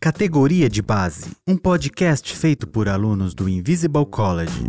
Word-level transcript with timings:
Categoria 0.00 0.68
de 0.68 0.82
Base, 0.82 1.30
um 1.46 1.56
podcast 1.56 2.34
feito 2.34 2.66
por 2.66 2.88
alunos 2.88 3.34
do 3.34 3.48
Invisible 3.48 4.06
College. 4.06 4.64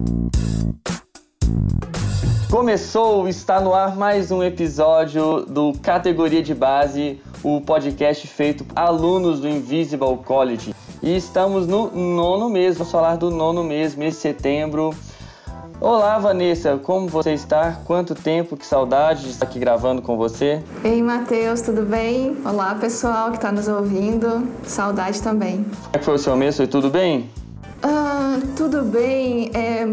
Começou, 2.49 3.27
está 3.27 3.59
no 3.59 3.73
ar 3.73 3.95
mais 3.95 4.31
um 4.31 4.41
episódio 4.41 5.45
do 5.45 5.73
Categoria 5.81 6.41
de 6.41 6.55
Base, 6.55 7.21
o 7.43 7.61
podcast 7.61 8.25
feito 8.27 8.63
por 8.63 8.77
alunos 8.77 9.39
do 9.39 9.47
Invisible 9.47 10.17
College. 10.25 10.73
E 11.03 11.15
estamos 11.15 11.67
no 11.67 11.91
nono 11.91 12.49
mês, 12.49 12.77
vamos 12.77 12.91
falar 12.91 13.17
do 13.17 13.29
nono 13.29 13.63
mês, 13.63 13.95
mês 13.95 14.15
de 14.15 14.21
setembro. 14.21 14.95
Olá, 15.79 16.17
Vanessa, 16.17 16.75
como 16.81 17.07
você 17.07 17.33
está? 17.33 17.79
Quanto 17.85 18.15
tempo, 18.15 18.57
que 18.57 18.65
saudade 18.65 19.21
de 19.21 19.29
estar 19.29 19.45
aqui 19.45 19.59
gravando 19.59 20.01
com 20.01 20.17
você. 20.17 20.63
Ei, 20.83 21.03
Matheus, 21.03 21.61
tudo 21.61 21.83
bem? 21.83 22.35
Olá, 22.43 22.73
pessoal 22.73 23.29
que 23.29 23.35
está 23.35 23.51
nos 23.51 23.67
ouvindo. 23.67 24.47
Saudade 24.63 25.21
também. 25.21 25.57
Como 25.63 25.89
é 25.93 25.99
que 25.99 26.03
foi 26.03 26.15
o 26.15 26.17
seu 26.17 26.35
mês? 26.35 26.57
Foi 26.57 26.65
tudo 26.65 26.89
bem? 26.89 27.29
Ah, 27.83 28.39
tudo 28.55 28.81
bem, 28.81 29.51
é, 29.53 29.83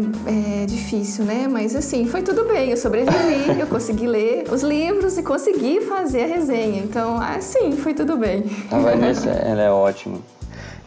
é, 0.61 0.65
difícil, 0.65 1.23
né? 1.23 1.47
Mas 1.47 1.75
assim, 1.75 2.07
foi 2.07 2.23
tudo 2.23 2.45
bem. 2.45 2.71
Eu 2.71 2.77
sobrevivi, 2.77 3.59
eu 3.61 3.67
consegui 3.67 4.07
ler 4.07 4.45
os 4.51 4.63
livros 4.63 5.19
e 5.19 5.23
consegui 5.23 5.81
fazer 5.81 6.23
a 6.23 6.27
resenha. 6.27 6.81
Então, 6.81 7.21
assim, 7.21 7.73
foi 7.73 7.93
tudo 7.93 8.17
bem. 8.17 8.43
A 8.71 8.79
Vanessa, 8.79 9.29
ela 9.45 9.61
é 9.61 9.69
ótima. 9.69 10.17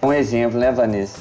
Um 0.03 0.13
exemplo, 0.13 0.59
né, 0.59 0.73
Vanessa? 0.73 1.21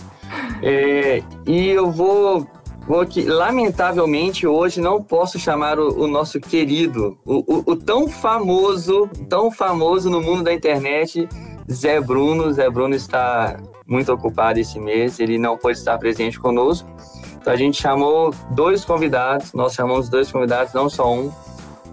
É, 0.63 1.21
e 1.45 1.69
eu 1.69 1.91
vou 1.91 2.47
Vou 2.87 3.01
aqui, 3.01 3.23
lamentavelmente, 3.23 4.47
hoje 4.47 4.79
não 4.79 5.03
posso 5.03 5.37
chamar 5.37 5.77
o, 5.77 6.03
o 6.03 6.07
nosso 6.07 6.39
querido, 6.39 7.17
o, 7.25 7.39
o, 7.39 7.63
o, 7.71 7.75
tão 7.75 8.07
famoso, 8.07 9.09
tão 9.27 9.51
famoso 9.51 10.09
no 10.09 10.21
mundo 10.21 10.43
da 10.43 10.53
internet, 10.53 11.27
Zé 11.69 11.99
Bruno. 11.99 12.49
Zé 12.53 12.69
Bruno 12.69 12.95
está 12.95 13.59
muito 13.85 14.09
ocupado 14.13 14.57
esse 14.57 14.79
mês, 14.79 15.19
ele 15.19 15.37
não 15.37 15.57
pode 15.57 15.77
estar 15.77 15.97
presente 15.97 16.39
conosco. 16.39 16.89
Então 17.35 17.51
a 17.51 17.57
gente 17.57 17.81
chamou 17.81 18.33
dois 18.51 18.85
convidados, 18.85 19.51
nós 19.51 19.73
chamamos 19.73 20.07
dois 20.07 20.31
convidados, 20.31 20.73
não 20.73 20.89
só 20.89 21.13
um. 21.13 21.29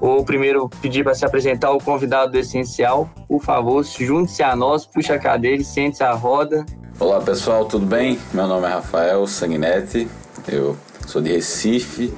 O 0.00 0.24
primeiro 0.24 0.68
pedir 0.80 1.02
para 1.02 1.14
se 1.14 1.24
apresentar 1.24 1.72
o 1.72 1.82
convidado 1.82 2.30
do 2.30 2.38
essencial. 2.38 3.10
Por 3.26 3.42
favor, 3.42 3.84
junte-se 3.84 4.44
a 4.44 4.54
nós, 4.54 4.86
puxa 4.86 5.14
a 5.14 5.18
cadeira 5.18 5.60
e 5.60 5.64
sente-se 5.64 6.04
a 6.04 6.12
roda. 6.12 6.64
Olá 7.00 7.20
pessoal, 7.20 7.64
tudo 7.64 7.84
bem? 7.84 8.16
Meu 8.32 8.46
nome 8.46 8.66
é 8.66 8.70
Rafael 8.70 9.26
Sanguinetti, 9.26 10.08
eu 10.46 10.76
sou 11.10 11.22
de 11.22 11.32
Recife 11.32 12.12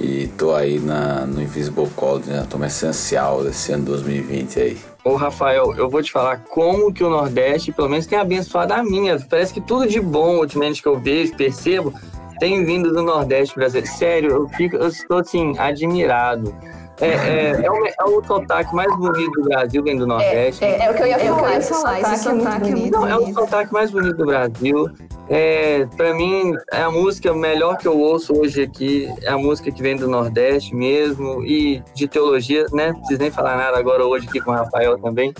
e 0.00 0.26
tô 0.38 0.54
aí 0.54 0.78
na, 0.78 1.26
no 1.26 1.40
Invisible 1.40 1.88
College, 1.94 2.28
né? 2.28 2.46
Turma 2.48 2.66
essencial 2.66 3.44
desse 3.44 3.72
ano 3.72 3.84
2020 3.84 4.60
aí. 4.60 4.78
Ô 5.04 5.16
Rafael, 5.16 5.74
eu 5.76 5.88
vou 5.90 6.02
te 6.02 6.12
falar 6.12 6.38
como 6.48 6.92
que 6.92 7.02
o 7.02 7.10
Nordeste, 7.10 7.72
pelo 7.72 7.88
menos, 7.88 8.06
tem 8.06 8.18
abençoado 8.18 8.72
a 8.72 8.82
minha. 8.82 9.18
Parece 9.28 9.52
que 9.52 9.60
tudo 9.60 9.86
de 9.86 10.00
bom, 10.00 10.38
ultimamente, 10.38 10.80
que 10.80 10.88
eu 10.88 10.98
vejo, 10.98 11.36
percebo, 11.36 11.92
tem 12.38 12.64
vindo 12.64 12.92
do 12.92 13.02
Nordeste 13.02 13.54
brasileiro. 13.54 13.88
Sério, 13.96 14.30
eu, 14.30 14.48
fico, 14.50 14.76
eu 14.76 14.88
estou, 14.88 15.18
assim, 15.18 15.58
admirado. 15.58 16.54
É, 17.02 17.08
é, 17.08 17.64
é, 17.64 17.70
o, 17.70 17.84
é 17.84 18.04
o 18.04 18.24
sotaque 18.24 18.72
mais 18.72 18.96
bonito 18.96 19.32
do 19.32 19.48
Brasil, 19.48 19.82
vem 19.82 19.96
do 19.96 20.06
Nordeste. 20.06 20.64
É, 20.64 20.78
é, 20.78 20.84
é 20.84 20.90
o 20.90 20.94
que 20.94 21.02
eu 21.02 21.06
ia 21.08 21.18
falar, 21.18 21.54
é, 21.54 21.58
esse 21.58 21.74
sotaque, 21.74 22.14
esse 22.14 22.22
sotaque 22.22 22.70
é 22.70 22.74
muito 22.76 22.92
Não, 22.92 23.08
é 23.08 23.16
o 23.16 23.34
sotaque 23.34 23.72
mais 23.72 23.90
bonito 23.90 24.16
do 24.16 24.26
Brasil. 24.26 24.88
É, 25.28 25.84
para 25.96 26.14
mim, 26.14 26.54
é 26.70 26.82
a 26.82 26.90
música 26.92 27.34
melhor 27.34 27.76
que 27.76 27.88
eu 27.88 27.98
ouço 27.98 28.32
hoje 28.38 28.62
aqui, 28.62 29.12
é 29.22 29.30
a 29.30 29.38
música 29.38 29.72
que 29.72 29.82
vem 29.82 29.96
do 29.96 30.06
Nordeste 30.06 30.76
mesmo, 30.76 31.44
e 31.44 31.82
de 31.92 32.06
teologia, 32.06 32.66
né? 32.72 32.92
Não 32.92 32.98
preciso 33.00 33.20
nem 33.20 33.30
falar 33.32 33.56
nada 33.56 33.76
agora 33.76 34.06
hoje 34.06 34.28
aqui 34.28 34.40
com 34.40 34.52
o 34.52 34.54
Rafael 34.54 34.96
também. 34.98 35.34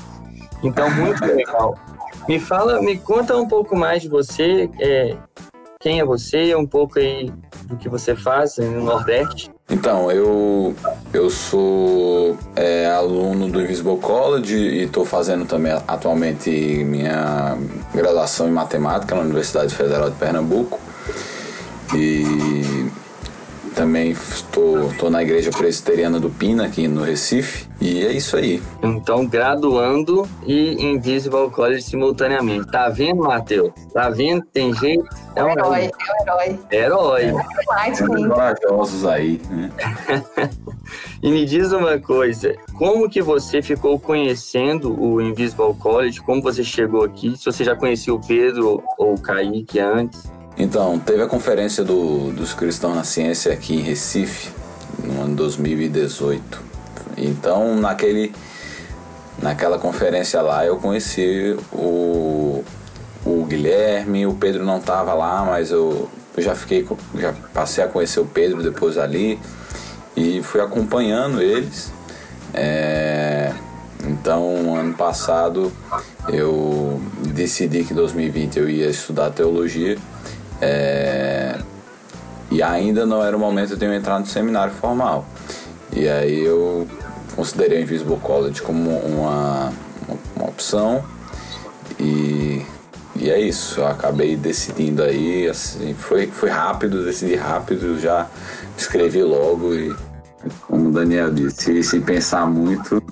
Então, 0.64 0.90
muito 0.90 1.24
legal. 1.24 1.76
Me 2.28 2.40
fala, 2.40 2.82
me 2.82 2.98
conta 2.98 3.36
um 3.36 3.46
pouco 3.46 3.76
mais 3.76 4.02
de 4.02 4.08
você, 4.08 4.68
é, 4.80 5.16
quem 5.78 6.00
é 6.00 6.04
você, 6.04 6.56
um 6.56 6.66
pouco 6.66 6.98
aí 6.98 7.32
do 7.66 7.76
que 7.76 7.88
você 7.88 8.16
faz 8.16 8.58
no 8.58 8.82
Nordeste. 8.82 9.50
Então, 9.72 10.12
eu, 10.12 10.74
eu 11.14 11.30
sou 11.30 12.36
é, 12.54 12.84
aluno 12.84 13.48
do 13.48 13.58
Invisible 13.58 13.96
College 13.96 14.54
e 14.54 14.82
estou 14.82 15.06
fazendo 15.06 15.46
também 15.46 15.72
atualmente 15.88 16.50
minha 16.50 17.56
graduação 17.94 18.46
em 18.46 18.52
matemática 18.52 19.14
na 19.14 19.22
Universidade 19.22 19.74
Federal 19.74 20.10
de 20.10 20.16
Pernambuco. 20.16 20.78
E 21.94 22.81
também 23.74 24.10
estou 24.10 25.10
na 25.10 25.22
igreja 25.22 25.50
presbiteriana 25.50 26.20
do 26.20 26.30
Pina, 26.30 26.64
aqui 26.64 26.86
no 26.86 27.02
Recife. 27.02 27.66
E 27.80 28.06
é 28.06 28.12
isso 28.12 28.36
aí. 28.36 28.62
Então, 28.82 29.26
graduando 29.26 30.28
e 30.46 30.80
Invisible 30.82 31.50
College 31.50 31.82
simultaneamente. 31.82 32.70
Tá 32.70 32.88
vendo, 32.88 33.22
Matheus? 33.22 33.72
Tá 33.92 34.08
vendo? 34.08 34.44
Tem 34.52 34.72
jeito. 34.74 35.04
É 35.34 35.42
um 35.42 35.50
herói. 35.50 35.90
É 35.90 36.12
um 36.12 36.22
herói. 36.22 36.60
Herói. 36.70 37.22
É 37.24 38.28
corajosos 38.28 39.04
aí, 39.04 39.40
né? 39.50 39.70
e 41.22 41.30
me 41.30 41.44
diz 41.44 41.72
uma 41.72 41.98
coisa, 41.98 42.54
como 42.78 43.10
que 43.10 43.20
você 43.20 43.60
ficou 43.60 43.98
conhecendo 43.98 45.00
o 45.00 45.20
Invisible 45.20 45.74
College? 45.74 46.20
Como 46.20 46.40
você 46.40 46.62
chegou 46.62 47.02
aqui? 47.02 47.36
Se 47.36 47.46
você 47.46 47.64
já 47.64 47.74
conhecia 47.74 48.14
o 48.14 48.20
Pedro 48.20 48.82
ou 48.96 49.14
o 49.14 49.20
Kaique 49.20 49.80
antes? 49.80 50.30
Então, 50.56 50.98
teve 50.98 51.22
a 51.22 51.26
conferência 51.26 51.82
do, 51.82 52.30
dos 52.30 52.52
cristãos 52.52 52.94
na 52.94 53.04
ciência 53.04 53.52
aqui 53.52 53.76
em 53.76 53.82
Recife, 53.82 54.50
no 55.02 55.22
ano 55.22 55.34
2018. 55.34 56.60
Então, 57.16 57.74
naquele, 57.76 58.34
naquela 59.40 59.78
conferência 59.78 60.42
lá, 60.42 60.64
eu 60.64 60.76
conheci 60.76 61.56
o, 61.72 62.62
o 63.24 63.44
Guilherme, 63.44 64.26
o 64.26 64.34
Pedro 64.34 64.64
não 64.64 64.78
estava 64.78 65.14
lá, 65.14 65.44
mas 65.44 65.70
eu, 65.70 66.08
eu 66.36 66.42
já 66.42 66.54
fiquei, 66.54 66.86
já 67.14 67.32
passei 67.54 67.82
a 67.82 67.88
conhecer 67.88 68.20
o 68.20 68.26
Pedro 68.26 68.62
depois 68.62 68.98
ali 68.98 69.40
e 70.14 70.42
fui 70.42 70.60
acompanhando 70.60 71.40
eles. 71.40 71.90
É, 72.52 73.52
então, 74.04 74.76
ano 74.76 74.92
passado, 74.94 75.72
eu 76.28 77.00
decidi 77.28 77.84
que 77.84 77.92
em 77.92 77.96
2020 77.96 78.58
eu 78.58 78.68
ia 78.68 78.90
estudar 78.90 79.30
teologia 79.30 79.96
é, 80.62 81.58
e 82.50 82.62
ainda 82.62 83.04
não 83.04 83.22
era 83.24 83.36
o 83.36 83.40
momento 83.40 83.76
de 83.76 83.84
eu 83.84 83.92
entrar 83.92 84.20
no 84.20 84.26
seminário 84.26 84.72
formal. 84.72 85.26
E 85.92 86.08
aí 86.08 86.40
eu 86.40 86.86
considerei 87.34 87.80
o 87.80 87.82
Invisible 87.82 88.16
College 88.18 88.62
como 88.62 88.90
uma, 88.90 89.72
uma, 90.06 90.18
uma 90.36 90.48
opção 90.48 91.04
e, 91.98 92.64
e 93.16 93.28
é 93.28 93.40
isso. 93.40 93.80
Eu 93.80 93.88
acabei 93.88 94.36
decidindo 94.36 95.02
aí, 95.02 95.48
assim, 95.48 95.94
foi, 95.94 96.28
foi 96.28 96.50
rápido, 96.50 97.04
decidi 97.04 97.34
rápido, 97.34 97.98
já 97.98 98.28
escrevi 98.78 99.22
logo 99.22 99.74
e 99.74 99.94
como 100.66 100.88
o 100.88 100.92
Daniel 100.92 101.32
disse, 101.32 101.82
sem 101.82 102.00
pensar 102.00 102.46
muito. 102.46 103.02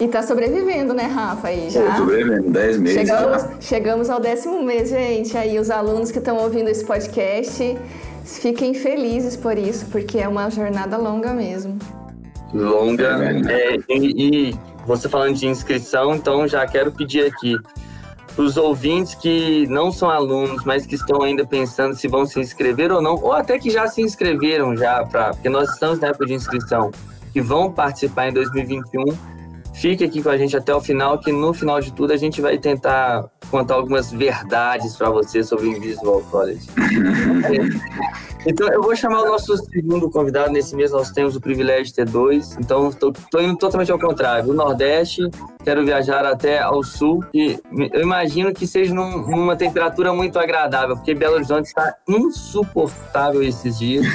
E 0.00 0.08
tá 0.08 0.22
sobrevivendo, 0.22 0.94
né, 0.94 1.04
Rafa? 1.04 1.48
Aí 1.48 1.70
já. 1.70 1.96
sobrevivendo, 1.96 2.50
10 2.50 2.78
meses. 2.78 2.98
Chegamos, 2.98 3.46
chegamos 3.60 4.10
ao 4.10 4.20
décimo 4.20 4.62
mês, 4.62 4.90
gente. 4.90 5.36
Aí 5.36 5.58
os 5.58 5.70
alunos 5.70 6.10
que 6.10 6.18
estão 6.18 6.36
ouvindo 6.38 6.68
esse 6.68 6.84
podcast, 6.84 7.78
fiquem 8.24 8.74
felizes 8.74 9.36
por 9.36 9.58
isso, 9.58 9.86
porque 9.86 10.18
é 10.18 10.28
uma 10.28 10.50
jornada 10.50 10.96
longa 10.96 11.32
mesmo. 11.32 11.78
Longa. 12.52 13.18
É, 13.48 13.76
e, 13.88 14.50
e 14.50 14.58
você 14.86 15.08
falando 15.08 15.36
de 15.36 15.46
inscrição, 15.46 16.14
então 16.14 16.48
já 16.48 16.66
quero 16.66 16.90
pedir 16.90 17.26
aqui 17.26 17.56
para 18.34 18.44
os 18.44 18.56
ouvintes 18.56 19.14
que 19.14 19.66
não 19.68 19.92
são 19.92 20.08
alunos, 20.08 20.64
mas 20.64 20.86
que 20.86 20.94
estão 20.94 21.22
ainda 21.22 21.46
pensando 21.46 21.94
se 21.94 22.08
vão 22.08 22.24
se 22.26 22.40
inscrever 22.40 22.92
ou 22.92 23.02
não, 23.02 23.14
ou 23.16 23.32
até 23.32 23.58
que 23.58 23.70
já 23.70 23.86
se 23.86 24.00
inscreveram 24.00 24.76
já, 24.76 25.04
pra, 25.04 25.30
porque 25.30 25.48
nós 25.48 25.70
estamos 25.70 25.98
na 25.98 26.08
época 26.08 26.26
de 26.26 26.34
inscrição, 26.34 26.90
que 27.32 27.40
vão 27.40 27.72
participar 27.72 28.28
em 28.28 28.32
2021, 28.32 29.04
fique 29.74 30.04
aqui 30.04 30.22
com 30.22 30.28
a 30.28 30.36
gente 30.36 30.56
até 30.56 30.74
o 30.74 30.80
final, 30.80 31.18
que 31.18 31.32
no 31.32 31.52
final 31.52 31.80
de 31.80 31.92
tudo 31.92 32.12
a 32.12 32.16
gente 32.16 32.40
vai 32.40 32.58
tentar 32.58 33.28
contar 33.50 33.74
algumas 33.74 34.10
verdades 34.12 34.96
para 34.96 35.10
você 35.10 35.42
sobre 35.42 35.66
o 35.66 35.76
Invisible 35.76 36.22
College. 36.30 36.68
Então, 38.46 38.68
eu 38.68 38.82
vou 38.82 38.94
chamar 38.96 39.22
o 39.22 39.26
nosso 39.26 39.56
segundo 39.66 40.10
convidado. 40.10 40.52
Nesse 40.52 40.74
mês, 40.74 40.90
nós 40.90 41.10
temos 41.10 41.36
o 41.36 41.40
privilégio 41.40 41.86
de 41.86 41.94
ter 41.94 42.06
dois. 42.06 42.56
Então, 42.58 42.88
estou 42.88 43.12
indo 43.40 43.56
totalmente 43.56 43.92
ao 43.92 43.98
contrário. 43.98 44.46
Do 44.46 44.54
Nordeste, 44.54 45.22
quero 45.64 45.84
viajar 45.84 46.24
até 46.24 46.60
ao 46.60 46.82
Sul. 46.82 47.24
E 47.34 47.58
eu 47.92 48.02
imagino 48.02 48.52
que 48.52 48.66
seja 48.66 48.94
num, 48.94 49.26
numa 49.28 49.56
temperatura 49.56 50.12
muito 50.12 50.38
agradável, 50.38 50.96
porque 50.96 51.14
Belo 51.14 51.34
Horizonte 51.34 51.66
está 51.66 51.94
insuportável 52.08 53.42
esses 53.42 53.78
dias. 53.78 54.06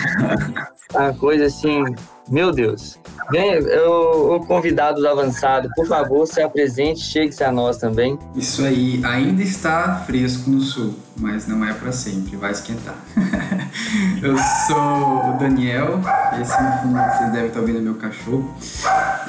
Uma 0.94 1.14
coisa 1.14 1.46
assim, 1.46 1.84
meu 2.30 2.52
Deus. 2.52 2.98
Vem, 3.32 3.60
o, 3.60 4.36
o 4.36 4.46
convidado 4.46 5.02
do 5.02 5.08
avançado, 5.08 5.70
por 5.76 5.88
favor, 5.88 6.28
se 6.28 6.42
apresente, 6.42 7.00
chegue-se 7.00 7.44
a 7.44 7.52
nós 7.52 7.78
também. 7.78 8.18
Isso 8.36 8.64
aí, 8.64 9.02
ainda 9.04 9.42
está 9.42 10.04
fresco 10.06 10.50
no 10.50 10.62
sul, 10.62 10.94
mas 11.18 11.48
não 11.48 11.64
é 11.66 11.74
para 11.74 11.92
sempre, 11.92 12.36
vai 12.36 12.52
esquentar. 12.52 12.96
Eu 14.22 14.38
sou 14.68 15.30
o 15.30 15.38
Daniel, 15.38 16.00
esse 16.42 16.62
no 16.62 16.72
fundo 16.80 16.98
vocês 16.98 17.32
devem 17.32 17.48
estar 17.48 17.60
ouvindo 17.60 17.82
meu 17.82 17.96
cachorro. 17.96 18.54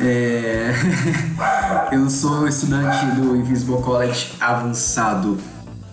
É... 0.00 0.72
Eu 1.92 2.08
sou 2.10 2.48
estudante 2.48 3.06
do 3.16 3.36
Invisible 3.36 3.80
College 3.82 4.34
Avançado 4.40 5.38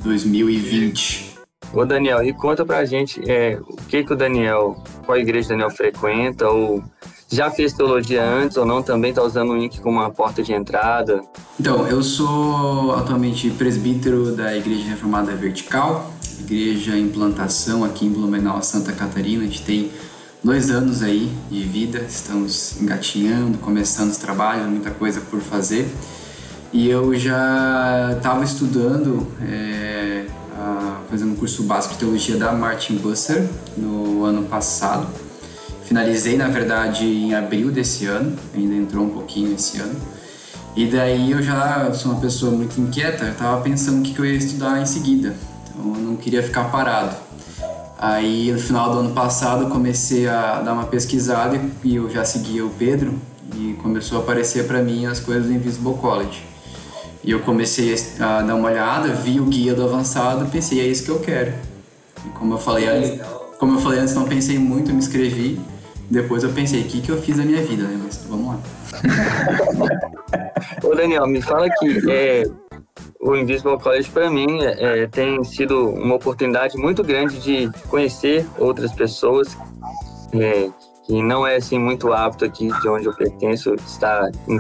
2020. 0.02 1.34
Ô 1.74 1.86
Daniel, 1.86 2.24
e 2.24 2.34
conta 2.34 2.66
pra 2.66 2.86
gente 2.86 3.20
é, 3.30 3.60
o 3.60 3.76
que 3.88 4.04
que 4.04 4.14
o 4.14 4.16
Daniel, 4.16 4.84
qual 5.06 5.18
igreja 5.18 5.48
o 5.48 5.50
Daniel 5.50 5.72
frequenta, 5.72 6.48
ou 6.48 6.84
já 7.34 7.50
fez 7.50 7.74
teologia 7.74 8.24
antes 8.24 8.58
ou 8.58 8.66
não, 8.66 8.84
também 8.84 9.10
está 9.10 9.24
usando 9.24 9.52
o 9.52 9.58
INC 9.58 9.82
como 9.82 10.00
uma 10.00 10.12
porta 10.12 10.44
de 10.44 10.54
entrada? 10.54 11.22
Então, 11.60 11.88
eu 11.88 12.04
sou 12.04 12.96
atualmente 12.96 13.50
presbítero 13.50 14.36
da 14.36 14.56
Igreja 14.56 14.88
Reformada 14.90 15.34
Vertical, 15.34 16.12
igreja 16.40 16.98
em 16.98 17.10
plantação 17.10 17.84
aqui 17.84 18.06
em 18.06 18.10
Blumenau, 18.10 18.62
Santa 18.62 18.92
Catarina. 18.92 19.44
A 19.44 19.46
gente 19.46 19.64
tem 19.64 19.92
dois 20.44 20.70
anos 20.70 21.02
aí 21.02 21.32
de 21.50 21.64
vida, 21.64 22.06
estamos 22.08 22.80
engatinhando, 22.80 23.58
começando 23.58 24.12
os 24.12 24.18
trabalhos, 24.18 24.68
muita 24.68 24.92
coisa 24.92 25.20
por 25.22 25.40
fazer. 25.42 25.90
E 26.72 26.90
eu 26.90 27.16
já 27.16 28.14
estava 28.16 28.44
estudando, 28.44 29.28
é, 29.42 30.26
a, 30.58 31.02
fazendo 31.10 31.34
um 31.34 31.36
curso 31.36 31.64
básico 31.64 31.94
de 31.94 32.00
teologia 32.00 32.38
da 32.38 32.52
Martin 32.52 32.98
Busser 32.98 33.48
no 33.76 34.24
ano 34.24 34.44
passado. 34.44 35.08
Finalizei, 35.94 36.36
na 36.36 36.48
verdade, 36.48 37.06
em 37.06 37.36
abril 37.36 37.70
desse 37.70 38.08
ano, 38.08 38.36
ainda 38.52 38.74
entrou 38.74 39.06
um 39.06 39.10
pouquinho 39.12 39.54
esse 39.54 39.80
ano. 39.80 39.96
E 40.76 40.88
daí 40.88 41.30
eu 41.30 41.40
já 41.40 41.94
sou 41.94 42.14
uma 42.14 42.20
pessoa 42.20 42.52
muito 42.52 42.82
inquieta, 42.82 43.26
eu 43.26 43.32
estava 43.34 43.62
pensando 43.62 44.00
o 44.00 44.02
que, 44.02 44.12
que 44.12 44.20
eu 44.20 44.26
ia 44.26 44.36
estudar 44.36 44.82
em 44.82 44.88
seguida. 44.88 45.36
Então 45.70 45.94
eu 45.94 46.02
não 46.02 46.16
queria 46.16 46.42
ficar 46.42 46.64
parado. 46.72 47.16
Aí 48.00 48.52
no 48.52 48.58
final 48.58 48.92
do 48.92 49.00
ano 49.02 49.12
passado 49.12 49.66
eu 49.66 49.70
comecei 49.70 50.28
a 50.28 50.62
dar 50.62 50.74
uma 50.74 50.86
pesquisada 50.86 51.62
e 51.84 51.96
eu 51.96 52.10
já 52.10 52.26
seguia 52.26 52.66
o 52.66 52.72
Pedro 52.72 53.14
e 53.56 53.74
começou 53.84 54.18
a 54.18 54.22
aparecer 54.22 54.66
para 54.66 54.82
mim 54.82 55.06
as 55.06 55.20
coisas 55.20 55.46
do 55.46 55.54
Invisible 55.54 55.94
College. 55.94 56.44
E 57.24 57.30
eu 57.30 57.42
comecei 57.42 57.96
a 58.20 58.42
dar 58.42 58.56
uma 58.56 58.68
olhada, 58.68 59.10
vi 59.10 59.40
o 59.40 59.46
guia 59.46 59.76
do 59.76 59.84
avançado, 59.84 60.48
pensei, 60.48 60.80
é 60.80 60.88
isso 60.88 61.04
que 61.04 61.12
eu 61.12 61.20
quero. 61.20 61.54
E 62.26 62.30
como 62.30 62.56
eu 62.56 62.58
falei 62.58 62.88
antes, 62.88 63.22
como 63.60 63.78
eu 63.78 63.80
falei 63.80 64.00
antes, 64.00 64.16
não 64.16 64.26
pensei 64.26 64.58
muito, 64.58 64.92
me 64.92 64.98
inscrevi. 64.98 65.62
Depois 66.14 66.44
eu 66.44 66.52
pensei, 66.52 66.82
o 66.82 66.86
que, 66.86 67.02
que 67.02 67.10
eu 67.10 67.20
fiz 67.20 67.38
da 67.38 67.44
minha 67.44 67.60
vida, 67.64 67.86
né? 67.86 68.00
Mas 68.04 68.24
vamos 68.30 68.50
lá. 68.50 68.60
Ô 70.88 70.94
Daniel, 70.94 71.26
me 71.26 71.42
fala 71.42 71.68
que 71.68 72.12
é, 72.12 72.44
o 73.20 73.36
Invisible 73.36 73.80
College 73.80 74.12
para 74.12 74.30
mim 74.30 74.62
é, 74.62 75.08
tem 75.08 75.44
sido 75.44 75.90
uma 75.90 76.14
oportunidade 76.14 76.78
muito 76.78 77.04
grande 77.04 77.40
de 77.40 77.72
conhecer 77.90 78.46
outras 78.60 78.94
pessoas 78.94 79.58
é, 80.34 80.70
que 81.04 81.24
não 81.24 81.48
é 81.48 81.56
assim 81.56 81.80
muito 81.80 82.14
hábito 82.14 82.46
aqui 82.46 82.68
de 82.68 82.88
onde 82.88 83.08
eu 83.08 83.14
pertenço 83.16 83.74
estar 83.74 84.30
em, 84.48 84.60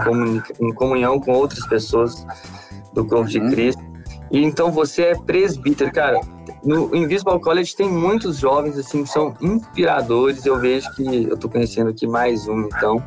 em 0.59 0.73
comunhão 0.73 1.19
com 1.19 1.33
outras 1.33 1.67
pessoas 1.67 2.25
do 2.93 3.05
corpo 3.05 3.29
de 3.29 3.37
uhum. 3.37 3.51
Cristo. 3.51 3.92
E 4.33 4.43
então 4.43 4.71
você 4.71 5.03
é 5.03 5.15
presbítero, 5.15 5.91
cara. 5.91 6.19
No 6.65 6.93
Invisible 6.95 7.39
College 7.39 7.75
tem 7.75 7.87
muitos 7.87 8.39
jovens 8.39 8.79
assim 8.79 9.03
que 9.03 9.09
são 9.09 9.35
inspiradores. 9.39 10.43
Eu 10.43 10.59
vejo 10.59 10.91
que 10.95 11.25
eu 11.29 11.37
tô 11.37 11.47
conhecendo 11.47 11.91
aqui 11.91 12.07
mais 12.07 12.47
um, 12.47 12.61
então. 12.61 13.01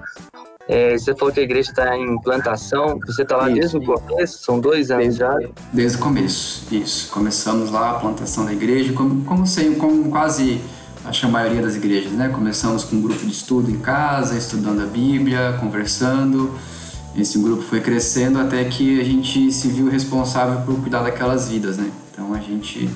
É, 0.69 0.97
você 0.97 1.17
falou 1.17 1.35
que 1.35 1.41
a 1.41 1.43
igreja 1.43 1.71
está 1.71 1.97
em 1.97 2.15
implantação. 2.15 3.01
Você 3.07 3.23
está 3.23 3.37
lá 3.37 3.51
isso, 3.51 3.59
desde 3.61 3.77
o 3.79 3.83
começo? 3.83 4.39
São 4.39 4.61
dois 4.61 4.93
anos 4.93 5.05
desde, 5.05 5.19
já? 5.19 5.37
Desde 5.73 5.99
o 5.99 6.01
começo, 6.01 6.73
isso. 6.73 7.11
Começamos 7.11 7.73
lá 7.73 7.91
a 7.91 7.95
plantação 7.95 8.45
da 8.45 8.53
igreja, 8.53 8.93
como, 8.93 9.25
como, 9.25 9.45
sempre, 9.49 9.81
como 9.81 10.09
quase 10.09 10.61
acho 11.05 11.27
a 11.27 11.29
maioria 11.29 11.61
das 11.61 11.75
igrejas, 11.75 12.13
né? 12.13 12.29
Começamos 12.29 12.85
com 12.85 12.97
um 12.97 13.03
grupo 13.03 13.27
de 13.27 13.33
estudo 13.33 13.69
em 13.69 13.81
casa, 13.81 14.37
estudando 14.37 14.81
a 14.81 14.87
Bíblia, 14.87 15.57
conversando. 15.59 16.55
Esse 17.17 17.39
grupo 17.39 17.63
foi 17.63 17.81
crescendo 17.81 18.39
até 18.39 18.63
que 18.65 19.01
a 19.01 19.05
gente 19.05 19.51
se 19.51 19.69
viu 19.69 19.89
responsável 19.89 20.61
por 20.67 20.79
cuidar 20.81 21.03
daquelas 21.03 21.49
vidas, 21.49 21.79
né? 21.79 21.91
Então 22.13 22.35
a 22.35 22.41
gente 22.41 22.91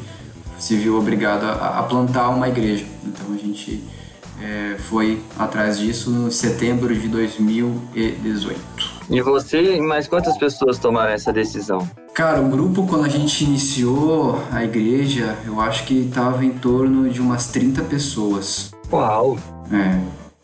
se 0.59 0.77
viu 0.77 0.99
obrigado 0.99 1.45
a, 1.45 1.79
a 1.79 1.83
plantar 1.85 2.29
uma 2.29 2.49
igreja. 2.49 2.85
Então 3.03 3.35
a 3.35 3.39
gente 3.39 3.83
é, 4.43 4.77
foi 4.79 5.23
atrás 5.39 5.79
disso 5.79 6.11
no 6.11 6.31
setembro 6.31 6.95
de 6.95 7.09
2018. 7.09 8.61
E 9.09 9.21
você 9.23 9.77
e 9.77 9.81
mais 9.81 10.07
quantas 10.07 10.37
pessoas 10.37 10.79
tomaram 10.79 11.13
essa 11.13 11.33
decisão? 11.33 11.89
Cara, 12.15 12.41
o 12.41 12.49
grupo, 12.49 12.87
quando 12.87 13.05
a 13.05 13.09
gente 13.09 13.45
iniciou 13.45 14.43
a 14.53 14.65
igreja, 14.65 15.37
eu 15.47 15.61
acho 15.61 15.85
que 15.85 15.95
estava 15.95 16.45
em 16.45 16.51
torno 16.51 17.09
de 17.09 17.21
umas 17.21 17.47
30 17.49 17.83
pessoas. 17.85 18.73
Uau! 18.93 19.39
É, 19.73 19.99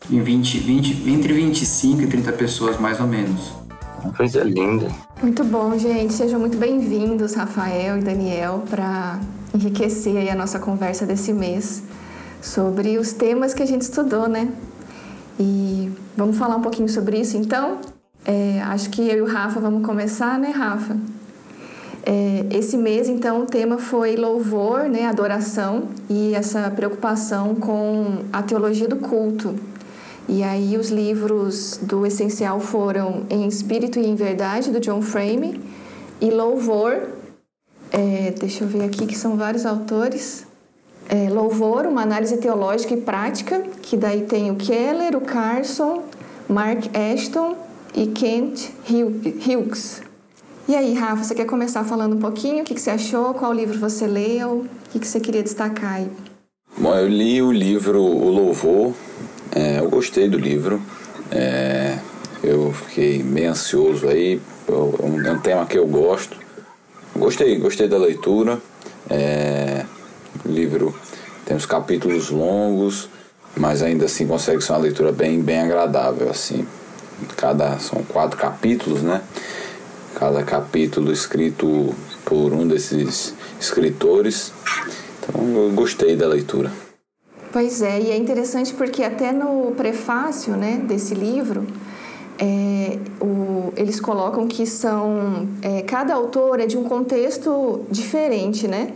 em 0.09 0.21
20, 0.21 0.59
20, 0.59 1.09
entre 1.09 1.33
25 1.33 2.01
e 2.01 2.07
30 2.07 2.31
pessoas, 2.33 2.79
mais 2.79 2.99
ou 2.99 3.07
menos. 3.07 3.56
Coisa 4.15 4.43
linda. 4.43 4.89
Muito 5.21 5.43
bom, 5.43 5.77
gente. 5.77 6.13
Sejam 6.13 6.39
muito 6.39 6.57
bem-vindos, 6.57 7.33
Rafael 7.33 7.97
e 7.97 8.01
Daniel, 8.01 8.63
para 8.69 9.19
enriquecer 9.53 10.31
a 10.31 10.35
nossa 10.35 10.59
conversa 10.59 11.05
desse 11.05 11.33
mês 11.33 11.83
sobre 12.41 12.97
os 12.97 13.13
temas 13.13 13.53
que 13.53 13.63
a 13.63 13.65
gente 13.65 13.81
estudou, 13.81 14.27
né? 14.27 14.51
E 15.39 15.91
vamos 16.15 16.37
falar 16.37 16.55
um 16.55 16.61
pouquinho 16.61 16.89
sobre 16.89 17.19
isso 17.19 17.37
então? 17.37 17.77
É, 18.25 18.61
acho 18.63 18.89
que 18.89 19.01
eu 19.01 19.17
e 19.17 19.21
o 19.21 19.25
Rafa 19.25 19.59
vamos 19.59 19.85
começar, 19.85 20.37
né, 20.37 20.49
Rafa? 20.49 20.97
É, 22.05 22.45
esse 22.51 22.77
mês, 22.77 23.09
então, 23.09 23.41
o 23.41 23.45
tema 23.45 23.77
foi 23.77 24.15
louvor, 24.15 24.83
né, 24.83 25.05
adoração 25.07 25.89
e 26.09 26.33
essa 26.33 26.71
preocupação 26.71 27.55
com 27.55 28.19
a 28.31 28.41
teologia 28.41 28.87
do 28.87 28.95
culto. 28.95 29.55
E 30.27 30.43
aí 30.43 30.77
os 30.77 30.89
livros 30.89 31.79
do 31.81 32.05
Essencial 32.05 32.59
foram 32.59 33.25
Em 33.29 33.47
Espírito 33.47 33.97
e 33.99 34.05
em 34.05 34.15
Verdade, 34.15 34.71
do 34.71 34.79
John 34.79 35.01
Frame, 35.01 35.61
e 36.19 36.29
Louvor, 36.29 37.09
é, 37.91 38.33
deixa 38.37 38.63
eu 38.63 38.67
ver 38.67 38.83
aqui 38.83 39.05
que 39.05 39.17
são 39.17 39.37
vários 39.37 39.65
autores, 39.65 40.45
é, 41.07 41.29
Louvor, 41.29 41.85
uma 41.85 42.01
análise 42.01 42.37
teológica 42.37 42.93
e 42.93 43.01
prática, 43.01 43.61
que 43.81 43.95
daí 43.95 44.23
tem 44.23 44.51
o 44.51 44.55
Keller, 44.55 45.15
o 45.15 45.21
Carson, 45.21 46.03
Mark 46.49 46.85
Ashton 46.93 47.55
e 47.95 48.07
Kent 48.07 48.69
Hughes. 48.89 50.01
E 50.67 50.75
aí, 50.75 50.93
Rafa, 50.93 51.23
você 51.23 51.33
quer 51.33 51.45
começar 51.45 51.85
falando 51.85 52.17
um 52.17 52.19
pouquinho? 52.19 52.61
O 52.61 52.65
que, 52.65 52.73
que 52.73 52.81
você 52.81 52.89
achou? 52.89 53.33
Qual 53.33 53.53
livro 53.53 53.79
você 53.79 54.05
leu? 54.05 54.65
O 54.65 54.89
que, 54.91 54.99
que 54.99 55.07
você 55.07 55.19
queria 55.19 55.41
destacar 55.41 55.93
aí? 55.93 56.09
Bom, 56.77 56.93
eu 56.93 57.07
li 57.07 57.41
o 57.41 57.53
livro 57.53 58.01
O 58.01 58.29
Louvor, 58.29 58.93
é, 59.57 59.79
eu 59.79 59.89
gostei 59.89 60.29
do 60.29 60.37
livro, 60.37 60.79
é, 61.31 61.97
eu 62.43 62.71
fiquei 62.71 63.23
meio 63.23 63.49
ansioso 63.49 64.07
aí, 64.07 64.39
é 64.69 65.31
um 65.31 65.39
tema 65.39 65.65
que 65.65 65.75
eu 65.75 65.87
gosto. 65.87 66.37
Gostei, 67.15 67.57
gostei 67.57 67.87
da 67.87 67.97
leitura. 67.97 68.59
É, 69.09 69.83
o 70.45 70.47
livro 70.47 70.95
tem 71.43 71.57
os 71.57 71.65
capítulos 71.65 72.29
longos, 72.29 73.09
mas 73.55 73.81
ainda 73.81 74.05
assim 74.05 74.27
consegue 74.27 74.61
ser 74.61 74.73
uma 74.73 74.79
leitura 74.79 75.11
bem, 75.11 75.41
bem 75.41 75.61
agradável. 75.61 76.29
assim. 76.29 76.67
Cada, 77.35 77.79
são 77.79 78.03
quatro 78.03 78.37
capítulos, 78.37 79.01
né? 79.01 79.23
Cada 80.13 80.43
capítulo 80.43 81.11
escrito 81.11 81.95
por 82.23 82.53
um 82.53 82.67
desses 82.67 83.33
escritores. 83.59 84.53
Então 85.19 85.63
eu 85.63 85.71
gostei 85.71 86.15
da 86.15 86.27
leitura. 86.27 86.86
Pois 87.59 87.81
é, 87.81 87.99
e 87.99 88.11
é 88.11 88.15
interessante 88.15 88.71
porque 88.71 89.03
até 89.03 89.31
no 89.31 89.71
prefácio 89.71 90.55
né, 90.55 90.79
desse 90.87 91.15
livro, 91.15 91.65
é, 92.37 92.99
o, 93.19 93.73
eles 93.75 93.99
colocam 93.99 94.47
que 94.47 94.67
são 94.67 95.47
é, 95.63 95.81
cada 95.81 96.13
autor 96.13 96.59
é 96.59 96.67
de 96.67 96.77
um 96.77 96.83
contexto 96.83 97.83
diferente, 97.89 98.67
né? 98.67 98.93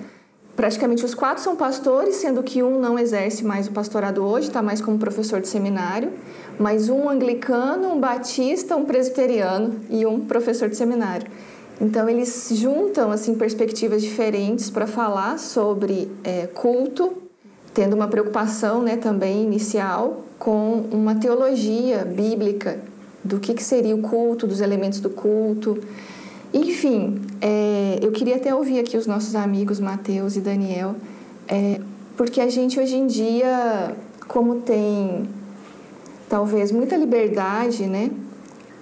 Praticamente 0.55 1.03
os 1.03 1.15
quatro 1.15 1.41
são 1.41 1.55
pastores, 1.55 2.17
sendo 2.17 2.43
que 2.43 2.61
um 2.61 2.79
não 2.79 2.99
exerce 2.99 3.43
mais 3.43 3.65
o 3.65 3.71
pastorado 3.71 4.23
hoje, 4.23 4.49
está 4.49 4.61
mais 4.61 4.79
como 4.79 4.99
professor 4.99 5.41
de 5.41 5.47
seminário, 5.47 6.11
mas 6.59 6.87
um 6.87 7.09
anglicano, 7.09 7.91
um 7.91 7.99
batista, 7.99 8.75
um 8.75 8.85
presbiteriano 8.85 9.79
e 9.89 10.05
um 10.05 10.19
professor 10.19 10.69
de 10.69 10.77
seminário. 10.77 11.25
Então 11.81 12.07
eles 12.07 12.51
juntam 12.53 13.09
assim 13.09 13.33
perspectivas 13.33 14.03
diferentes 14.03 14.69
para 14.69 14.85
falar 14.85 15.39
sobre 15.39 16.11
é, 16.23 16.45
culto, 16.45 17.30
tendo 17.73 17.95
uma 17.95 18.07
preocupação, 18.07 18.81
né, 18.81 18.97
também 18.97 19.43
inicial 19.43 20.23
com 20.37 20.85
uma 20.91 21.15
teologia 21.15 22.03
bíblica 22.03 22.79
do 23.23 23.39
que, 23.39 23.53
que 23.53 23.63
seria 23.63 23.95
o 23.95 24.01
culto, 24.01 24.47
dos 24.47 24.59
elementos 24.59 24.99
do 24.99 25.09
culto. 25.09 25.79
Enfim, 26.53 27.21
é, 27.39 27.99
eu 28.01 28.11
queria 28.11 28.35
até 28.35 28.53
ouvir 28.53 28.79
aqui 28.79 28.97
os 28.97 29.07
nossos 29.07 29.35
amigos 29.35 29.79
Mateus 29.79 30.35
e 30.35 30.41
Daniel, 30.41 30.95
é, 31.47 31.79
porque 32.17 32.41
a 32.41 32.49
gente 32.49 32.79
hoje 32.79 32.97
em 32.97 33.07
dia, 33.07 33.95
como 34.27 34.61
tem 34.61 35.29
talvez 36.27 36.71
muita 36.71 36.95
liberdade, 36.97 37.85
né? 37.85 38.09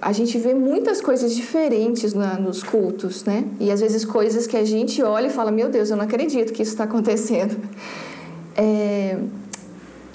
A 0.00 0.12
gente 0.12 0.38
vê 0.38 0.54
muitas 0.54 1.00
coisas 1.00 1.34
diferentes 1.34 2.14
na, 2.14 2.38
nos 2.38 2.62
cultos, 2.62 3.24
né? 3.24 3.44
E 3.60 3.70
às 3.70 3.80
vezes 3.80 4.04
coisas 4.04 4.46
que 4.46 4.56
a 4.56 4.64
gente 4.64 5.02
olha 5.02 5.26
e 5.26 5.30
fala: 5.30 5.50
Meu 5.52 5.68
Deus, 5.68 5.90
eu 5.90 5.96
não 5.96 6.04
acredito 6.04 6.52
que 6.52 6.62
isso 6.62 6.72
está 6.72 6.84
acontecendo. 6.84 7.56
É, 8.56 9.16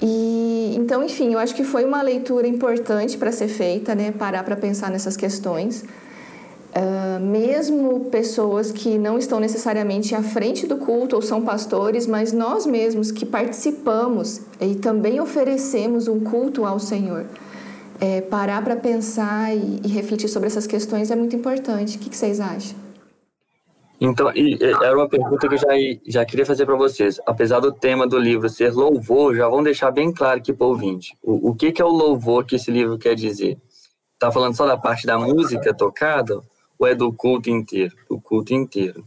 E 0.00 0.74
então, 0.76 1.02
enfim, 1.02 1.32
eu 1.32 1.38
acho 1.38 1.54
que 1.54 1.64
foi 1.64 1.84
uma 1.84 2.02
leitura 2.02 2.46
importante 2.46 3.16
para 3.16 3.32
ser 3.32 3.48
feita, 3.48 3.94
né? 3.94 4.12
Parar 4.12 4.44
para 4.44 4.54
pensar 4.54 4.90
nessas 4.90 5.16
questões. 5.16 5.84
Uh, 6.76 7.18
mesmo 7.18 8.00
pessoas 8.10 8.70
que 8.70 8.98
não 8.98 9.16
estão 9.16 9.40
necessariamente 9.40 10.14
à 10.14 10.22
frente 10.22 10.66
do 10.66 10.76
culto 10.76 11.16
ou 11.16 11.22
são 11.22 11.40
pastores, 11.40 12.06
mas 12.06 12.34
nós 12.34 12.66
mesmos 12.66 13.10
que 13.10 13.24
participamos 13.24 14.42
e 14.60 14.74
também 14.74 15.18
oferecemos 15.18 16.06
um 16.06 16.20
culto 16.20 16.66
ao 16.66 16.78
Senhor. 16.78 17.24
É, 17.98 18.20
parar 18.20 18.62
para 18.62 18.76
pensar 18.76 19.56
e, 19.56 19.80
e, 19.82 19.88
refletir 19.88 20.28
sobre 20.28 20.48
essas 20.48 20.66
questões 20.66 21.10
é 21.10 21.16
muito 21.16 21.34
importante. 21.34 21.96
O 21.96 22.00
que, 22.00 22.10
que 22.10 22.16
vocês 22.16 22.40
acham? 22.40 22.85
Então, 24.00 24.30
e, 24.34 24.58
era 24.62 24.96
uma 24.96 25.08
pergunta 25.08 25.48
que 25.48 25.54
eu 25.54 25.58
já, 25.58 25.68
já 26.06 26.24
queria 26.24 26.44
fazer 26.44 26.66
para 26.66 26.76
vocês. 26.76 27.18
Apesar 27.26 27.60
do 27.60 27.72
tema 27.72 28.06
do 28.06 28.18
livro 28.18 28.48
ser 28.48 28.72
louvor, 28.72 29.34
já 29.34 29.48
vão 29.48 29.62
deixar 29.62 29.90
bem 29.90 30.12
claro 30.12 30.38
aqui 30.38 30.52
para 30.52 30.66
o 30.66 30.70
ouvinte. 30.70 31.16
O, 31.22 31.54
que, 31.54 31.72
que 31.72 31.80
é 31.80 31.84
o 31.84 31.88
louvor 31.88 32.44
que 32.44 32.56
esse 32.56 32.70
livro 32.70 32.98
quer 32.98 33.14
dizer? 33.14 33.58
Está 34.14 34.30
falando 34.30 34.56
só 34.56 34.66
da 34.66 34.76
parte 34.76 35.06
da 35.06 35.18
música 35.18 35.74
tocada 35.74 36.40
ou 36.78 36.86
é 36.86 36.94
do 36.94 37.12
culto 37.12 37.48
inteiro? 37.48 37.94
Do 38.08 38.20
culto 38.20 38.52
inteiro. 38.52 39.04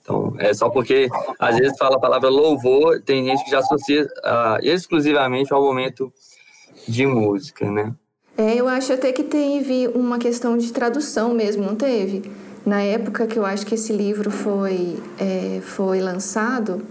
Então, 0.00 0.34
é 0.38 0.54
só 0.54 0.70
porque 0.70 1.08
às 1.38 1.56
vezes 1.56 1.76
fala 1.76 1.96
a 1.96 2.00
palavra 2.00 2.30
louvor, 2.30 3.02
tem 3.02 3.24
gente 3.26 3.44
que 3.44 3.50
já 3.50 3.58
associa 3.58 4.04
uh, 4.04 4.58
exclusivamente 4.62 5.52
ao 5.52 5.62
momento 5.62 6.12
de 6.86 7.06
música, 7.06 7.70
né? 7.70 7.94
É, 8.36 8.54
eu 8.54 8.68
acho 8.68 8.92
até 8.92 9.12
que 9.12 9.24
teve 9.24 9.88
uma 9.88 10.16
questão 10.18 10.56
de 10.56 10.72
tradução 10.72 11.34
mesmo, 11.34 11.64
não 11.64 11.74
teve? 11.74 12.22
Na 12.68 12.82
época 12.82 13.26
que 13.26 13.38
eu 13.38 13.46
acho 13.46 13.64
que 13.64 13.76
esse 13.76 13.94
livro 13.94 14.30
foi, 14.30 14.98
é, 15.18 15.60
foi 15.62 16.02
lançado, 16.02 16.82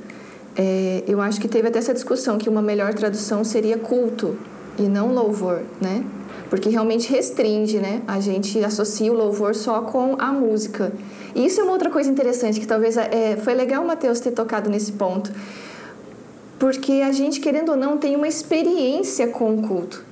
é, 0.56 1.04
eu 1.08 1.22
acho 1.22 1.40
que 1.40 1.48
teve 1.48 1.68
até 1.68 1.78
essa 1.78 1.94
discussão 1.94 2.40
que 2.40 2.50
uma 2.50 2.64
melhor 2.64 2.96
tradução 2.96 3.44
seria 3.44 3.78
culto 3.78 4.36
e 4.80 4.82
não 4.82 5.14
louvor, 5.14 5.62
né? 5.80 6.04
porque 6.50 6.68
realmente 6.70 7.12
restringe, 7.12 7.78
né? 7.78 8.02
A 8.08 8.20
gente 8.20 8.64
associa 8.64 9.12
o 9.12 9.16
louvor 9.16 9.54
só 9.54 9.82
com 9.82 10.16
a 10.18 10.32
música. 10.32 10.92
E 11.36 11.46
isso 11.46 11.62
é 11.62 11.64
uma 11.64 11.74
outra 11.74 11.92
coisa 11.92 12.10
interessante 12.10 12.60
que 12.60 12.66
talvez 12.66 12.98
é, 12.98 13.38
foi 13.38 13.54
legal 13.54 13.84
o 13.84 13.88
Mateus 13.88 14.20
ter 14.20 14.32
tocado 14.32 14.72
nesse 14.72 14.94
ponto, 14.94 15.32
porque 16.58 17.04
a 17.06 17.12
gente 17.12 17.40
querendo 17.40 17.70
ou 17.70 17.78
não 17.78 18.00
tem 18.00 18.16
uma 18.16 18.28
experiência 18.28 19.28
com 19.28 19.54
o 19.54 19.62
culto. 19.62 20.07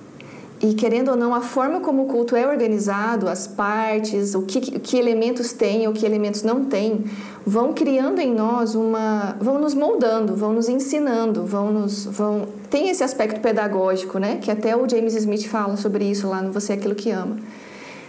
E 0.68 0.74
querendo 0.74 1.10
ou 1.10 1.16
não, 1.16 1.36
a 1.36 1.42
forma 1.42 1.80
como 1.80 2.04
o 2.04 2.06
culto 2.08 2.36
é 2.36 2.48
organizado, 2.48 3.30
as 3.30 3.46
partes, 3.46 4.34
o 4.34 4.42
que, 4.42 4.60
que 4.60 4.98
elementos 4.98 5.54
tem, 5.54 5.88
o 5.88 5.94
que 5.94 6.04
elementos 6.04 6.42
não 6.42 6.66
tem, 6.66 7.04
vão 7.46 7.72
criando 7.72 8.20
em 8.20 8.34
nós 8.34 8.74
uma, 8.74 9.36
vão 9.40 9.60
nos 9.60 9.76
moldando, 9.76 10.36
vão 10.36 10.54
nos 10.54 10.68
ensinando, 10.68 11.46
vão 11.46 11.72
nos, 11.72 12.06
vão 12.06 12.48
tem 12.68 12.90
esse 12.90 13.04
aspecto 13.04 13.42
pedagógico, 13.42 14.18
né? 14.18 14.40
Que 14.42 14.50
até 14.50 14.76
o 14.76 14.90
James 14.90 15.14
Smith 15.14 15.46
fala 15.46 15.78
sobre 15.78 16.06
isso 16.06 16.28
lá 16.28 16.42
no 16.42 16.52
Você 16.52 16.74
é 16.74 16.76
aquilo 16.76 16.96
que 16.96 17.12
ama. 17.12 17.38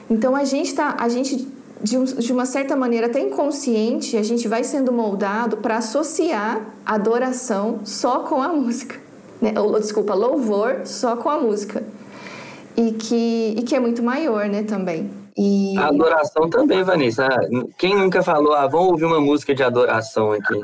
Então 0.09 0.35
a 0.35 0.45
gente 0.45 0.75
tá, 0.75 0.97
a 0.99 1.11
gente 1.11 1.47
de, 1.83 1.99
um, 1.99 2.05
de 2.05 2.33
uma 2.33 2.47
certa 2.47 2.75
maneira 2.75 3.07
até 3.07 3.21
inconsciente, 3.21 4.17
a 4.17 4.23
gente 4.23 4.49
vai 4.49 4.65
sendo 4.65 4.91
moldado 4.93 5.59
para 5.59 5.77
associar 5.77 6.65
adoração 6.87 7.81
só 7.85 8.21
com 8.21 8.41
a 8.41 8.49
música, 8.49 8.97
né? 9.43 9.53
Ou, 9.61 9.79
desculpa, 9.79 10.15
louvor 10.15 10.83
só 10.87 11.17
com 11.17 11.29
a 11.29 11.39
música 11.39 11.85
e 12.76 12.92
que, 12.92 13.54
e 13.59 13.62
que 13.62 13.75
é 13.75 13.80
muito 13.80 14.02
maior, 14.02 14.49
né, 14.49 14.62
também. 14.62 15.11
E... 15.37 15.76
A 15.76 15.88
adoração 15.88 16.49
também, 16.49 16.83
Vanessa. 16.83 17.28
Quem 17.76 17.95
nunca 17.95 18.23
falou, 18.23 18.54
ah, 18.54 18.66
vamos 18.66 18.88
ouvir 18.88 19.04
uma 19.04 19.21
música 19.21 19.54
de 19.54 19.62
adoração 19.62 20.33
aqui? 20.33 20.61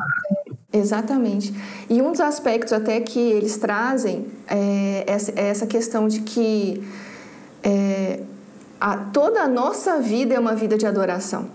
Exatamente. 0.73 1.55
E 1.89 2.01
um 2.01 2.13
dos 2.13 2.21
aspectos 2.21 2.73
até 2.73 3.01
que 3.01 3.19
eles 3.19 3.59
trazem 3.59 4.27
é 4.49 5.05
essa, 5.07 5.33
é 5.37 5.49
essa 5.49 5.67
questão 5.67 6.09
de 6.09 6.21
que 6.21 6.83
é, 7.63 8.21
a, 8.81 8.97
toda 8.97 9.43
a 9.43 9.49
nossa 9.49 10.01
vida 10.01 10.35
é 10.35 10.41
uma 10.41 10.55
vida 10.55 10.79
de 10.79 10.87
adoração. 10.87 11.47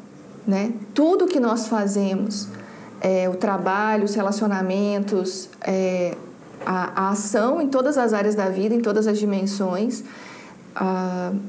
Né? 0.45 0.71
Tudo 0.93 1.25
que 1.25 1.39
nós 1.39 1.67
fazemos, 1.67 2.47
é, 3.01 3.27
o 3.27 3.35
trabalho, 3.35 4.05
os 4.05 4.13
relacionamentos, 4.13 5.49
é, 5.61 6.15
a, 6.63 7.07
a 7.07 7.09
ação 7.09 7.59
em 7.59 7.67
todas 7.67 7.97
as 7.97 8.13
áreas 8.13 8.35
da 8.35 8.49
vida, 8.49 8.75
em 8.75 8.81
todas 8.81 9.07
as 9.07 9.17
dimensões, 9.17 10.03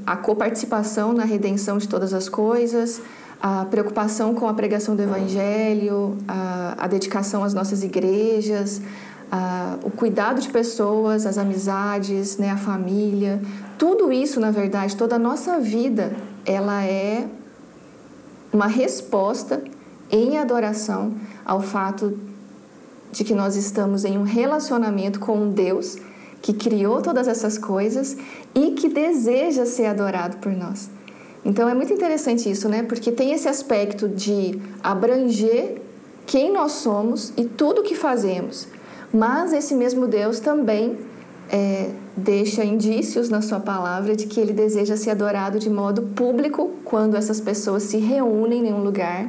a, 0.06 0.16
coparticipação 0.16 1.12
na 1.12 1.24
redenção 1.24 1.78
de 1.78 1.86
todas 1.86 2.14
as 2.14 2.28
coisas, 2.28 3.02
a 3.40 3.66
preocupação 3.66 4.34
com 4.34 4.48
a 4.48 4.54
pregação 4.54 4.96
do 4.96 5.02
Evangelho, 5.02 6.16
a, 6.26 6.74
a 6.78 6.86
dedicação 6.86 7.44
às 7.44 7.52
nossas 7.52 7.82
igrejas, 7.82 8.80
a, 9.30 9.76
o 9.82 9.90
cuidado 9.90 10.40
de 10.40 10.48
pessoas, 10.48 11.26
as 11.26 11.36
amizades, 11.36 12.38
né, 12.38 12.50
a 12.50 12.56
família, 12.56 13.40
tudo 13.76 14.10
isso, 14.10 14.40
na 14.40 14.50
verdade, 14.50 14.96
toda 14.96 15.16
a 15.16 15.18
nossa 15.18 15.60
vida, 15.60 16.12
ela 16.46 16.82
é 16.82 17.26
uma 18.52 18.66
resposta 18.66 19.62
em 20.10 20.38
adoração 20.38 21.14
ao 21.44 21.60
fato 21.60 22.18
de 23.12 23.24
que 23.24 23.34
nós 23.34 23.56
estamos 23.56 24.04
em 24.04 24.16
um 24.16 24.22
relacionamento 24.22 25.20
com 25.20 25.50
Deus 25.50 25.98
que 26.40 26.52
criou 26.52 27.02
todas 27.02 27.28
essas 27.28 27.58
coisas 27.58 28.16
e 28.54 28.72
que 28.72 28.88
deseja 28.88 29.66
ser 29.66 29.86
adorado 29.86 30.38
por 30.38 30.52
nós. 30.52 30.90
Então 31.44 31.68
é 31.68 31.74
muito 31.74 31.92
interessante 31.92 32.50
isso, 32.50 32.68
né? 32.68 32.82
Porque 32.82 33.10
tem 33.12 33.32
esse 33.32 33.48
aspecto 33.48 34.08
de 34.08 34.60
abranger 34.82 35.80
quem 36.26 36.52
nós 36.52 36.72
somos 36.72 37.32
e 37.36 37.44
tudo 37.44 37.82
que 37.82 37.94
fazemos. 37.94 38.68
Mas 39.12 39.52
esse 39.52 39.74
mesmo 39.74 40.06
Deus 40.06 40.40
também 40.40 40.98
é, 41.50 41.90
deixa 42.16 42.64
indícios 42.64 43.30
na 43.30 43.40
sua 43.40 43.60
palavra 43.60 44.14
de 44.14 44.26
que 44.26 44.38
ele 44.38 44.52
deseja 44.52 44.96
ser 44.96 45.10
adorado 45.10 45.58
de 45.58 45.70
modo 45.70 46.02
público 46.02 46.72
quando 46.84 47.16
essas 47.16 47.40
pessoas 47.40 47.84
se 47.84 47.96
reúnem 47.96 48.68
em 48.68 48.72
um 48.72 48.82
lugar 48.82 49.26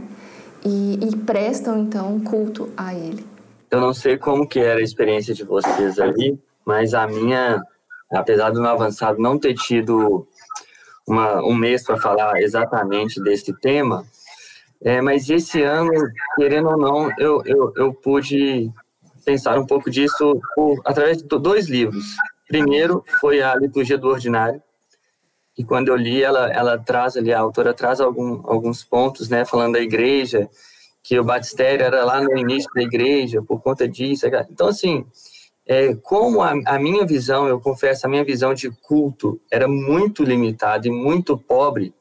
e, 0.66 1.00
e 1.02 1.16
prestam 1.16 1.80
então 1.80 2.20
culto 2.20 2.70
a 2.76 2.94
ele. 2.94 3.26
Eu 3.72 3.80
não 3.80 3.94
sei 3.94 4.18
como 4.18 4.48
que 4.48 4.60
era 4.60 4.80
a 4.80 4.84
experiência 4.84 5.34
de 5.34 5.44
vocês 5.44 6.00
ali, 6.00 6.38
mas 6.70 6.94
a 6.94 7.08
minha, 7.08 7.64
apesar 8.12 8.52
do 8.52 8.62
meu 8.62 8.70
avançado 8.70 9.20
não 9.20 9.40
ter 9.40 9.56
tido 9.56 10.28
uma, 11.08 11.44
um 11.44 11.56
mês 11.56 11.82
para 11.84 11.98
falar 11.98 12.40
exatamente 12.44 13.20
desse 13.24 13.52
tema, 13.60 14.06
é, 14.80 15.02
mas 15.02 15.28
esse 15.32 15.64
ano, 15.64 15.92
querendo 16.36 16.70
ou 16.70 16.78
não, 16.78 17.10
eu, 17.18 17.42
eu, 17.44 17.74
eu 17.76 17.92
pude 17.92 18.72
pensar 19.26 19.58
um 19.58 19.66
pouco 19.66 19.90
disso 19.90 20.40
por, 20.54 20.80
através 20.86 21.18
de 21.18 21.28
dois 21.28 21.68
livros. 21.68 22.06
Primeiro 22.48 23.04
foi 23.20 23.42
a 23.42 23.56
Liturgia 23.56 23.98
do 23.98 24.10
Ordinário, 24.10 24.62
e 25.58 25.64
quando 25.64 25.88
eu 25.88 25.96
li, 25.96 26.22
ela, 26.22 26.54
ela 26.54 26.78
traz 26.78 27.18
ali, 27.18 27.34
a 27.34 27.40
autora 27.40 27.74
traz 27.74 28.00
algum, 28.00 28.42
alguns 28.46 28.84
pontos, 28.84 29.28
né, 29.28 29.44
falando 29.44 29.74
da 29.74 29.80
igreja, 29.80 30.48
que 31.02 31.20
o 31.20 31.24
batistério 31.24 31.84
era 31.84 32.06
lá 32.06 32.22
no 32.22 32.38
início 32.38 32.70
da 32.76 32.84
igreja, 32.84 33.42
por 33.42 33.60
conta 33.60 33.88
disso. 33.88 34.28
Então, 34.52 34.68
assim, 34.68 35.04
é, 35.70 35.94
como 35.94 36.42
a, 36.42 36.54
a, 36.66 36.80
minha 36.80 37.06
visão, 37.06 37.48
eu 37.48 37.62
confesso, 37.62 38.08
a 38.08 38.10
minha 38.10 38.26
visão 38.26 38.56
de 38.56 38.72
culto 38.72 39.40
era 39.52 39.68
muito 39.68 40.24
limitada 40.24 40.88
e 40.88 40.92
muito 40.92 41.38
pobre, 41.38 41.94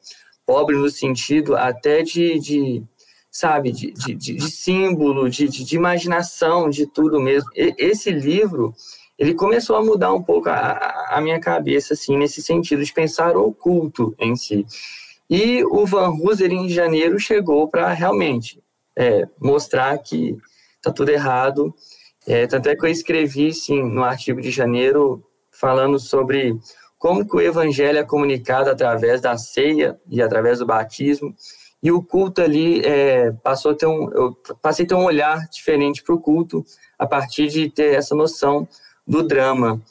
pobre 0.43 0.75
no 0.75 0.89
sentido 0.89 1.55
até 1.55 2.01
de, 2.01 2.39
de 2.39 2.83
sabe, 3.29 3.71
de, 3.71 3.91
de, 3.91 4.15
de 4.15 4.49
símbolo, 4.49 5.29
de, 5.29 5.47
de, 5.47 5.75
imaginação, 5.75 6.67
de 6.67 6.87
tudo 6.87 7.21
mesmo. 7.21 7.47
E, 7.55 7.75
esse 7.77 8.09
livro, 8.09 8.73
ele 9.19 9.35
começou 9.35 9.75
a 9.75 9.85
mudar 9.85 10.13
um 10.13 10.23
pouco 10.23 10.49
a, 10.49 11.05
a 11.11 11.21
minha 11.21 11.39
cabeça, 11.39 11.93
assim, 11.93 12.17
nesse 12.17 12.41
sentido 12.41 12.83
de 12.83 12.91
pensar 12.91 13.37
o 13.37 13.53
culto 13.53 14.15
em 14.17 14.35
si. 14.35 14.65
E 15.29 15.63
o 15.65 15.85
Van 15.85 16.09
Hooser, 16.09 16.51
em 16.51 16.67
janeiro, 16.69 17.19
chegou 17.19 17.67
para 17.67 17.93
realmente 17.93 18.59
é, 18.97 19.27
mostrar 19.39 19.95
que 19.99 20.35
está 20.77 20.91
tudo 20.91 21.09
errado, 21.09 21.71
é, 22.27 22.47
tanto 22.47 22.69
é 22.69 22.75
que 22.75 22.85
eu 22.85 22.89
escrevi, 22.89 23.53
sim, 23.53 23.81
no 23.81 24.03
artigo 24.03 24.41
de 24.41 24.51
janeiro, 24.51 25.23
falando 25.51 25.99
sobre 25.99 26.57
como 26.97 27.27
que 27.27 27.35
o 27.35 27.41
evangelho 27.41 27.97
é 27.97 28.03
comunicado 28.03 28.69
através 28.69 29.21
da 29.21 29.37
ceia 29.37 29.99
e 30.09 30.21
através 30.21 30.59
do 30.59 30.65
batismo. 30.65 31.33
E 31.81 31.91
o 31.91 32.03
culto 32.03 32.41
ali 32.41 32.81
é, 32.85 33.31
passou 33.31 33.71
a 33.71 33.75
ter 33.75 33.85
um, 33.85 34.11
eu 34.11 34.35
passei 34.61 34.85
a 34.85 34.87
ter 34.89 34.95
um 34.95 35.05
olhar 35.05 35.47
diferente 35.49 36.03
para 36.03 36.13
o 36.13 36.19
culto 36.19 36.63
a 36.97 37.07
partir 37.07 37.47
de 37.47 37.69
ter 37.69 37.95
essa 37.95 38.13
noção 38.13 38.67
do 39.07 39.23
drama 39.23 39.81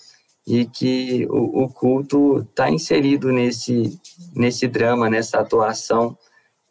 e 0.47 0.67
que 0.67 1.27
o, 1.31 1.65
o 1.65 1.69
culto 1.73 2.41
está 2.41 2.71
inserido 2.71 3.33
nesse 3.33 3.99
nesse 4.35 4.69
drama, 4.69 5.09
nessa 5.09 5.41
atuação 5.41 6.17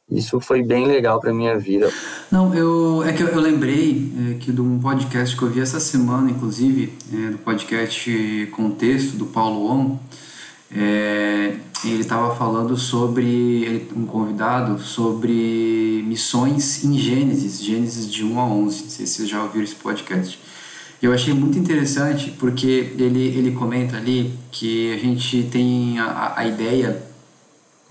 isso 0.09 0.39
foi 0.39 0.63
bem 0.63 0.85
legal 0.85 1.19
para 1.19 1.33
minha 1.33 1.59
vida. 1.59 1.91
Não, 2.31 2.55
eu 2.55 3.03
é 3.03 3.11
que 3.11 3.21
eu, 3.21 3.27
eu 3.27 3.41
lembrei 3.41 4.11
é, 4.31 4.33
que 4.35 4.53
de 4.53 4.61
um 4.61 4.79
podcast 4.79 5.35
que 5.35 5.43
eu 5.43 5.49
vi 5.49 5.59
essa 5.59 5.79
semana, 5.79 6.31
inclusive, 6.31 6.93
é, 7.13 7.31
do 7.31 7.37
podcast 7.39 8.49
Contexto 8.55 9.17
do 9.17 9.25
Paulo 9.25 9.69
On, 9.69 9.99
é, 10.71 11.55
ele 11.83 12.01
estava 12.01 12.33
falando 12.35 12.77
sobre 12.77 13.85
um 13.95 14.05
convidado 14.05 14.79
sobre 14.79 16.03
missões 16.07 16.83
em 16.83 16.97
Gênesis, 16.97 17.61
Gênesis 17.61 18.09
de 18.09 18.23
1 18.23 18.39
a 18.39 18.45
11. 18.45 18.83
Não 18.83 18.89
sei 18.89 19.05
se 19.05 19.13
vocês 19.13 19.29
já 19.29 19.43
ouviram 19.43 19.65
esse 19.65 19.75
podcast. 19.75 20.39
Eu 21.01 21.13
achei 21.13 21.33
muito 21.33 21.59
interessante 21.59 22.31
porque 22.39 22.93
ele, 22.97 23.27
ele 23.27 23.51
comenta 23.51 23.97
ali 23.97 24.33
que 24.51 24.93
a 24.93 24.97
gente 24.97 25.43
tem 25.51 25.99
a, 25.99 26.33
a 26.37 26.47
ideia 26.47 27.06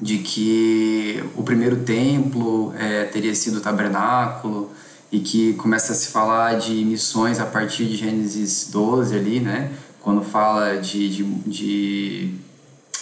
de 0.00 0.18
que 0.18 1.22
o 1.36 1.42
primeiro 1.42 1.76
templo 1.76 2.72
é, 2.78 3.04
teria 3.04 3.34
sido 3.34 3.58
o 3.58 3.60
tabernáculo 3.60 4.70
e 5.10 5.20
que 5.20 5.54
começa 5.54 5.92
a 5.92 5.96
se 5.96 6.08
falar 6.08 6.58
de 6.58 6.84
missões 6.84 7.40
a 7.40 7.46
partir 7.46 7.86
de 7.86 7.96
Gênesis 7.96 8.68
12 8.70 9.16
ali, 9.16 9.40
né? 9.40 9.70
Quando 10.00 10.22
fala 10.22 10.76
de, 10.76 11.08
de, 11.08 11.24
de 11.46 12.34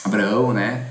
Abraão, 0.05 0.53
né? 0.53 0.87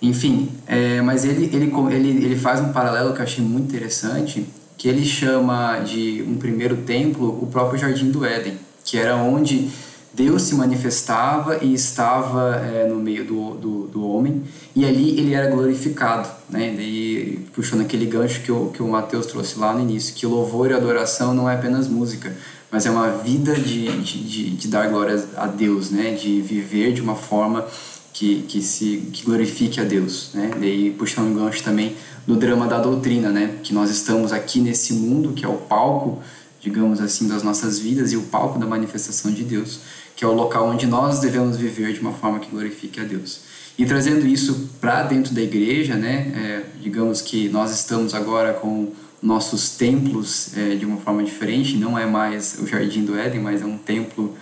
Enfim, 0.00 0.50
é, 0.66 1.00
mas 1.02 1.24
ele, 1.24 1.44
ele, 1.54 1.72
ele, 1.90 2.24
ele 2.24 2.36
faz 2.36 2.60
um 2.60 2.72
paralelo 2.72 3.12
que 3.12 3.20
eu 3.20 3.24
achei 3.24 3.44
muito 3.44 3.68
interessante, 3.68 4.46
que 4.76 4.88
ele 4.88 5.04
chama 5.04 5.78
de 5.80 6.24
um 6.26 6.36
primeiro 6.36 6.78
templo 6.78 7.38
o 7.40 7.46
próprio 7.46 7.78
Jardim 7.78 8.10
do 8.10 8.24
Éden, 8.24 8.58
que 8.84 8.98
era 8.98 9.14
onde 9.16 9.70
Deus 10.14 10.42
se 10.42 10.54
manifestava 10.54 11.64
e 11.64 11.72
estava 11.72 12.56
é, 12.56 12.86
no 12.86 12.96
meio 12.96 13.24
do, 13.24 13.54
do, 13.54 13.86
do, 13.88 14.06
homem, 14.06 14.42
e 14.76 14.84
ali 14.84 15.18
ele 15.18 15.32
era 15.32 15.50
glorificado. 15.50 16.28
Né? 16.50 16.74
Daí, 16.76 17.44
puxando 17.54 17.80
aquele 17.80 18.04
gancho 18.04 18.42
que 18.42 18.52
o, 18.52 18.66
que 18.66 18.82
o 18.82 18.88
Mateus 18.88 19.26
trouxe 19.26 19.58
lá 19.58 19.72
no 19.72 19.80
início, 19.80 20.14
que 20.14 20.26
louvor 20.26 20.70
e 20.70 20.74
adoração 20.74 21.32
não 21.32 21.48
é 21.48 21.54
apenas 21.54 21.88
música, 21.88 22.36
mas 22.70 22.84
é 22.84 22.90
uma 22.90 23.08
vida 23.08 23.54
de, 23.54 23.86
de, 24.02 24.24
de, 24.24 24.50
de 24.50 24.68
dar 24.68 24.88
glória 24.88 25.22
a 25.36 25.46
Deus, 25.46 25.90
né? 25.90 26.12
de 26.12 26.40
viver 26.42 26.92
de 26.92 27.00
uma 27.00 27.14
forma 27.14 27.66
que, 28.12 28.42
que 28.42 28.62
se 28.62 29.08
que 29.12 29.24
glorifique 29.24 29.80
a 29.80 29.84
Deus, 29.84 30.30
né? 30.34 30.50
Daí 30.60 30.90
puxando 30.90 31.28
um 31.28 31.34
gancho 31.34 31.62
também 31.64 31.96
no 32.26 32.36
drama 32.36 32.66
da 32.66 32.78
doutrina, 32.78 33.30
né? 33.30 33.58
Que 33.62 33.72
nós 33.72 33.90
estamos 33.90 34.32
aqui 34.32 34.60
nesse 34.60 34.92
mundo 34.92 35.32
que 35.32 35.44
é 35.44 35.48
o 35.48 35.54
palco, 35.54 36.22
digamos 36.60 37.00
assim, 37.00 37.26
das 37.26 37.42
nossas 37.42 37.78
vidas 37.78 38.12
e 38.12 38.16
o 38.16 38.22
palco 38.22 38.58
da 38.58 38.66
manifestação 38.66 39.32
de 39.32 39.42
Deus, 39.42 39.80
que 40.22 40.26
é 40.26 40.28
o 40.28 40.34
local 40.34 40.68
onde 40.68 40.86
nós 40.86 41.18
devemos 41.18 41.56
viver 41.56 41.92
de 41.92 41.98
uma 41.98 42.12
forma 42.12 42.38
que 42.38 42.48
glorifique 42.48 43.00
a 43.00 43.02
Deus. 43.02 43.40
E 43.76 43.84
trazendo 43.84 44.24
isso 44.24 44.70
para 44.80 45.02
dentro 45.02 45.34
da 45.34 45.42
igreja, 45.42 45.96
né? 45.96 46.32
É, 46.36 46.62
digamos 46.80 47.20
que 47.20 47.48
nós 47.48 47.72
estamos 47.72 48.14
agora 48.14 48.52
com 48.52 48.92
nossos 49.20 49.70
templos 49.70 50.56
é, 50.56 50.76
de 50.76 50.86
uma 50.86 50.98
forma 50.98 51.24
diferente, 51.24 51.76
não 51.76 51.98
é 51.98 52.06
mais 52.06 52.56
o 52.62 52.68
Jardim 52.68 53.04
do 53.04 53.18
Éden, 53.18 53.40
mas 53.40 53.62
é 53.62 53.64
um 53.64 53.76
templo 53.76 54.36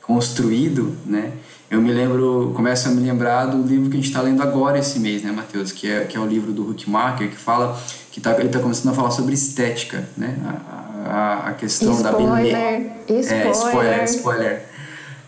construído, 0.00 0.96
né? 1.04 1.32
Eu 1.68 1.82
me 1.82 1.90
lembro, 1.90 2.52
começo 2.54 2.86
a 2.86 2.92
me 2.92 3.00
lembrar 3.00 3.46
do 3.46 3.60
livro 3.66 3.90
que 3.90 3.96
a 3.96 3.98
gente 3.98 4.10
está 4.10 4.22
lendo 4.22 4.40
agora 4.40 4.78
esse 4.78 5.00
mês, 5.00 5.24
né, 5.24 5.32
Matheus? 5.32 5.72
Que 5.72 5.90
é, 5.90 6.04
que 6.04 6.16
é 6.16 6.20
o 6.20 6.26
livro 6.26 6.52
do 6.52 6.70
Huckmacher, 6.70 7.28
que 7.28 7.36
fala, 7.36 7.76
que 8.12 8.20
tá, 8.20 8.38
ele 8.38 8.46
está 8.46 8.60
começando 8.60 8.92
a 8.92 8.94
falar 8.94 9.10
sobre 9.10 9.34
estética, 9.34 10.08
né? 10.16 10.38
A, 10.44 11.10
a, 11.10 11.48
a 11.48 11.52
questão 11.54 11.92
spoiler, 11.92 12.12
da 12.12 12.18
beleza. 12.18 13.34
Spoiler, 13.34 13.44
é, 13.44 13.50
spoiler, 13.50 14.04
spoiler. 14.04 14.73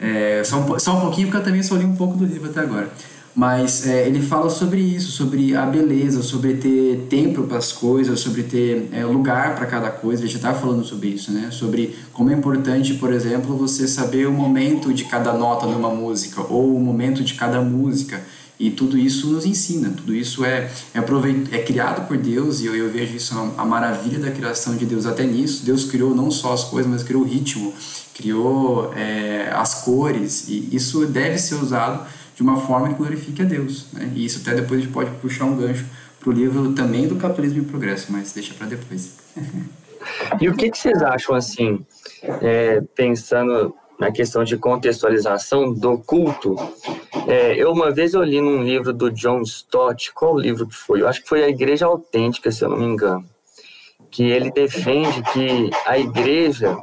É, 0.00 0.43
só, 0.45 0.59
um, 0.59 0.79
só 0.79 0.97
um 0.97 1.00
pouquinho, 1.00 1.29
porque 1.29 1.38
eu 1.38 1.45
também 1.45 1.62
só 1.62 1.76
li 1.76 1.85
um 1.85 1.97
pouco 1.97 2.17
do 2.17 2.25
livro 2.25 2.50
até 2.50 2.61
agora. 2.61 2.91
Mas 3.37 3.87
é, 3.87 4.07
ele 4.07 4.23
fala 4.23 4.49
sobre 4.49 4.81
isso, 4.81 5.12
sobre 5.12 5.55
a 5.55 5.67
beleza, 5.67 6.23
sobre 6.23 6.55
ter 6.55 7.07
tempo 7.11 7.43
para 7.43 7.59
as 7.59 7.71
coisas, 7.71 8.19
sobre 8.19 8.43
ter 8.43 8.88
é, 8.93 9.05
lugar 9.05 9.55
para 9.55 9.67
cada 9.67 9.91
coisa. 9.91 10.23
Ele 10.23 10.31
já 10.31 10.38
estava 10.38 10.59
falando 10.59 10.83
sobre 10.83 11.09
isso, 11.09 11.31
né? 11.31 11.50
Sobre 11.50 11.95
como 12.15 12.31
é 12.31 12.33
importante, 12.33 12.95
por 12.95 13.12
exemplo, 13.12 13.55
você 13.55 13.87
saber 13.87 14.26
o 14.26 14.33
momento 14.33 14.91
de 14.93 15.05
cada 15.05 15.35
nota 15.35 15.67
numa 15.67 15.91
música 15.91 16.41
ou 16.49 16.75
o 16.75 16.81
momento 16.81 17.23
de 17.23 17.35
cada 17.35 17.61
música. 17.61 18.23
E 18.59 18.71
tudo 18.71 18.97
isso 18.97 19.26
nos 19.26 19.45
ensina, 19.45 19.91
tudo 19.91 20.15
isso 20.15 20.43
é, 20.43 20.71
é, 20.95 21.00
é 21.53 21.59
criado 21.59 22.09
por 22.09 22.17
Deus 22.17 22.61
e 22.62 22.65
eu, 22.67 22.75
eu 22.75 22.91
vejo 22.91 23.15
isso 23.15 23.35
a, 23.35 23.61
a 23.61 23.67
maravilha 23.67 24.19
da 24.19 24.31
criação 24.31 24.76
de 24.76 24.87
Deus 24.87 25.05
até 25.05 25.25
nisso. 25.25 25.62
Deus 25.62 25.85
criou 25.85 26.15
não 26.15 26.31
só 26.31 26.55
as 26.55 26.65
coisas, 26.65 26.91
mas 26.91 27.03
criou 27.03 27.23
o 27.23 27.26
ritmo, 27.26 27.75
criou 28.16 28.92
é, 28.94 29.50
as 29.52 29.85
cores 29.85 30.49
e 30.49 30.75
isso 30.75 31.06
deve 31.06 31.38
ser 31.38 31.56
usado 31.56 32.06
de 32.35 32.42
uma 32.42 32.58
forma 32.58 32.88
que 32.88 32.94
glorifique 32.94 33.42
a 33.42 33.44
Deus. 33.44 33.92
Né? 33.92 34.11
E 34.14 34.25
isso 34.25 34.40
até 34.40 34.54
depois 34.56 34.80
a 34.80 34.82
gente 34.82 34.92
pode 34.92 35.11
puxar 35.16 35.44
um 35.44 35.56
gancho 35.56 35.85
para 36.18 36.30
o 36.30 36.32
livro 36.32 36.73
também 36.73 37.06
do 37.06 37.16
Capitalismo 37.16 37.62
e 37.62 37.64
Progresso, 37.64 38.11
mas 38.11 38.32
deixa 38.32 38.54
para 38.54 38.68
depois. 38.68 39.16
e 40.40 40.49
o 40.49 40.54
que, 40.54 40.70
que 40.70 40.78
vocês 40.78 41.02
acham 41.02 41.35
assim, 41.35 41.85
é, 42.23 42.80
pensando 42.94 43.75
na 43.99 44.10
questão 44.10 44.45
de 44.45 44.56
contextualização 44.56 45.73
do 45.73 45.99
culto? 45.99 46.56
É, 47.26 47.54
eu 47.54 47.71
uma 47.71 47.91
vez 47.91 48.14
eu 48.14 48.23
li 48.23 48.41
num 48.41 48.62
livro 48.62 48.93
do 48.93 49.10
John 49.10 49.43
Stott, 49.43 50.12
qual 50.12 50.38
livro 50.38 50.67
que 50.67 50.75
foi? 50.75 51.02
Eu 51.02 51.08
acho 51.08 51.23
que 51.23 51.28
foi 51.28 51.45
a 51.45 51.49
Igreja 51.49 51.86
Autêntica, 51.86 52.50
se 52.50 52.64
eu 52.64 52.71
não 52.71 52.78
me 52.78 52.86
engano, 52.86 53.25
que 54.10 54.25
ele 54.25 54.50
defende 54.50 55.23
que 55.32 55.71
a 55.84 55.99
igreja 55.99 56.76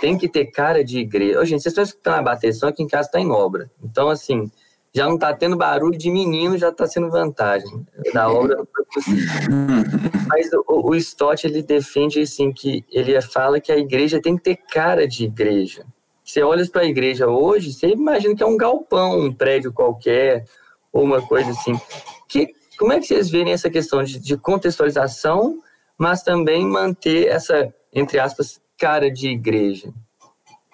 tem 0.00 0.16
que 0.16 0.28
ter 0.28 0.46
cara 0.46 0.84
de 0.84 0.98
igreja. 0.98 1.40
Ô, 1.40 1.44
gente, 1.44 1.62
vocês 1.62 1.72
estão 1.72 1.84
escutando 1.84 2.14
a 2.14 2.22
bateção 2.22 2.68
aqui 2.68 2.82
em 2.82 2.88
casa 2.88 3.08
está 3.08 3.20
em 3.20 3.30
obra. 3.30 3.70
Então, 3.82 4.08
assim, 4.08 4.50
já 4.94 5.06
não 5.06 5.16
está 5.16 5.34
tendo 5.34 5.56
barulho 5.56 5.98
de 5.98 6.10
menino, 6.10 6.56
já 6.56 6.70
está 6.70 6.86
sendo 6.86 7.10
vantagem. 7.10 7.86
Da 8.14 8.30
obra 8.30 8.56
não 8.56 8.66
foi 8.66 8.84
possível. 8.94 9.28
Mas 10.26 10.50
o, 10.52 10.90
o 10.90 10.94
Stott, 10.94 11.46
ele 11.46 11.62
defende 11.62 12.20
assim, 12.20 12.52
que 12.52 12.84
ele 12.90 13.20
fala 13.20 13.60
que 13.60 13.70
a 13.70 13.76
igreja 13.76 14.20
tem 14.20 14.36
que 14.36 14.42
ter 14.42 14.56
cara 14.56 15.06
de 15.06 15.24
igreja. 15.24 15.84
Você 16.24 16.42
olha 16.42 16.66
para 16.68 16.82
a 16.82 16.86
igreja 16.86 17.28
hoje, 17.28 17.72
você 17.72 17.88
imagina 17.88 18.34
que 18.34 18.42
é 18.42 18.46
um 18.46 18.56
galpão, 18.56 19.20
um 19.20 19.32
prédio 19.32 19.72
qualquer, 19.72 20.44
ou 20.92 21.04
uma 21.04 21.20
coisa 21.20 21.50
assim. 21.50 21.78
Que, 22.26 22.48
como 22.78 22.92
é 22.92 22.98
que 22.98 23.06
vocês 23.06 23.30
veem 23.30 23.52
essa 23.52 23.70
questão 23.70 24.02
de, 24.02 24.18
de 24.18 24.36
contextualização, 24.36 25.60
mas 25.96 26.22
também 26.22 26.66
manter 26.66 27.28
essa, 27.28 27.72
entre 27.92 28.18
aspas, 28.18 28.60
cara 28.78 29.10
de 29.10 29.28
igreja? 29.28 29.92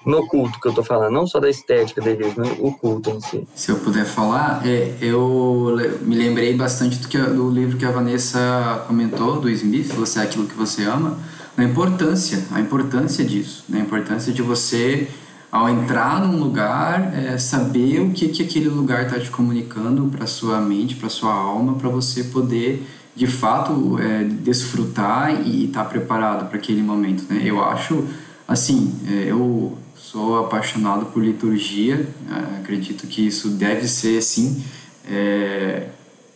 no 0.05 0.27
culto 0.27 0.61
que 0.61 0.69
eu 0.69 0.73
tô 0.73 0.83
falando, 0.83 1.13
não 1.13 1.27
só 1.27 1.39
da 1.39 1.49
estética 1.49 2.01
da 2.01 2.11
igreja, 2.11 2.35
mas 2.37 2.51
o 2.59 2.73
culto 2.73 3.11
em 3.11 3.21
si. 3.21 3.47
Se 3.55 3.71
eu 3.71 3.79
puder 3.79 4.05
falar, 4.05 4.67
é, 4.67 4.97
eu 5.01 5.77
me 6.03 6.17
lembrei 6.17 6.55
bastante 6.55 6.99
do, 6.99 7.09
que, 7.09 7.19
do 7.19 7.51
livro 7.51 7.79
que 7.79 7.85
a 7.85 7.91
Vanessa 7.91 8.85
comentou, 8.87 9.41
do 9.41 9.49
Smith, 9.49 9.93
Você 9.95 10.19
é 10.19 10.23
Aquilo 10.23 10.47
que 10.47 10.55
Você 10.55 10.85
Ama, 10.85 11.19
a 11.57 11.63
importância, 11.63 12.45
a 12.51 12.61
importância 12.61 13.25
disso, 13.25 13.65
né? 13.69 13.79
a 13.79 13.83
importância 13.83 14.33
de 14.33 14.43
você, 14.43 15.09
ao 15.51 15.69
entrar 15.69 16.21
num 16.27 16.39
lugar, 16.39 17.13
é, 17.15 17.37
saber 17.37 18.01
o 18.01 18.11
que, 18.11 18.29
que 18.29 18.43
aquele 18.43 18.69
lugar 18.69 19.05
está 19.05 19.21
te 19.21 19.31
comunicando 19.31 20.07
para 20.07 20.27
sua 20.27 20.61
mente, 20.61 20.97
para 20.97 21.11
sua 21.11 21.33
alma, 21.33 21.75
para 21.75 21.91
você 21.91 22.25
poder 22.25 22.87
de 23.15 23.27
fato 23.27 23.99
é, 23.99 24.25
desfrutar 24.25 25.47
e 25.47 25.67
estar 25.67 25.85
tá 25.85 25.89
preparado 25.89 26.49
para 26.49 26.57
aquele 26.57 26.83
momento. 26.83 27.25
Né? 27.29 27.43
Eu 27.45 27.63
acho, 27.63 28.05
assim, 28.49 28.95
é, 29.09 29.31
eu 29.31 29.77
sou 29.95 30.39
apaixonado 30.39 31.07
por 31.07 31.23
liturgia, 31.23 32.07
é, 32.31 32.61
acredito 32.61 33.07
que 33.07 33.27
isso 33.27 33.51
deve 33.51 33.87
ser, 33.87 34.23
sim, 34.23 34.63
é, 35.09 35.89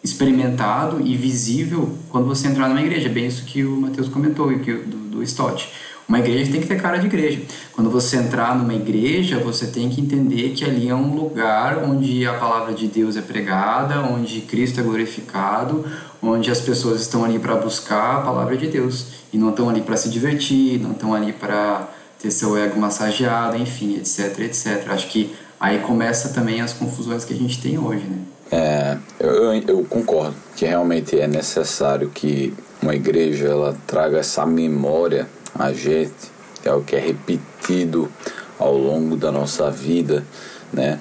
experimentado 0.03 1.01
e 1.05 1.17
visível 1.17 1.97
quando 2.11 2.27
você 2.27 2.47
entrar 2.47 2.69
numa 2.69 2.81
igreja. 2.81 3.09
É 3.09 3.13
bem 3.13 3.27
isso 3.27 3.45
que 3.45 3.65
o 3.65 3.77
Mateus 3.81 4.09
comentou 4.09 4.53
e 4.53 4.61
que, 4.61 4.73
do, 4.73 4.97
do 4.97 5.23
Stott. 5.23 5.69
Uma 6.09 6.21
igreja 6.21 6.53
tem 6.53 6.61
que 6.61 6.69
ter 6.69 6.81
cara 6.81 6.99
de 6.99 7.07
igreja. 7.07 7.43
Quando 7.73 7.91
você 7.91 8.17
entrar 8.17 8.57
numa 8.57 8.75
igreja, 8.75 9.41
você 9.41 9.67
tem 9.67 9.91
que 9.91 10.01
entender 10.01 10.51
que 10.51 10.65
ali 10.65 10.89
é 10.89 10.95
um 10.95 11.17
lugar 11.17 11.79
onde 11.79 12.25
a 12.25 12.35
palavra 12.35 12.73
de 12.73 12.87
Deus 12.87 13.17
é 13.17 13.21
pregada, 13.21 14.01
onde 14.03 14.41
Cristo 14.43 14.79
é 14.79 14.85
glorificado, 14.85 15.85
onde 16.23 16.51
as 16.51 16.61
pessoas 16.61 17.01
estão 17.01 17.25
ali 17.25 17.39
para 17.39 17.55
buscar 17.55 18.19
a 18.19 18.21
palavra 18.21 18.57
de 18.57 18.69
Deus 18.69 19.07
e 19.33 19.39
não 19.39 19.51
estão 19.51 19.69
ali 19.69 19.83
para 19.83 19.97
se 19.97 20.09
divertir, 20.09 20.81
não 20.81 20.93
estão 20.93 21.15
ali 21.15 21.33
para 21.33 21.89
ter 22.19 22.31
seu 22.31 22.57
ego 22.57 22.79
massageado, 22.79 23.57
enfim, 23.57 23.97
etc, 23.97 24.39
etc. 24.41 24.89
Acho 24.89 25.09
que 25.09 25.35
aí 25.61 25.79
começa 25.81 26.31
também 26.31 26.61
as 26.61 26.73
confusões 26.73 27.25
que 27.25 27.35
a 27.35 27.37
gente 27.37 27.61
tem 27.61 27.79
hoje, 27.79 28.05
né? 28.05 28.19
É, 28.51 28.97
eu, 29.19 29.53
eu 29.55 29.85
concordo 29.85 30.37
que 30.55 30.65
realmente 30.65 31.19
é 31.19 31.27
necessário 31.27 32.09
que 32.11 32.55
uma 32.81 32.95
igreja 32.95 33.49
ela 33.49 33.77
traga 33.87 34.19
essa 34.19 34.47
memória 34.47 35.29
a 35.59 35.73
gente, 35.73 36.31
é 36.65 36.73
o 36.73 36.83
que 36.83 36.95
é 36.95 37.01
repetido 37.01 38.11
ao 38.59 38.77
longo 38.77 39.17
da 39.17 39.33
nossa 39.33 39.71
vida, 39.71 40.25
né? 40.73 41.01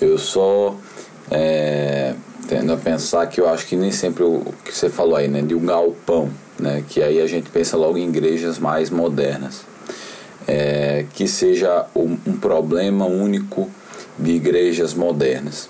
Eu 0.00 0.18
só 0.18 0.76
é, 1.30 2.14
tendo 2.48 2.72
a 2.72 2.76
pensar 2.76 3.26
que 3.26 3.40
eu 3.40 3.48
acho 3.48 3.66
que 3.66 3.76
nem 3.76 3.92
sempre 3.92 4.22
o 4.22 4.42
que 4.64 4.76
você 4.76 4.88
falou 4.88 5.16
aí, 5.16 5.28
né, 5.28 5.42
de 5.42 5.54
um 5.54 5.64
galpão, 5.64 6.30
né, 6.58 6.82
que 6.88 7.02
aí 7.02 7.20
a 7.20 7.26
gente 7.26 7.50
pensa 7.50 7.76
logo 7.76 7.96
em 7.98 8.08
igrejas 8.08 8.58
mais 8.58 8.90
modernas 8.90 9.72
é, 10.46 11.04
que 11.14 11.26
seja 11.26 11.86
um, 11.94 12.16
um, 12.26 12.36
problema 12.36 13.06
único 13.06 13.70
de 14.18 14.32
igrejas 14.32 14.94
modernas. 14.94 15.68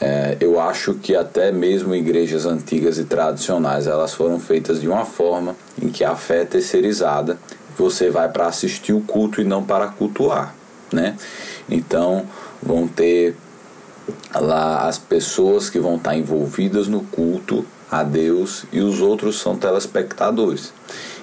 É, 0.00 0.36
eu 0.40 0.60
acho 0.60 0.94
que 0.94 1.16
até 1.16 1.50
mesmo 1.50 1.94
igrejas 1.94 2.44
antigas 2.44 2.98
e 2.98 3.04
tradicionais 3.04 3.86
elas 3.86 4.12
foram 4.12 4.38
feitas 4.38 4.80
de 4.80 4.88
uma 4.88 5.06
forma 5.06 5.56
em 5.80 5.88
que 5.88 6.04
a 6.04 6.14
fé 6.14 6.42
é 6.42 6.44
terceirizada. 6.44 7.38
Você 7.78 8.10
vai 8.10 8.28
para 8.28 8.46
assistir 8.46 8.92
o 8.92 9.00
culto 9.00 9.40
e 9.40 9.44
não 9.44 9.62
para 9.62 9.88
cultuar, 9.88 10.54
né? 10.92 11.16
Então 11.68 12.26
vão 12.62 12.86
ter 12.86 13.36
lá 14.34 14.86
as 14.86 14.98
pessoas 14.98 15.70
que 15.70 15.78
vão 15.78 15.96
estar 15.96 16.16
envolvidas 16.16 16.88
no 16.88 17.00
culto 17.00 17.64
a 17.90 18.02
Deus 18.02 18.64
e 18.72 18.80
os 18.80 19.00
outros 19.00 19.38
são 19.40 19.56
telespectadores. 19.56 20.72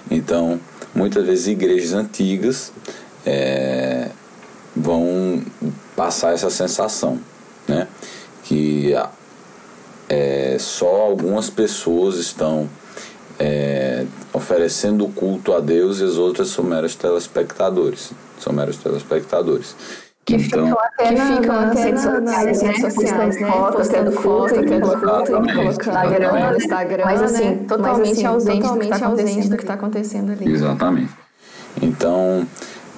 Então 0.09 0.59
muitas 0.93 1.25
vezes 1.25 1.47
igrejas 1.47 1.93
antigas 1.93 2.71
é, 3.25 4.09
vão 4.75 5.43
passar 5.95 6.33
essa 6.33 6.49
sensação, 6.49 7.19
né? 7.67 7.87
Que 8.43 8.93
é, 10.09 10.57
só 10.59 11.01
algumas 11.01 11.49
pessoas 11.49 12.17
estão 12.17 12.69
é, 13.39 14.05
oferecendo 14.31 15.07
culto 15.07 15.53
a 15.53 15.59
Deus 15.59 15.99
e 15.99 16.03
as 16.03 16.17
outras 16.17 16.49
são 16.49 16.63
meros 16.63 16.95
telespectadores. 16.95 18.11
São 18.39 18.53
meros 18.53 18.77
telespectadores. 18.77 19.75
Que 20.25 20.35
então, 20.35 20.67
ficam 20.67 20.79
até, 20.79 21.13
que 21.13 21.21
ficam 21.21 21.61
nas 21.61 21.79
redes 21.79 22.01
sociais, 22.01 22.61
né? 22.61 22.73
Sociais, 22.75 23.41
né? 23.41 23.51
Fotos, 23.51 23.87
tendo 23.89 24.11
culto, 24.13 24.53
tendo 24.53 24.87
culto, 24.87 24.99
colocando 25.01 25.69
Instagram, 25.69 26.51
no 26.51 26.57
Instagram, 26.57 27.03
mas 27.05 27.21
assim, 27.21 27.49
né? 27.49 27.65
totalmente 27.67 27.99
mas, 27.99 28.11
assim, 28.11 28.25
ausente, 28.25 28.61
totalmente 28.61 28.87
do, 28.87 28.93
que 28.93 28.99
tá 28.99 29.07
ausente 29.07 29.49
do 29.49 29.57
que 29.57 29.63
está 29.63 29.73
acontecendo 29.73 30.31
ali. 30.31 30.49
Exatamente. 30.49 31.11
Então, 31.81 32.47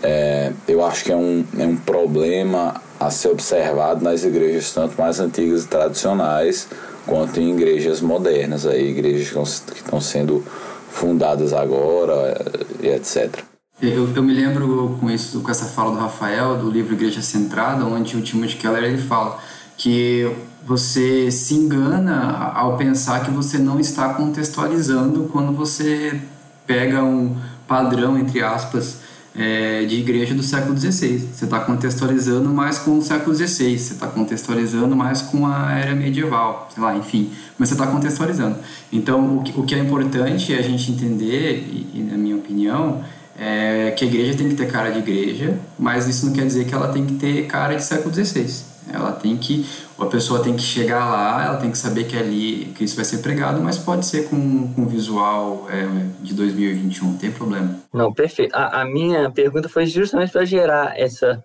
é, 0.03 0.51
eu 0.67 0.85
acho 0.85 1.03
que 1.03 1.11
é 1.11 1.15
um, 1.15 1.43
é 1.57 1.65
um 1.65 1.75
problema 1.75 2.79
a 2.99 3.09
ser 3.09 3.29
observado 3.29 4.03
nas 4.03 4.23
igrejas 4.23 4.71
tanto 4.71 4.99
mais 5.01 5.19
antigas 5.19 5.63
e 5.63 5.67
tradicionais 5.67 6.67
quanto 7.07 7.39
em 7.39 7.51
igrejas 7.55 8.01
modernas, 8.01 8.67
aí, 8.67 8.89
igrejas 8.89 9.61
que 9.61 9.77
estão 9.77 9.99
sendo 9.99 10.43
fundadas 10.91 11.53
agora 11.53 12.37
e 12.81 12.87
etc. 12.87 13.54
Eu, 13.81 14.09
eu 14.15 14.23
me 14.23 14.33
lembro 14.33 14.97
com 15.01 15.11
isso, 15.11 15.41
com 15.41 15.51
essa 15.51 15.65
fala 15.65 15.91
do 15.91 15.99
Rafael, 15.99 16.57
do 16.57 16.71
livro 16.71 16.93
Igreja 16.93 17.21
Centrada, 17.21 17.83
onde 17.85 18.15
o 18.15 18.21
Timothy 18.21 18.55
Keller 18.55 18.85
ele 18.85 19.01
fala 19.01 19.37
que 19.75 20.31
você 20.65 21.29
se 21.29 21.55
engana 21.55 22.51
ao 22.55 22.77
pensar 22.77 23.25
que 23.25 23.31
você 23.31 23.57
não 23.57 23.77
está 23.77 24.13
contextualizando 24.13 25.29
quando 25.31 25.51
você 25.51 26.21
pega 26.65 27.03
um 27.03 27.35
padrão, 27.67 28.17
entre 28.17 28.41
aspas, 28.41 28.99
é, 29.35 29.83
de 29.83 29.95
igreja 29.97 30.33
do 30.33 30.41
século 30.41 30.77
XVI. 30.77 31.19
Você 31.19 31.43
está 31.43 31.59
contextualizando 31.59 32.49
mais 32.49 32.79
com 32.79 32.97
o 32.97 33.01
século 33.01 33.35
XVI, 33.35 33.77
você 33.77 33.93
está 33.93 34.07
contextualizando 34.07 34.95
mais 34.95 35.21
com 35.21 35.45
a 35.45 35.73
era 35.73 35.93
medieval, 35.93 36.69
sei 36.73 36.81
lá, 36.81 36.95
enfim. 36.95 37.29
Mas 37.59 37.67
você 37.67 37.75
está 37.75 37.85
contextualizando. 37.87 38.57
Então, 38.89 39.39
o 39.39 39.43
que, 39.43 39.59
o 39.59 39.63
que 39.63 39.75
é 39.75 39.79
importante 39.79 40.53
é 40.53 40.59
a 40.59 40.61
gente 40.61 40.89
entender, 40.93 41.67
e, 41.69 41.99
e 41.99 42.03
na 42.09 42.17
minha 42.17 42.37
opinião, 42.37 43.03
é 43.37 43.91
que 43.91 44.05
a 44.05 44.07
igreja 44.07 44.37
tem 44.37 44.49
que 44.49 44.55
ter 44.55 44.71
cara 44.71 44.89
de 44.89 44.99
igreja, 44.99 45.57
mas 45.77 46.07
isso 46.07 46.25
não 46.25 46.33
quer 46.33 46.45
dizer 46.45 46.65
que 46.65 46.73
ela 46.73 46.91
tem 46.91 47.05
que 47.05 47.15
ter 47.15 47.47
cara 47.47 47.75
de 47.75 47.83
século 47.83 48.13
XVI. 48.13 48.75
Ela 48.91 49.11
tem 49.11 49.35
que, 49.35 49.65
a 49.99 50.05
pessoa 50.05 50.43
tem 50.43 50.55
que 50.55 50.61
chegar 50.61 51.05
lá, 51.05 51.43
ela 51.43 51.57
tem 51.57 51.71
que 51.71 51.77
saber 51.77 52.05
que 52.05 52.15
é 52.15 52.19
ali 52.19 52.71
que 52.75 52.83
isso 52.83 52.95
vai 52.95 53.03
ser 53.03 53.17
pregado, 53.17 53.59
mas 53.59 53.77
pode 53.77 54.05
ser 54.05 54.29
com, 54.29 54.71
com 54.73 54.85
visual 54.85 55.67
é, 55.69 55.85
de 56.21 56.33
2021, 56.33 57.07
não 57.07 57.17
tem 57.17 57.31
problema. 57.31 57.79
Não, 57.91 58.13
perfeito. 58.13 58.55
A, 58.55 58.81
a 58.81 58.85
minha 58.85 59.29
pergunta 59.31 59.67
foi 59.67 59.85
justamente 59.87 60.31
para 60.31 60.45
gerar 60.45 60.93
essa, 60.97 61.43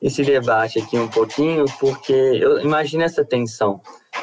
esse 0.00 0.22
debate 0.22 0.78
aqui 0.78 0.96
um 0.96 1.08
pouquinho, 1.08 1.64
porque 1.80 2.12
eu 2.12 2.60
imagino 2.60 3.02
essa 3.02 3.24
tensão. 3.24 3.80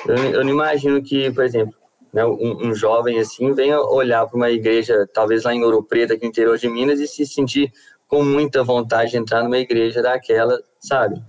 Eu, 0.08 0.15
eu 0.15 0.44
não 0.44 0.52
imagino 0.52 1.02
que, 1.04 1.30
por 1.32 1.44
exemplo, 1.44 1.76
né, 2.15 2.25
um, 2.25 2.69
um, 2.69 2.73
jovem 2.73 3.19
assim 3.19 3.54
venha 3.54 3.80
olhar 3.80 4.25
para 4.25 4.38
uma 4.38 4.49
igreja, 4.49 5.08
talvez 5.13 5.43
lá 5.43 5.54
em 5.54 5.63
Ouro 5.63 5.84
Preto, 5.84 6.13
aqui 6.13 6.23
no 6.23 6.30
interior 6.30 6.58
de 6.58 6.69
Minas, 6.69 6.99
e 6.99 7.08
se 7.08 7.25
sentir 7.25 7.71
com 8.08 8.23
muita 8.23 8.63
vontade 8.63 9.12
de 9.12 9.17
entrar 9.17 9.43
numa 9.43 9.58
igreja 9.58 10.01
daquela, 10.01 10.58
sabe? 10.80 11.21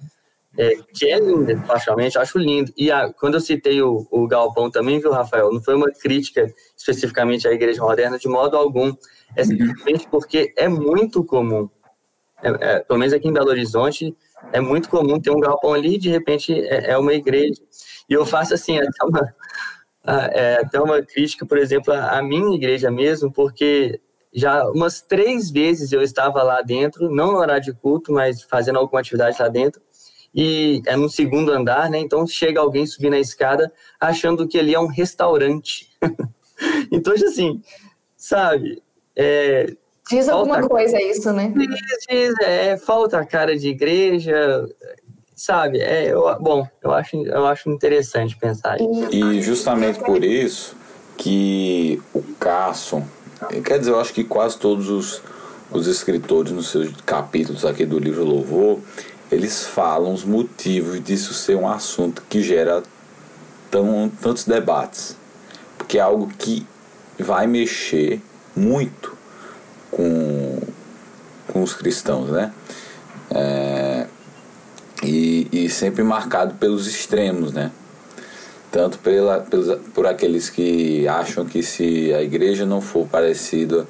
é, 0.59 0.77
que 0.95 1.07
é 1.07 1.19
linda, 1.19 1.63
particularmente, 1.67 2.19
acho 2.19 2.39
lindo. 2.39 2.73
E 2.77 2.91
a, 2.91 3.13
quando 3.13 3.35
eu 3.35 3.41
citei 3.41 3.81
o, 3.83 4.07
o, 4.11 4.27
Galpão 4.27 4.71
também, 4.71 4.99
viu, 4.99 5.13
Rafael, 5.13 5.53
não 5.53 5.63
foi 5.63 5.75
uma 5.75 5.91
crítica 5.91 6.53
especificamente 6.77 7.47
à 7.47 7.53
Igreja 7.53 7.83
Moderna, 7.83 8.19
de 8.19 8.29
modo 8.29 8.57
algum. 8.57 8.95
É 9.37 9.45
simplesmente 9.45 10.09
porque 10.09 10.55
é 10.57 10.69
muito 10.69 11.23
comum, 11.25 11.69
é, 12.43 12.49
é, 12.49 12.81
pelo 12.81 12.99
menos 12.99 13.13
aqui 13.13 13.29
em 13.29 13.33
Belo 13.33 13.51
Horizonte, 13.51 14.17
é 14.53 14.61
muito 14.61 14.89
comum 14.89 15.21
ter 15.21 15.31
um 15.31 15.41
galpão 15.41 15.75
ali 15.75 15.97
e 15.97 15.99
de 15.99 16.09
repente 16.09 16.53
é, 16.53 16.93
é 16.93 16.99
uma 16.99 17.13
igreja. 17.13 17.61
E 18.09 18.15
eu 18.15 18.25
faço 18.25 18.55
assim, 18.55 18.79
até 18.79 19.05
uma, 19.05 19.35
é, 20.07 20.61
até 20.61 20.81
uma 20.81 21.03
crítica, 21.03 21.45
por 21.45 21.59
exemplo, 21.59 21.93
à 21.93 22.23
minha 22.23 22.55
igreja 22.55 22.91
mesmo, 22.91 23.33
porque 23.33 24.01
já 24.33 24.69
umas 24.69 25.01
três 25.01 25.51
vezes 25.51 25.93
eu 25.93 26.03
estava 26.03 26.43
lá 26.43 26.61
dentro, 26.63 27.11
não 27.11 27.33
no 27.33 27.39
horário 27.39 27.65
de 27.65 27.73
culto, 27.73 28.13
mas 28.13 28.43
fazendo 28.43 28.79
alguma 28.79 29.01
atividade 29.01 29.37
lá 29.41 29.49
dentro, 29.49 29.81
e 30.35 30.83
é 30.87 30.95
no 30.97 31.09
segundo 31.09 31.51
andar, 31.51 31.89
né? 31.89 31.99
Então 31.99 32.27
chega 32.27 32.61
alguém 32.61 32.87
subir 32.87 33.09
na 33.09 33.19
escada 33.19 33.73
achando 33.99 34.47
que 34.47 34.59
ali 34.59 34.75
é 34.75 34.79
um 34.79 34.87
restaurante. 34.87 35.89
então, 36.93 37.15
assim, 37.15 37.63
sabe? 38.17 38.83
É, 39.17 39.75
diz 40.11 40.29
alguma 40.29 40.57
falta... 40.57 40.69
coisa 40.69 41.01
isso, 41.01 41.33
né? 41.33 41.55
Diz, 42.11 42.35
é, 42.43 42.77
falta 42.77 43.19
a 43.19 43.25
cara 43.25 43.57
de 43.57 43.69
igreja, 43.69 44.69
sabe? 45.37 45.81
É, 45.81 46.11
eu, 46.11 46.35
bom, 46.41 46.67
eu 46.83 46.93
acho, 46.93 47.17
eu 47.17 47.47
acho 47.47 47.71
interessante 47.71 48.35
pensar 48.37 48.81
isso. 48.81 49.15
E 49.15 49.43
justamente 49.43 50.01
por 50.01 50.25
isso 50.25 50.75
que 51.19 52.03
o 52.15 52.23
Carson, 52.41 53.07
quer 53.63 53.79
dizer, 53.79 53.91
eu 53.91 54.01
acho 54.01 54.15
que 54.15 54.25
quase 54.25 54.57
todos 54.57 54.89
os, 54.89 55.23
os 55.71 55.87
escritores 55.87 56.53
nos 56.53 56.71
seus 56.71 56.91
capítulos 57.05 57.65
aqui 57.67 57.85
do 57.85 57.99
livro 57.99 58.25
Louvor, 58.25 58.81
eles 59.31 59.67
falam 59.67 60.15
os 60.15 60.25
motivos 60.25 61.03
disso 61.03 61.35
ser 61.35 61.57
um 61.57 61.69
assunto 61.69 62.23
que 62.29 62.43
gera 62.43 62.83
tão, 63.71 64.11
tantos 64.23 64.45
debates. 64.45 65.17
Porque 65.77 65.99
é 65.99 66.01
algo 66.01 66.29
que 66.39 66.67
vai 67.19 67.47
mexer 67.47 68.23
muito 68.55 69.17
com, 69.91 70.61
com 71.49 71.63
os 71.63 71.75
cristãos, 71.75 72.31
né? 72.31 72.53
É, 73.31 74.07
e, 75.07 75.49
e 75.53 75.71
sempre 75.71 76.03
marcado 76.03 76.55
pelos 76.55 76.87
extremos, 76.87 77.53
né? 77.53 77.71
Tanto 78.73 78.99
pela, 78.99 79.39
pelos, 79.39 79.79
por 79.95 80.07
aqueles 80.07 80.51
que 80.51 81.07
acham 81.07 81.45
que 81.45 81.63
se 81.63 82.13
a 82.13 82.23
igreja 82.23 82.67
não 82.67 82.81
for 82.81 83.07
parecida 83.07 83.87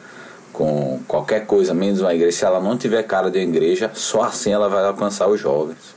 com 0.52 1.00
qualquer 1.08 1.46
coisa, 1.46 1.74
menos 1.74 2.00
uma 2.00 2.14
igreja, 2.14 2.36
se 2.36 2.44
ela 2.44 2.60
não 2.60 2.76
tiver 2.76 3.02
cara 3.02 3.30
de 3.30 3.38
igreja, 3.38 3.90
só 3.94 4.22
assim 4.22 4.52
ela 4.52 4.68
vai 4.68 4.84
alcançar 4.84 5.28
os 5.28 5.40
jovens. 5.40 5.96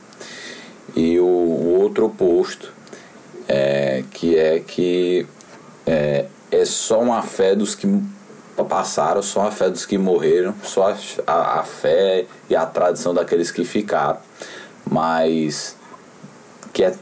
E 0.96 1.18
o, 1.20 1.24
o 1.24 1.80
outro 1.80 2.06
oposto, 2.06 2.72
é, 3.46 4.02
que 4.10 4.36
é 4.36 4.60
que 4.60 5.26
é, 5.86 6.26
é 6.50 6.64
só 6.64 7.00
uma 7.00 7.22
fé 7.22 7.54
dos 7.54 7.74
que 7.74 7.86
passaram, 8.68 9.22
só 9.22 9.46
a 9.46 9.50
fé 9.50 9.70
dos 9.70 9.86
que 9.86 9.96
morreram, 9.96 10.54
só 10.62 10.94
a, 11.26 11.60
a 11.60 11.62
fé 11.62 12.26
e 12.48 12.56
a 12.56 12.66
tradição 12.66 13.14
daqueles 13.14 13.50
que 13.50 13.64
ficaram. 13.64 14.18
Mas 14.90 15.76
que 16.72 16.84
é, 16.84 16.94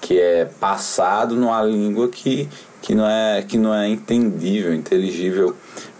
que 0.00 0.20
é 0.20 0.44
passado 0.44 1.34
numa 1.34 1.62
língua 1.62 2.08
que, 2.08 2.48
que, 2.82 2.94
não 2.94 3.08
é, 3.08 3.42
que 3.42 3.56
não 3.56 3.74
é 3.74 3.88
entendível, 3.88 4.74
inteligível 4.74 5.56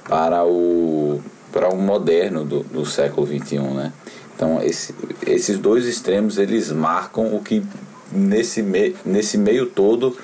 para 0.09 0.45
o, 0.45 1.21
para 1.51 1.69
o 1.73 1.77
moderno 1.77 2.45
do, 2.45 2.63
do 2.63 2.85
século 2.85 3.27
XXI, 3.27 3.59
né? 3.59 3.93
Então, 4.37 4.63
esse, 4.63 4.95
esses 5.27 5.59
dois 5.59 5.87
extremos, 5.87 6.39
eles 6.39 6.73
marcam 6.73 7.35
o 7.35 7.43
que 7.43 7.63
nesse, 8.11 8.63
me, 8.63 8.97
nesse 9.05 9.37
meio 9.37 9.67
todo 9.67 10.17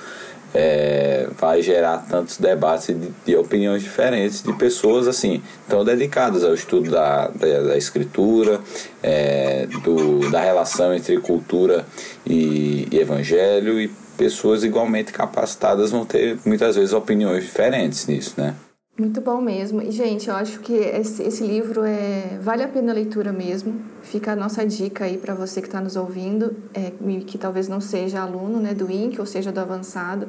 é, 0.53 1.27
vai 1.37 1.61
gerar 1.61 2.05
tantos 2.09 2.37
debates 2.37 2.87
de, 2.87 3.11
de, 3.25 3.35
opiniões 3.35 3.83
diferentes 3.83 4.41
de 4.41 4.53
pessoas 4.53 5.07
assim 5.07 5.41
tão 5.67 5.83
dedicadas 5.83 6.43
ao 6.43 6.53
estudo 6.53 6.89
da, 6.89 7.27
da, 7.27 7.61
da 7.63 7.77
escritura, 7.77 8.61
é, 9.03 9.67
do, 9.83 10.29
da 10.31 10.41
relação 10.41 10.93
entre 10.93 11.17
cultura 11.19 11.85
e, 12.25 12.87
e 12.91 12.97
evangelho 12.97 13.79
e 13.79 13.87
pessoas 14.17 14.63
igualmente 14.63 15.11
capacitadas 15.11 15.91
vão 15.91 16.05
ter 16.05 16.37
muitas 16.45 16.75
vezes 16.75 16.93
opiniões 16.93 17.43
diferentes 17.43 18.07
nisso, 18.07 18.33
né? 18.37 18.55
Muito 18.99 19.21
bom 19.21 19.39
mesmo. 19.39 19.79
E, 19.79 19.91
gente, 19.91 20.27
eu 20.27 20.35
acho 20.35 20.59
que 20.59 20.73
esse, 20.73 21.21
esse 21.21 21.43
livro 21.45 21.83
é, 21.83 22.39
vale 22.41 22.63
a 22.63 22.67
pena 22.67 22.91
a 22.91 22.95
leitura 22.95 23.31
mesmo. 23.31 23.79
Fica 24.01 24.31
a 24.31 24.35
nossa 24.35 24.65
dica 24.65 25.05
aí 25.05 25.19
para 25.19 25.35
você 25.35 25.61
que 25.61 25.67
está 25.67 25.79
nos 25.79 25.95
ouvindo, 25.95 26.55
é, 26.73 26.91
que 27.27 27.37
talvez 27.37 27.67
não 27.67 27.79
seja 27.79 28.21
aluno 28.21 28.59
né, 28.59 28.73
do 28.73 28.89
INC 28.89 29.19
ou 29.19 29.25
seja 29.27 29.51
do 29.51 29.59
avançado. 29.59 30.27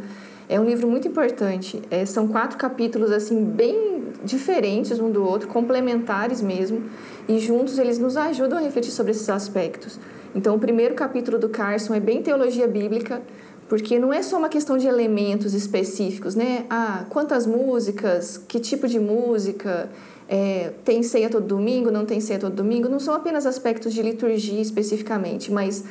É 0.51 0.61
um 0.61 0.65
livro 0.65 0.87
muito 0.87 1.09
importante. 1.09 1.81
É, 1.91 2.05
são 2.05 2.29
quatro 2.29 2.59
capítulos 2.59 3.11
assim 3.11 3.43
bem 3.43 4.05
diferentes 4.23 5.01
um 5.01 5.11
do 5.11 5.25
outro, 5.25 5.49
complementares 5.49 6.43
mesmo, 6.43 6.83
e 7.27 7.39
juntos 7.39 7.79
eles 7.79 7.99
nos 7.99 8.19
ajudam 8.19 8.59
a 8.59 8.61
refletir 8.61 8.91
sobre 8.91 9.13
esses 9.13 9.31
aspectos. 9.31 9.99
Então, 10.35 10.55
o 10.55 10.59
primeiro 10.59 10.95
capítulo 10.95 11.39
do 11.39 11.49
Carson 11.49 11.95
é 11.95 12.01
bem 12.01 12.23
teologia 12.23 12.69
bíblica, 12.69 13.23
porque 13.69 13.99
não 13.99 14.13
é 14.13 14.23
só 14.23 14.39
uma 14.39 14.49
questão 14.49 14.79
de 14.79 14.87
elementos 14.87 15.53
específicos, 15.55 16.35
né? 16.35 16.65
Ah, 16.71 17.05
quantas 17.11 17.47
músicas, 17.47 18.39
que 18.49 18.59
tipo 18.59 18.89
de 18.89 18.99
música, 18.99 19.91
é, 20.29 20.73
tem 20.85 21.03
ceia 21.03 21.29
todo 21.29 21.47
domingo, 21.47 21.91
não 21.91 22.05
tem 22.05 22.21
ceia 22.21 22.39
todo 22.39 22.55
domingo, 22.55 22.89
não 22.89 23.01
são 23.01 23.15
apenas 23.15 23.47
aspectos 23.47 23.93
de 23.93 24.03
liturgia 24.03 24.61
especificamente, 24.61 25.53
mas 25.53 25.85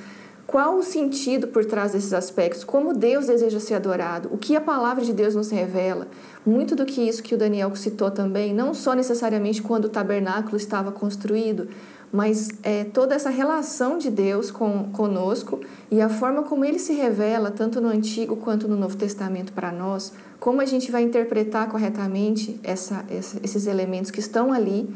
qual 0.48 0.78
o 0.78 0.84
sentido 0.84 1.48
por 1.48 1.66
trás 1.66 1.92
desses 1.92 2.14
aspectos? 2.14 2.64
Como 2.64 2.94
Deus 2.94 3.28
deseja 3.28 3.60
ser 3.60 3.74
adorado? 3.74 4.30
O 4.32 4.38
que 4.38 4.56
a 4.56 4.62
palavra 4.62 5.04
de 5.04 5.12
Deus 5.12 5.36
nos 5.36 5.50
revela? 5.50 6.08
Muito 6.46 6.74
do 6.74 6.86
que 6.86 7.02
isso 7.02 7.22
que 7.22 7.36
o 7.36 7.38
Daniel 7.38 7.76
citou 7.76 8.10
também, 8.10 8.54
não 8.54 8.74
só 8.74 8.94
necessariamente 8.94 9.62
quando 9.62 9.86
o 9.86 9.90
tabernáculo 9.90 10.56
estava 10.56 10.90
construído, 10.90 11.68
mas 12.12 12.50
é, 12.64 12.86
toda 12.86 13.16
essa 13.16 13.30
relação 13.30 13.98
de 13.98 14.10
Deus 14.10 14.50
com, 14.50 14.90
conosco 14.92 15.60
e 15.92 16.02
a 16.02 16.10
forma 16.10 16.44
como 16.44 16.64
ele 16.64 16.80
se 16.80 16.94
revela, 16.94 17.52
tanto 17.52 17.82
no 17.82 17.90
Antigo 17.90 18.38
quanto 18.38 18.68
no 18.68 18.78
Novo 18.78 18.96
Testamento 18.96 19.52
para 19.52 19.72
nós, 19.72 20.14
como 20.40 20.62
a 20.62 20.66
gente 20.66 20.92
vai 20.92 21.04
interpretar 21.04 21.68
corretamente 21.70 22.60
essa, 22.64 23.06
essa, 23.10 23.40
esses 23.44 23.68
elementos 23.68 24.12
que 24.12 24.20
estão 24.20 24.54
ali 24.54 24.90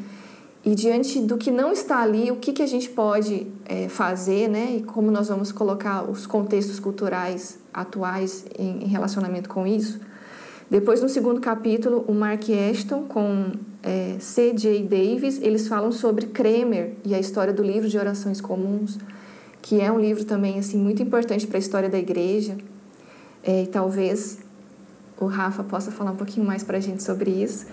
e 0.64 0.76
diante 0.76 1.20
do 1.20 1.38
que 1.38 1.50
não 1.50 1.72
está 1.72 2.02
ali, 2.02 2.32
o 2.32 2.36
que, 2.36 2.54
que 2.54 2.62
a 2.62 2.68
gente 2.68 2.88
pode 2.90 3.48
é, 3.66 3.90
fazer, 3.90 4.48
né? 4.48 4.76
E 4.78 4.84
como 4.84 5.10
nós 5.10 5.28
vamos 5.28 5.52
colocar 5.52 6.08
os 6.08 6.28
contextos 6.28 6.80
culturais 6.80 7.58
atuais 7.74 8.46
em, 8.58 8.84
em 8.84 8.88
relacionamento 8.88 9.50
com 9.50 9.66
isso. 9.66 10.00
Depois, 10.70 11.02
no 11.02 11.10
segundo 11.10 11.42
capítulo, 11.42 12.06
o 12.08 12.14
Mark 12.14 12.44
Ashton 12.72 13.04
com 13.04 13.52
é, 13.84 14.18
C.J. 14.20 14.84
Davis, 14.84 15.42
eles 15.42 15.68
falam 15.68 15.92
sobre 15.92 16.28
Kremer 16.28 16.94
e 17.04 17.16
a 17.16 17.20
história 17.20 17.52
do 17.52 17.64
livro 17.64 17.90
de 17.90 17.98
orações 17.98 18.40
comuns, 18.40 18.98
que 19.62 19.82
é 19.82 19.92
um 19.92 20.00
livro 20.00 20.24
também 20.24 20.60
assim 20.60 20.78
muito 20.78 21.02
importante 21.02 21.48
para 21.48 21.58
a 21.58 21.60
história 21.60 21.90
da 21.90 21.98
igreja. 21.98 22.58
É, 23.44 23.64
e 23.64 23.68
talvez 23.68 24.40
o 25.20 25.26
Rafa 25.26 25.64
possa 25.64 25.92
falar 25.92 26.12
um 26.12 26.16
pouquinho 26.16 26.46
mais 26.46 26.64
para 26.64 26.78
a 26.78 26.80
gente 26.80 27.02
sobre 27.02 27.32
isso. 27.32 27.66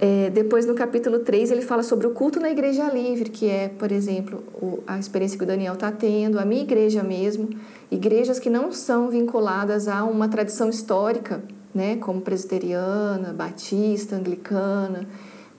É, 0.00 0.28
depois, 0.30 0.66
no 0.66 0.74
capítulo 0.74 1.20
3, 1.20 1.52
ele 1.52 1.62
fala 1.62 1.82
sobre 1.82 2.06
o 2.06 2.10
culto 2.10 2.40
na 2.40 2.50
igreja 2.50 2.90
livre, 2.90 3.30
que 3.30 3.48
é, 3.48 3.68
por 3.68 3.92
exemplo, 3.92 4.42
o, 4.60 4.82
a 4.86 4.98
experiência 4.98 5.38
que 5.38 5.44
o 5.44 5.46
Daniel 5.46 5.74
está 5.74 5.92
tendo, 5.92 6.38
a 6.38 6.44
minha 6.44 6.62
igreja 6.62 7.02
mesmo, 7.02 7.48
igrejas 7.90 8.40
que 8.40 8.50
não 8.50 8.72
são 8.72 9.08
vinculadas 9.08 9.86
a 9.86 10.04
uma 10.04 10.28
tradição 10.28 10.68
histórica, 10.68 11.42
né, 11.72 11.96
como 11.96 12.20
presbiteriana, 12.20 13.32
batista, 13.32 14.16
anglicana. 14.16 15.06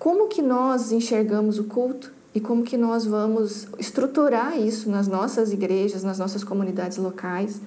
Como 0.06 0.28
que 0.28 0.40
nós 0.40 0.92
enxergamos 0.92 1.58
o 1.58 1.64
culto 1.64 2.14
e 2.32 2.40
como 2.40 2.62
que 2.62 2.78
nós 2.78 3.08
vamos 3.08 3.68
estruturar 3.80 4.56
isso 4.56 4.88
nas 4.88 5.08
nossas 5.08 5.52
igrejas, 5.52 6.04
nas 6.04 6.20
nossas 6.20 6.44
comunidades 6.44 6.98
locais? 6.98 7.60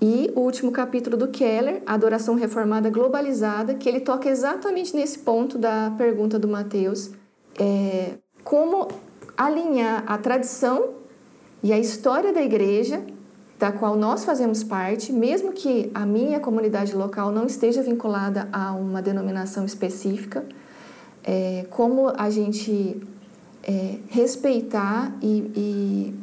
E 0.00 0.32
o 0.34 0.40
último 0.40 0.72
capítulo 0.72 1.16
do 1.16 1.28
Keller, 1.28 1.80
Adoração 1.86 2.34
Reformada 2.34 2.90
Globalizada, 2.90 3.74
que 3.74 3.88
ele 3.88 4.00
toca 4.00 4.28
exatamente 4.28 4.92
nesse 4.96 5.20
ponto 5.20 5.56
da 5.56 5.94
pergunta 5.96 6.36
do 6.36 6.48
Mateus, 6.48 7.12
é, 7.56 8.14
como 8.42 8.88
alinhar 9.36 10.02
a 10.04 10.18
tradição 10.18 10.94
e 11.62 11.72
a 11.72 11.78
história 11.78 12.32
da 12.32 12.42
igreja 12.42 13.04
da 13.56 13.70
qual 13.70 13.94
nós 13.94 14.24
fazemos 14.24 14.64
parte, 14.64 15.12
mesmo 15.12 15.52
que 15.52 15.92
a 15.94 16.04
minha 16.04 16.40
comunidade 16.40 16.92
local 16.92 17.30
não 17.30 17.46
esteja 17.46 17.84
vinculada 17.84 18.48
a 18.52 18.72
uma 18.72 19.00
denominação 19.00 19.64
específica, 19.64 20.44
é, 21.24 21.66
como 21.70 22.12
a 22.16 22.30
gente 22.30 23.00
é, 23.62 23.98
respeitar 24.08 25.16
e, 25.22 25.52
e, 25.56 26.14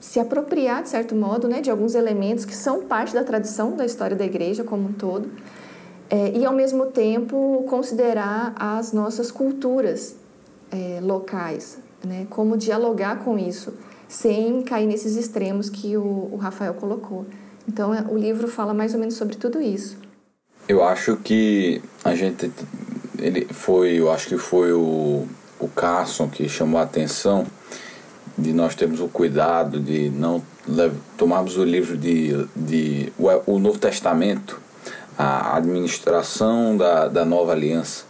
se 0.00 0.20
apropriar, 0.20 0.82
de 0.82 0.88
certo 0.88 1.14
modo, 1.14 1.48
né, 1.48 1.60
de 1.60 1.70
alguns 1.70 1.94
elementos 1.94 2.44
que 2.44 2.54
são 2.54 2.84
parte 2.84 3.12
da 3.12 3.24
tradição 3.24 3.76
da 3.76 3.84
história 3.84 4.16
da 4.16 4.24
igreja 4.24 4.62
como 4.62 4.88
um 4.88 4.92
todo, 4.92 5.28
é, 6.08 6.30
e 6.36 6.46
ao 6.46 6.52
mesmo 6.52 6.86
tempo 6.86 7.64
considerar 7.68 8.54
as 8.56 8.92
nossas 8.92 9.30
culturas 9.30 10.14
é, 10.70 11.00
locais, 11.02 11.78
né, 12.04 12.26
como 12.30 12.56
dialogar 12.56 13.24
com 13.24 13.38
isso 13.38 13.74
sem 14.08 14.62
cair 14.62 14.86
nesses 14.86 15.16
extremos 15.16 15.68
que 15.68 15.96
o, 15.96 16.30
o 16.32 16.36
Rafael 16.36 16.72
colocou. 16.74 17.26
Então, 17.68 17.92
é, 17.92 18.02
o 18.08 18.16
livro 18.16 18.48
fala 18.48 18.72
mais 18.72 18.94
ou 18.94 19.00
menos 19.00 19.14
sobre 19.14 19.36
tudo 19.36 19.60
isso. 19.60 19.98
Eu 20.66 20.82
acho 20.82 21.16
que 21.18 21.82
a 22.02 22.14
gente 22.14 22.50
ele 23.18 23.46
foi, 23.50 24.00
eu 24.00 24.10
acho 24.10 24.28
que 24.28 24.38
foi 24.38 24.72
o, 24.72 25.26
o 25.58 25.68
Carson 25.68 26.28
que 26.28 26.48
chamou 26.48 26.80
a 26.80 26.84
atenção 26.84 27.46
de 28.36 28.52
nós 28.52 28.74
termos 28.74 29.00
o 29.00 29.08
cuidado 29.08 29.80
de 29.80 30.10
não 30.10 30.42
tomarmos 31.16 31.56
o 31.56 31.64
livro 31.64 31.96
de, 31.96 32.46
de 32.54 33.12
o, 33.18 33.54
o 33.54 33.58
Novo 33.58 33.78
Testamento, 33.78 34.60
a 35.18 35.56
administração 35.56 36.76
da, 36.76 37.08
da 37.08 37.24
nova 37.24 37.52
aliança, 37.52 38.04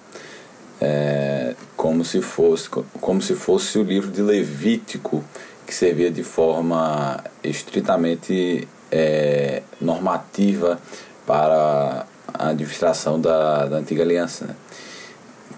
é, 0.80 1.54
como 1.76 2.04
se 2.04 2.20
fosse 2.20 2.68
como 2.68 3.22
se 3.22 3.34
fosse 3.34 3.78
o 3.78 3.82
livro 3.82 4.10
de 4.10 4.20
Levítico 4.20 5.24
que 5.66 5.74
servia 5.74 6.10
de 6.10 6.22
forma 6.22 7.22
estritamente 7.42 8.68
é, 8.90 9.62
normativa 9.80 10.78
para 11.26 12.06
a 12.32 12.48
administração 12.48 13.20
da, 13.20 13.66
da 13.66 13.76
antiga 13.76 14.02
aliança. 14.02 14.46
Né? 14.46 14.54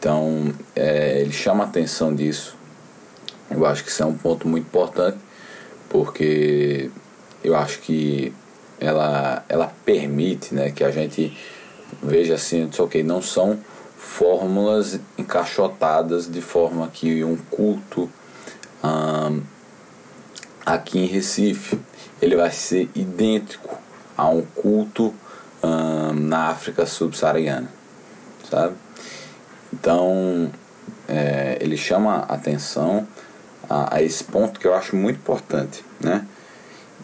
Então, 0.01 0.55
é, 0.75 1.21
ele 1.21 1.31
chama 1.31 1.65
a 1.65 1.67
atenção 1.67 2.15
disso. 2.15 2.57
Eu 3.51 3.67
acho 3.67 3.85
que 3.85 3.91
isso 3.91 4.03
é 4.03 4.07
um 4.07 4.17
ponto 4.17 4.49
muito 4.49 4.65
importante, 4.65 5.19
porque 5.91 6.91
eu 7.45 7.55
acho 7.55 7.81
que 7.81 8.33
ela, 8.81 9.45
ela 9.47 9.71
permite 9.85 10.55
né, 10.55 10.71
que 10.71 10.83
a 10.83 10.91
gente 10.91 11.37
veja 12.03 12.37
assim, 12.37 12.71
ok, 12.79 13.03
não 13.03 13.21
são 13.21 13.61
fórmulas 13.99 14.99
encaixotadas 15.19 16.27
de 16.31 16.41
forma 16.41 16.89
que 16.89 17.23
um 17.23 17.37
culto 17.37 18.09
aqui 20.65 21.01
em 21.01 21.07
Recife, 21.07 21.79
ele 22.23 22.37
vai 22.37 22.51
ser 22.51 22.89
idêntico 22.95 23.77
a 24.17 24.31
um 24.31 24.41
culto 24.41 25.15
na 26.15 26.47
África 26.47 26.87
subsaariana, 26.87 27.69
sabe? 28.51 28.75
Então, 29.73 30.51
é, 31.09 31.59
ele 31.61 31.77
chama 31.77 32.25
atenção 32.29 33.07
a, 33.69 33.97
a, 33.97 34.03
esse 34.03 34.25
ponto 34.25 34.59
que 34.59 34.67
eu 34.67 34.75
acho 34.75 34.97
muito 34.97 35.17
importante, 35.17 35.85
né? 36.01 36.27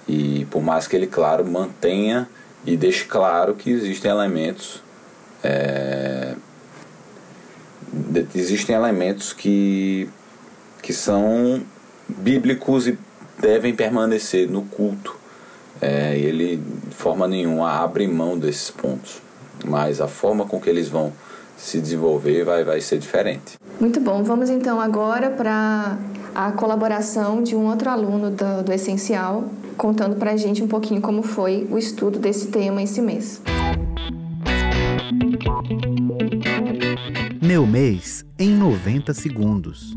E 0.09 0.47
por 0.51 0.63
mais 0.63 0.87
que 0.87 0.95
ele, 0.95 1.07
claro, 1.07 1.45
mantenha 1.45 2.29
e 2.65 2.77
deixe 2.77 3.05
claro 3.05 3.55
que 3.55 3.71
existem 3.71 4.11
elementos 4.11 4.83
é, 5.43 6.35
existem 8.35 8.75
elementos 8.75 9.33
que, 9.33 10.09
que 10.83 10.93
são 10.93 11.63
bíblicos 12.09 12.89
e 12.89 12.99
devem 13.39 13.75
permanecer 13.75 14.49
no 14.49 14.63
culto. 14.63 15.17
É, 15.81 16.17
ele, 16.17 16.57
de 16.57 16.95
forma 16.95 17.29
nenhuma, 17.29 17.71
abre 17.71 18.07
mão 18.09 18.39
desses 18.39 18.71
pontos. 18.71 19.21
Mas 19.65 20.01
a 20.01 20.09
forma 20.09 20.47
com 20.47 20.61
que 20.61 20.69
eles 20.69 20.89
vão 20.89 21.13
se 21.57 21.81
desenvolver 21.81 22.45
vai, 22.45 22.65
vai 22.65 22.81
ser 22.81 22.99
diferente. 22.99 23.59
Muito 23.81 24.01
bom. 24.01 24.23
Vamos 24.23 24.51
então 24.51 24.81
agora 24.81 25.31
para 25.31 25.99
a 26.35 26.53
colaboração 26.53 27.43
de 27.43 27.57
um 27.57 27.67
outro 27.67 27.89
aluno 27.89 28.31
do, 28.31 28.65
do 28.65 28.73
Essencial, 28.73 29.45
contando 29.77 30.17
para 30.17 30.33
a 30.33 30.37
gente 30.37 30.63
um 30.63 30.69
pouquinho 30.69 31.01
como 31.01 31.23
foi 31.23 31.67
o 31.71 31.79
estudo 31.79 32.19
desse 32.19 32.49
tema 32.49 32.83
esse 32.83 33.01
mês. 33.01 33.41
Meu 37.43 37.67
mês 37.67 38.25
em 38.39 38.51
90 38.51 39.15
segundos. 39.15 39.95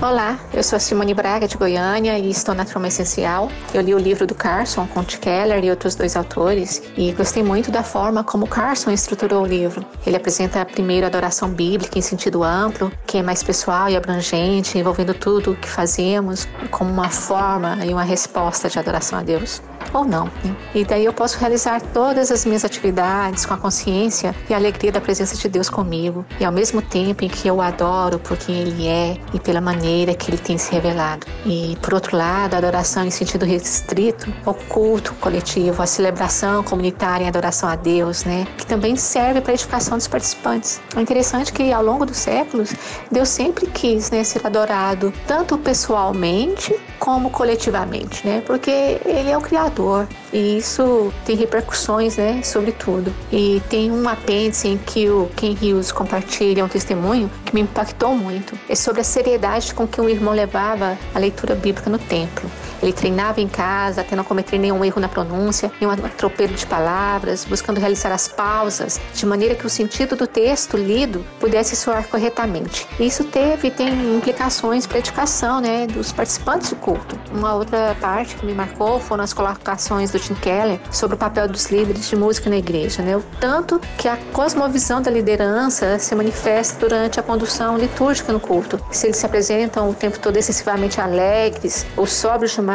Olá, 0.00 0.38
eu 0.54 0.62
sou 0.62 0.76
a 0.76 0.78
Simone 0.78 1.12
Braga 1.12 1.48
de 1.48 1.56
Goiânia 1.56 2.16
e 2.16 2.30
estou 2.30 2.54
na 2.54 2.64
Troma 2.64 2.86
Essencial. 2.86 3.50
Eu 3.74 3.82
li 3.82 3.92
o 3.92 3.98
livro 3.98 4.28
do 4.28 4.34
Carson, 4.34 4.86
com 4.86 5.02
T. 5.02 5.18
Keller 5.18 5.64
e 5.64 5.70
outros 5.70 5.96
dois 5.96 6.14
autores 6.14 6.80
e 6.96 7.10
gostei 7.10 7.42
muito 7.42 7.72
da 7.72 7.82
forma 7.82 8.22
como 8.22 8.46
Carson 8.46 8.92
estruturou 8.92 9.42
o 9.42 9.46
livro. 9.46 9.84
Ele 10.06 10.14
apresenta 10.14 10.64
primeiro 10.64 11.04
a 11.04 11.08
adoração 11.08 11.50
bíblica 11.50 11.98
em 11.98 12.02
sentido 12.02 12.44
amplo, 12.44 12.92
que 13.08 13.18
é 13.18 13.22
mais 13.24 13.42
pessoal 13.42 13.88
e 13.88 13.96
abrangente, 13.96 14.78
envolvendo 14.78 15.14
tudo 15.14 15.50
o 15.50 15.56
que 15.56 15.68
fazemos 15.68 16.46
como 16.70 16.92
uma 16.92 17.10
forma 17.10 17.84
e 17.84 17.92
uma 17.92 18.04
resposta 18.04 18.68
de 18.68 18.78
adoração 18.78 19.18
a 19.18 19.22
Deus 19.24 19.60
ou 19.92 20.04
não. 20.04 20.26
Né? 20.44 20.54
E 20.76 20.84
daí 20.84 21.06
eu 21.06 21.12
posso 21.12 21.38
realizar 21.38 21.80
todas 21.80 22.30
as 22.30 22.44
minhas 22.44 22.64
atividades 22.64 23.46
com 23.46 23.54
a 23.54 23.56
consciência 23.56 24.34
e 24.48 24.54
a 24.54 24.56
alegria 24.56 24.92
da 24.92 25.00
presença 25.00 25.34
de 25.34 25.48
Deus 25.48 25.70
comigo, 25.70 26.26
e 26.38 26.44
ao 26.44 26.52
mesmo 26.52 26.82
tempo 26.82 27.24
em 27.24 27.28
que 27.28 27.48
eu 27.48 27.60
adoro 27.60 28.18
por 28.18 28.36
quem 28.36 28.60
Ele 28.60 28.86
é 28.86 29.16
e 29.32 29.40
pela 29.40 29.62
maneira 29.62 29.87
que 30.18 30.30
Ele 30.30 30.38
tem 30.38 30.58
se 30.58 30.72
revelado. 30.72 31.26
E 31.46 31.76
por 31.80 31.94
outro 31.94 32.16
lado, 32.16 32.54
a 32.54 32.58
adoração 32.58 33.04
em 33.04 33.10
sentido 33.10 33.44
restrito, 33.44 34.32
o 34.44 34.54
culto 34.54 35.14
coletivo, 35.14 35.82
a 35.82 35.86
celebração 35.86 36.62
comunitária 36.62 37.24
em 37.24 37.28
adoração 37.28 37.68
a 37.68 37.76
Deus, 37.76 38.24
né? 38.24 38.46
que 38.56 38.66
também 38.66 38.96
serve 38.96 39.40
para 39.40 39.52
a 39.52 39.54
edificação 39.54 39.96
dos 39.96 40.06
participantes. 40.06 40.80
É 40.96 41.00
interessante 41.00 41.52
que 41.52 41.72
ao 41.72 41.82
longo 41.82 42.04
dos 42.04 42.16
séculos, 42.16 42.74
Deus 43.10 43.28
sempre 43.28 43.66
quis 43.66 44.10
né, 44.10 44.24
ser 44.24 44.46
adorado, 44.46 45.12
tanto 45.26 45.56
pessoalmente 45.58 46.74
como 46.98 47.30
coletivamente, 47.30 48.26
né? 48.26 48.42
porque 48.46 49.00
Ele 49.04 49.30
é 49.30 49.38
o 49.38 49.40
Criador 49.40 50.06
e 50.32 50.58
isso 50.58 51.12
tem 51.24 51.36
repercussões, 51.36 52.16
né, 52.16 52.42
sobre 52.42 52.72
tudo. 52.72 53.12
E 53.32 53.62
tem 53.68 53.90
um 53.90 54.08
apêndice 54.08 54.68
em 54.68 54.76
que 54.76 55.08
o 55.08 55.30
Ken 55.36 55.52
Hughes 55.52 55.90
compartilha 55.92 56.64
um 56.64 56.68
testemunho 56.68 57.30
que 57.44 57.54
me 57.54 57.62
impactou 57.62 58.14
muito. 58.14 58.58
É 58.68 58.74
sobre 58.74 59.00
a 59.00 59.04
seriedade 59.04 59.74
com 59.78 59.86
que 59.86 60.00
o 60.00 60.08
irmão 60.08 60.34
levava 60.34 60.98
a 61.14 61.18
leitura 61.20 61.54
bíblica 61.54 61.88
no 61.88 62.00
templo. 62.00 62.50
Ele 62.82 62.92
treinava 62.92 63.40
em 63.40 63.48
casa, 63.48 64.00
até 64.00 64.14
não 64.14 64.24
cometer 64.24 64.58
nenhum 64.58 64.84
erro 64.84 65.00
na 65.00 65.08
pronúncia, 65.08 65.70
nenhum 65.80 65.92
atropelo 65.92 66.54
de 66.54 66.66
palavras, 66.66 67.44
buscando 67.44 67.78
realizar 67.78 68.12
as 68.12 68.28
pausas, 68.28 69.00
de 69.14 69.26
maneira 69.26 69.54
que 69.54 69.66
o 69.66 69.70
sentido 69.70 70.16
do 70.16 70.26
texto 70.26 70.76
lido 70.76 71.24
pudesse 71.40 71.74
soar 71.76 72.06
corretamente. 72.08 72.86
Isso 72.98 73.24
teve 73.24 73.70
tem 73.70 74.16
implicações 74.16 74.86
para 74.86 74.98
a 74.98 75.00
educação 75.00 75.60
né, 75.60 75.86
dos 75.86 76.12
participantes 76.12 76.70
do 76.70 76.76
culto. 76.76 77.18
Uma 77.32 77.54
outra 77.54 77.96
parte 78.00 78.36
que 78.36 78.46
me 78.46 78.54
marcou 78.54 79.00
foram 79.00 79.24
as 79.24 79.32
colocações 79.32 80.10
do 80.10 80.18
Tim 80.18 80.34
Keller 80.34 80.80
sobre 80.90 81.16
o 81.16 81.18
papel 81.18 81.48
dos 81.48 81.66
líderes 81.66 82.08
de 82.08 82.16
música 82.16 82.48
na 82.48 82.56
igreja. 82.56 83.02
Né? 83.02 83.16
O 83.16 83.22
tanto 83.40 83.80
que 83.96 84.08
a 84.08 84.16
cosmovisão 84.32 85.02
da 85.02 85.10
liderança 85.10 85.98
se 85.98 86.14
manifesta 86.14 86.78
durante 86.78 87.18
a 87.18 87.22
condução 87.22 87.76
litúrgica 87.76 88.32
no 88.32 88.40
culto. 88.40 88.80
Se 88.90 89.06
eles 89.06 89.16
se 89.16 89.26
apresentam 89.26 89.90
o 89.90 89.94
tempo 89.94 90.18
todo 90.18 90.36
excessivamente 90.36 91.00
alegres 91.00 91.86
ou 91.96 92.06
sóbrios 92.06 92.52
demais, 92.52 92.67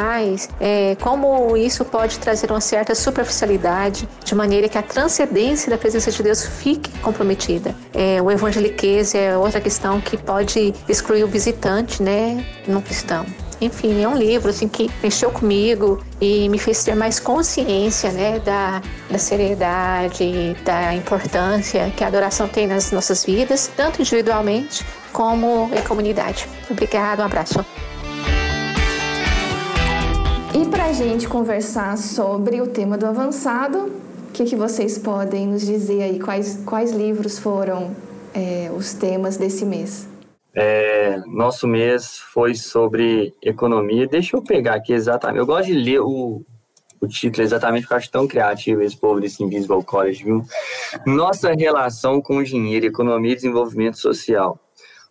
é, 0.60 0.96
como 1.02 1.56
isso 1.58 1.86
pode 1.86 2.20
trazer 2.20 2.52
uma 2.52 2.62
certa 2.62 2.96
superficialidade, 2.96 4.08
de 4.24 4.36
maneira 4.36 4.68
que 4.70 4.78
a 4.78 4.82
transcendência 4.82 5.70
da 5.70 5.78
presença 5.78 6.12
de 6.12 6.24
Deus 6.24 6.46
fique 6.46 6.90
comprometida. 7.00 7.76
É, 7.94 8.22
o 8.22 8.32
evangeliquez 8.32 9.16
é 9.16 9.38
outra 9.38 9.62
questão 9.62 10.00
que 10.02 10.18
pode 10.18 10.74
excluir 10.88 11.24
o 11.24 11.28
visitante, 11.28 12.02
né, 12.02 12.46
no 12.68 12.82
cristão. 12.82 13.26
Enfim, 13.62 14.04
é 14.04 14.08
um 14.08 14.16
livro 14.16 14.50
assim 14.50 14.68
que 14.68 14.92
mexeu 15.02 15.32
comigo 15.32 16.04
e 16.20 16.50
me 16.50 16.60
fez 16.60 16.84
ter 16.84 16.96
mais 16.96 17.20
consciência, 17.20 18.12
né, 18.12 18.40
da, 18.40 18.82
da 19.10 19.18
seriedade, 19.18 20.56
da 20.66 20.94
importância 20.94 21.90
que 21.96 22.04
a 22.04 22.08
adoração 22.08 22.48
tem 22.48 22.68
nas 22.68 22.92
nossas 22.92 23.24
vidas, 23.24 23.72
tanto 23.76 24.02
individualmente 24.02 24.86
como 25.14 25.70
em 25.74 25.82
comunidade. 25.84 26.48
Obrigado, 26.70 27.22
um 27.22 27.26
abraço. 27.26 27.64
E 30.56 30.68
para 30.68 30.86
a 30.86 30.94
gente 30.94 31.28
conversar 31.28 31.98
sobre 31.98 32.62
o 32.62 32.68
tema 32.68 32.96
do 32.96 33.08
avançado, 33.08 33.88
o 34.30 34.32
que, 34.32 34.46
que 34.46 34.56
vocês 34.56 35.00
podem 35.00 35.48
nos 35.48 35.66
dizer 35.66 36.04
aí? 36.04 36.20
Quais, 36.20 36.62
quais 36.64 36.92
livros 36.92 37.40
foram 37.40 37.96
é, 38.36 38.70
os 38.72 38.94
temas 38.94 39.36
desse 39.36 39.66
mês? 39.66 40.08
É, 40.54 41.20
nosso 41.26 41.68
mês 41.68 42.20
foi 42.32 42.54
sobre 42.54 43.34
economia. 43.42 44.08
Deixa 44.08 44.38
eu 44.38 44.44
pegar 44.44 44.76
aqui 44.76 44.94
exatamente. 44.94 45.40
Eu 45.40 45.46
gosto 45.48 45.66
de 45.66 45.74
ler 45.74 46.02
o, 46.02 46.44
o 47.02 47.08
título 47.08 47.44
exatamente 47.44 47.82
porque 47.82 47.94
eu 47.94 47.98
acho 47.98 48.12
tão 48.12 48.28
criativo 48.28 48.84
esse 48.84 48.96
povo 48.96 49.20
desse 49.20 49.44
Invisible 49.44 49.84
College, 49.84 50.24
viu? 50.24 50.44
Nossa 51.04 51.52
relação 51.54 52.22
com 52.22 52.44
dinheiro, 52.44 52.86
economia 52.86 53.32
e 53.32 53.36
desenvolvimento 53.36 53.98
social. 53.98 54.60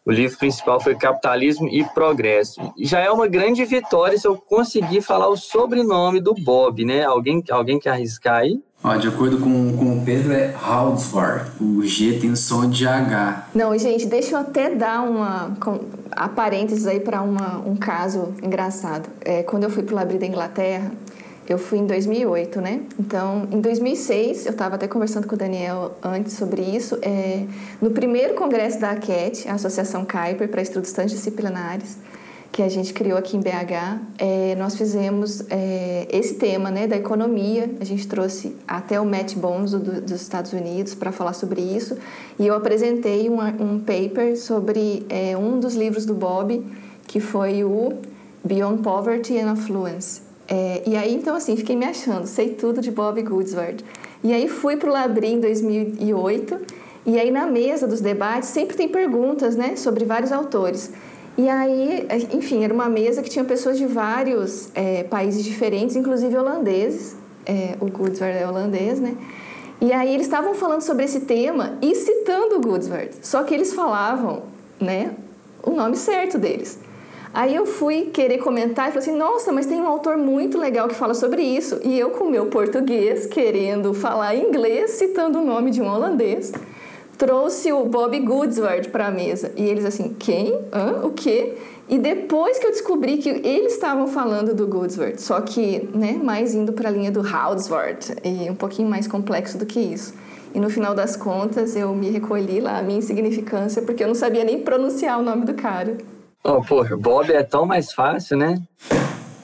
O 0.05 0.11
livro 0.11 0.37
principal 0.37 0.81
foi 0.81 0.97
Capitalismo 0.97 1.69
e 1.69 1.85
Progresso. 1.85 2.61
Já 2.77 2.99
é 2.99 3.11
uma 3.11 3.29
grande 3.29 3.65
vitória 3.65 4.19
se 4.19 4.27
eu 4.27 4.37
conseguir 4.37 5.01
falar 5.01 5.29
o 5.29 5.37
sobrenome 5.37 6.21
do 6.21 6.35
Bob, 6.35 6.85
né? 6.85 7.05
Alguém, 7.05 7.43
alguém 7.51 7.79
quer 7.79 7.91
arriscar 7.91 8.41
aí? 8.41 8.61
Ó, 8.83 8.97
de 8.97 9.07
acordo 9.07 9.39
com, 9.39 9.77
com 9.77 9.99
o 9.99 10.05
Pedro, 10.05 10.33
é 10.33 10.53
Haldsvar. 10.61 11.53
O 11.61 11.85
G 11.85 12.19
tem 12.19 12.35
som 12.35 12.69
de 12.69 12.85
H. 12.85 13.47
Não, 13.55 13.79
gente, 13.79 14.07
deixa 14.07 14.33
eu 14.33 14.41
até 14.41 14.75
dar 14.75 15.03
uma 15.03 15.57
com, 15.61 15.83
a 16.11 16.29
parênteses 16.29 16.85
aí 16.89 16.99
para 16.99 17.23
um 17.23 17.77
caso 17.77 18.35
engraçado. 18.43 19.09
É, 19.21 19.45
quando 19.45 19.63
eu 19.63 19.71
fui 19.71 19.85
para 19.85 19.93
o 19.93 19.97
Labri 19.97 20.19
da 20.19 20.27
Inglaterra, 20.27 20.91
eu 21.49 21.59
fui 21.59 21.79
em 21.79 21.87
2008, 21.87 22.61
né? 22.61 22.83
Então, 22.99 23.49
em 23.51 23.61
2006, 23.61 24.47
eu 24.47 24.53
estava 24.53 24.77
até 24.77 24.87
conversando 24.87 25.27
com 25.27 25.35
o 25.35 25.39
Daniel 25.39 25.93
antes 26.03 26.35
sobre 26.35 26.63
isso. 26.63 26.99
É, 27.03 27.45
no 27.81 27.91
primeiro 27.91 28.35
congresso 28.35 28.81
da 28.81 28.91
AQET, 28.91 29.49
a 29.49 29.55
Associação 29.55 30.05
Kuiper 30.05 30.49
para 30.49 30.63
Estudos 30.63 30.93
Transdisciplinares, 30.93 31.97
que 32.53 32.63
a 32.63 32.69
gente 32.69 32.93
criou 32.93 33.19
aqui 33.19 33.37
em 33.37 33.41
BH, 33.41 34.01
é, 34.19 34.55
nós 34.57 34.77
fizemos 34.77 35.43
é, 35.51 36.07
esse 36.11 36.35
tema 36.35 36.71
né, 36.71 36.87
da 36.87 36.97
economia. 36.97 37.69
A 37.81 37.85
gente 37.85 38.07
trouxe 38.07 38.55
até 38.69 39.01
o 39.01 39.05
Matt 39.05 39.35
Bones 39.35 39.73
do, 39.73 40.01
dos 40.01 40.21
Estados 40.21 40.53
Unidos 40.53 40.95
para 40.95 41.11
falar 41.11 41.33
sobre 41.33 41.61
isso. 41.61 41.97
E 42.39 42.47
eu 42.47 42.55
apresentei 42.55 43.29
um, 43.29 43.41
um 43.41 43.81
paper 43.81 44.37
sobre 44.37 45.05
é, 45.09 45.37
um 45.37 45.59
dos 45.59 45.75
livros 45.75 46.05
do 46.07 46.15
Bob, 46.15 46.65
que 47.07 47.19
foi 47.19 47.65
o 47.65 47.95
Beyond 48.45 48.83
Poverty 48.83 49.39
and 49.39 49.51
Affluence 49.51 50.32
é, 50.55 50.83
e 50.85 50.95
aí, 50.95 51.15
então, 51.15 51.35
assim, 51.35 51.57
fiquei 51.57 51.75
me 51.75 51.87
achando, 51.87 52.27
sei 52.27 52.51
tudo 52.51 52.83
de 52.83 52.91
Bob 52.91 53.23
Goodsworth. 53.23 53.83
E 54.23 54.35
aí 54.35 54.47
fui 54.49 54.77
para 54.77 54.91
o 54.91 54.93
Labri 54.93 55.29
em 55.29 55.41
2008, 55.41 56.61
e 57.07 57.19
aí 57.19 57.31
na 57.31 57.47
mesa 57.47 57.87
dos 57.87 58.03
debates 58.03 58.51
sempre 58.51 58.77
tem 58.77 58.87
perguntas, 58.87 59.57
né, 59.57 59.77
sobre 59.77 60.05
vários 60.05 60.31
autores. 60.31 60.93
E 61.39 61.49
aí, 61.49 62.07
enfim, 62.35 62.63
era 62.63 62.75
uma 62.75 62.87
mesa 62.87 63.23
que 63.23 63.31
tinha 63.31 63.47
pessoas 63.47 63.79
de 63.79 63.87
vários 63.87 64.69
é, 64.75 65.05
países 65.05 65.43
diferentes, 65.43 65.97
inclusive 65.97 66.37
holandeses. 66.37 67.17
É, 67.47 67.75
o 67.81 67.87
Goodsworth 67.87 68.37
é 68.37 68.47
holandês, 68.47 69.01
né? 69.01 69.17
E 69.81 69.91
aí 69.91 70.13
eles 70.13 70.27
estavam 70.27 70.55
falando 70.55 70.83
sobre 70.83 71.07
esse 71.07 71.21
tema 71.21 71.79
e 71.81 71.95
citando 71.95 72.57
o 72.57 72.61
Goodsworth. 72.61 73.15
Só 73.23 73.43
que 73.43 73.55
eles 73.55 73.73
falavam, 73.73 74.43
né, 74.79 75.15
o 75.63 75.71
nome 75.71 75.97
certo 75.97 76.37
deles. 76.37 76.79
Aí 77.35 77.55
eu 77.55 77.65
fui 77.65 78.11
querer 78.13 78.39
comentar 78.39 78.89
e 78.89 78.93
falei 78.93 79.09
assim: 79.09 79.17
nossa, 79.17 79.53
mas 79.53 79.67
tem 79.67 79.81
um 79.81 79.87
autor 79.87 80.17
muito 80.19 80.59
legal 80.59 80.87
que 80.87 80.95
fala 80.95 81.15
sobre 81.15 81.43
isso. 81.43 81.81
E 81.83 81.99
eu, 81.99 82.11
com 82.11 82.27
meu 82.27 82.47
português, 82.47 83.27
querendo 83.27 83.95
falar 83.95 84.37
inglês, 84.37 84.93
citando 84.93 85.41
o 85.41 85.45
nome 85.45 85.71
de 85.71 85.81
um 85.81 85.89
holandês, 85.89 86.53
trouxe 87.17 87.73
o 87.73 87.85
Bob 87.87 88.19
Goodsworth 88.21 88.89
para 88.91 89.07
a 89.07 89.11
mesa. 89.11 89.51
E 89.57 89.65
eles 89.65 89.85
assim: 89.85 90.15
quem? 90.19 90.59
Hã? 90.73 91.07
O 91.07 91.13
quê? 91.13 91.55
E 91.89 91.99
depois 91.99 92.59
que 92.59 92.67
eu 92.67 92.71
descobri 92.71 93.17
que 93.17 93.29
eles 93.29 93.75
estavam 93.75 94.07
falando 94.07 94.55
do 94.55 94.67
Goodsworth, 94.67 95.19
só 95.19 95.41
que 95.41 95.89
né, 95.95 96.19
mais 96.23 96.55
indo 96.55 96.73
para 96.73 96.89
a 96.89 96.93
linha 96.93 97.11
do 97.11 97.21
Houdsworth, 97.21 98.15
e 98.25 98.49
um 98.49 98.55
pouquinho 98.55 98.89
mais 98.89 99.09
complexo 99.09 99.59
do 99.59 99.67
que 99.67 99.81
isso. 99.81 100.15
E 100.55 100.61
no 100.61 100.69
final 100.69 100.95
das 100.95 101.17
contas 101.17 101.75
eu 101.75 101.95
me 101.95 102.11
recolhi 102.11 102.61
lá 102.61 102.79
a 102.79 102.83
minha 102.83 102.99
insignificância, 102.99 103.83
porque 103.83 104.05
eu 104.05 104.09
não 104.09 104.15
sabia 104.15 104.45
nem 104.45 104.61
pronunciar 104.61 105.19
o 105.19 105.23
nome 105.23 105.45
do 105.45 105.55
cara. 105.55 105.97
Oh, 106.45 106.61
porra, 106.61 106.97
Bob 106.97 107.33
é 107.33 107.43
tão 107.45 107.65
mais 107.65 107.93
fácil, 107.93 108.37
né? 108.37 108.61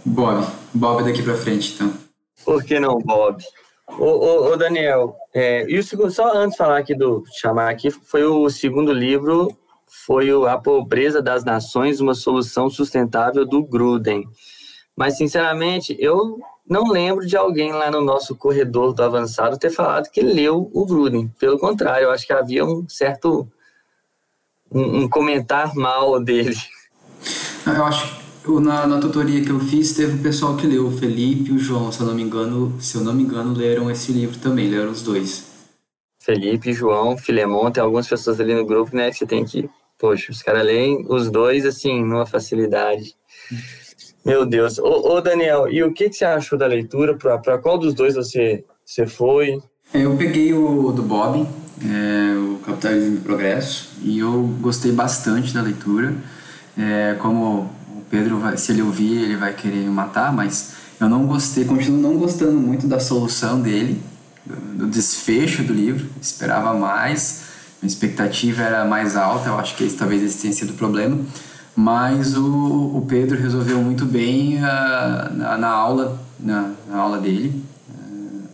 Bob. 0.05 0.45
Bob 0.75 1.05
daqui 1.05 1.23
pra 1.23 1.35
frente, 1.35 1.75
então. 1.75 1.95
Por 2.45 2.65
que 2.65 2.81
não, 2.81 2.99
Bob? 2.99 3.43
Ô, 3.87 4.05
ô, 4.05 4.53
ô 4.53 4.57
Daniel, 4.57 5.17
é, 5.33 5.65
e 5.71 5.79
o 5.79 5.83
segundo, 5.83 6.11
só 6.11 6.33
antes 6.35 6.53
de 6.53 6.59
falar 6.59 6.79
aqui 6.79 6.95
do 6.95 7.25
chamar 7.41 7.71
aqui, 7.71 7.91
foi 7.91 8.25
o 8.25 8.51
segundo 8.51 8.93
livro, 8.93 9.57
foi 9.87 10.33
o 10.33 10.47
A 10.47 10.59
Pobreza 10.59 11.23
das 11.23 11.45
Nações, 11.45 12.01
uma 12.01 12.15
solução 12.15 12.69
sustentável 12.69 13.47
do 13.47 13.63
Gruden. 13.63 14.29
Mas, 14.97 15.17
sinceramente, 15.17 15.97
eu 16.01 16.39
não 16.69 16.91
lembro 16.91 17.25
de 17.25 17.37
alguém 17.37 17.73
lá 17.73 17.91
no 17.91 18.01
nosso 18.01 18.35
corredor 18.35 18.93
do 18.93 19.05
avançado 19.05 19.57
ter 19.57 19.71
falado 19.71 20.11
que 20.11 20.21
leu 20.21 20.69
o 20.75 20.85
Gruden. 20.85 21.29
Pelo 21.39 21.59
contrário, 21.59 22.07
eu 22.07 22.11
acho 22.11 22.27
que 22.27 22.33
havia 22.33 22.65
um 22.65 22.89
certo 22.89 23.49
um, 24.71 25.03
um 25.03 25.09
comentar 25.09 25.75
mal 25.75 26.21
dele. 26.23 26.57
Eu 27.77 27.85
acho 27.85 28.17
que 28.45 28.51
na, 28.61 28.87
na 28.87 28.99
tutoria 28.99 29.45
que 29.45 29.51
eu 29.51 29.61
fiz 29.61 29.93
teve 29.93 30.19
o 30.19 30.23
pessoal 30.23 30.57
que 30.57 30.67
leu, 30.67 30.87
o 30.87 30.91
Felipe 30.91 31.51
e 31.51 31.55
o 31.55 31.59
João, 31.59 31.93
se 31.93 32.01
eu 32.01 32.07
não 32.07 32.15
me 32.15 32.23
engano, 32.23 32.75
se 32.81 32.97
eu 32.97 33.03
não 33.03 33.13
me 33.13 33.23
engano, 33.23 33.55
leram 33.55 33.91
esse 33.91 34.13
livro 34.13 34.39
também, 34.39 34.69
leram 34.69 34.91
os 34.91 35.03
dois. 35.03 35.47
Felipe, 36.21 36.73
João, 36.73 37.17
Filemon, 37.17 37.71
tem 37.71 37.83
algumas 37.83 38.09
pessoas 38.09 38.41
ali 38.41 38.55
no 38.55 38.67
grupo, 38.67 38.95
né, 38.95 39.11
que 39.11 39.17
você 39.17 39.27
tem 39.27 39.45
que, 39.45 39.69
poxa, 39.99 40.31
os 40.31 40.43
caras 40.43 40.65
leem 40.65 41.07
os 41.09 41.31
dois, 41.31 41.65
assim, 41.65 42.05
numa 42.05 42.27
facilidade. 42.27 43.15
Meu 44.25 44.45
Deus. 44.45 44.79
Ô, 44.79 45.15
ô 45.15 45.21
Daniel, 45.21 45.71
e 45.71 45.83
o 45.83 45.93
que, 45.93 46.11
que 46.11 46.17
você 46.17 46.25
achou 46.25 46.59
da 46.59 46.67
leitura? 46.67 47.17
Para 47.17 47.59
qual 47.59 47.79
dos 47.79 47.95
dois 47.95 48.15
você, 48.15 48.65
você 48.85 49.07
foi? 49.07 49.59
É, 49.95 50.05
eu 50.05 50.17
peguei 50.17 50.53
o 50.53 50.93
do 50.93 51.03
Bob, 51.03 51.47
é, 51.83 52.37
o 52.37 52.59
Capitalismo 52.59 53.17
e 53.17 53.21
Progresso, 53.21 53.91
e 54.03 54.19
eu 54.19 54.43
gostei 54.61 54.93
bastante 54.93 55.55
da 55.55 55.63
leitura. 55.63 56.15
É, 56.79 57.17
como 57.19 57.71
o 57.91 58.05
Pedro, 58.09 58.39
vai, 58.39 58.57
se 58.57 58.71
ele 58.71 58.83
ouvir, 58.83 59.23
ele 59.23 59.37
vai 59.37 59.53
querer 59.53 59.79
me 59.79 59.91
matar, 59.91 60.33
mas 60.33 60.75
eu 61.01 61.09
não 61.09 61.27
gostei, 61.27 61.65
continuo 61.65 62.01
não 62.01 62.17
gostando 62.17 62.59
muito 62.59 62.87
da 62.87 63.01
solução 63.01 63.61
dele, 63.61 64.01
do, 64.47 64.55
do 64.79 64.87
desfecho 64.87 65.65
do 65.65 65.73
livro. 65.73 66.09
Esperava 66.23 66.73
mais, 66.75 67.43
minha 67.83 67.89
expectativa 67.89 68.63
era 68.63 68.85
mais 68.85 69.17
alta, 69.17 69.49
eu 69.49 69.59
acho 69.59 69.77
que 69.77 69.83
esse 69.83 69.97
talvez 69.97 70.23
esse 70.23 70.41
tenha 70.41 70.53
sido 70.53 70.71
o 70.71 70.75
problema. 70.75 71.19
Mas 71.75 72.37
o, 72.37 72.97
o 72.97 73.05
Pedro 73.09 73.41
resolveu 73.41 73.79
muito 73.81 74.05
bem 74.05 74.57
uh, 74.57 75.35
na, 75.35 75.59
na, 75.59 75.69
aula, 75.69 76.21
na, 76.39 76.73
na 76.89 76.99
aula 76.99 77.19
dele, 77.19 77.63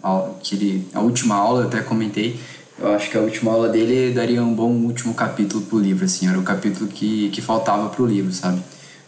uh, 0.03 0.35
que 0.43 0.55
ele, 0.55 0.89
a 0.95 1.01
última 1.01 1.35
aula 1.35 1.63
eu 1.63 1.69
até 1.69 1.81
comentei, 1.81 2.39
eu 2.79 2.89
acho 2.89 3.11
que 3.11 3.17
a 3.17 3.21
última 3.21 3.53
aula 3.53 3.69
dele 3.69 4.13
daria 4.13 4.43
um 4.43 4.55
bom 4.55 4.71
último 4.71 5.15
capítulo 5.15 5.65
pro 5.67 5.79
livro, 5.79 6.05
assim, 6.05 6.29
era 6.29 6.39
o 6.39 6.43
capítulo 6.43 6.89
que, 6.89 7.31
que 7.31 7.41
faltava 7.41 7.89
pro 7.89 8.07
livro, 8.07 8.33
sabe? 8.33 8.63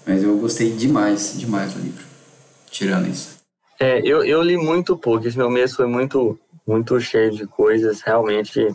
Mas 0.07 0.23
eu 0.23 0.37
gostei 0.39 0.73
demais, 0.73 1.35
demais 1.37 1.73
do 1.75 1.81
livro, 1.81 2.05
tirando 2.71 3.09
isso. 3.09 3.37
É, 3.79 4.01
eu, 4.01 4.25
eu 4.25 4.43
li 4.43 4.57
muito 4.57 4.97
pouco, 4.97 5.27
esse 5.27 5.37
meu 5.37 5.51
mês 5.51 5.75
foi 5.75 5.87
muito, 5.87 6.39
muito 6.67 6.99
cheio 7.01 7.31
de 7.31 7.47
coisas, 7.47 8.01
realmente 8.01 8.75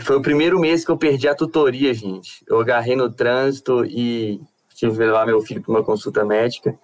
foi 0.00 0.16
o 0.16 0.22
primeiro 0.22 0.58
mês 0.58 0.84
que 0.84 0.90
eu 0.90 0.96
perdi 0.96 1.28
a 1.28 1.34
tutoria, 1.34 1.92
gente. 1.92 2.42
Eu 2.48 2.60
agarrei 2.60 2.96
no 2.96 3.10
trânsito 3.12 3.84
e 3.84 4.40
tive 4.74 4.92
que 4.92 4.98
levar 4.98 5.26
meu 5.26 5.42
filho 5.42 5.60
para 5.60 5.70
uma 5.70 5.84
consulta 5.84 6.24
médica. 6.24 6.74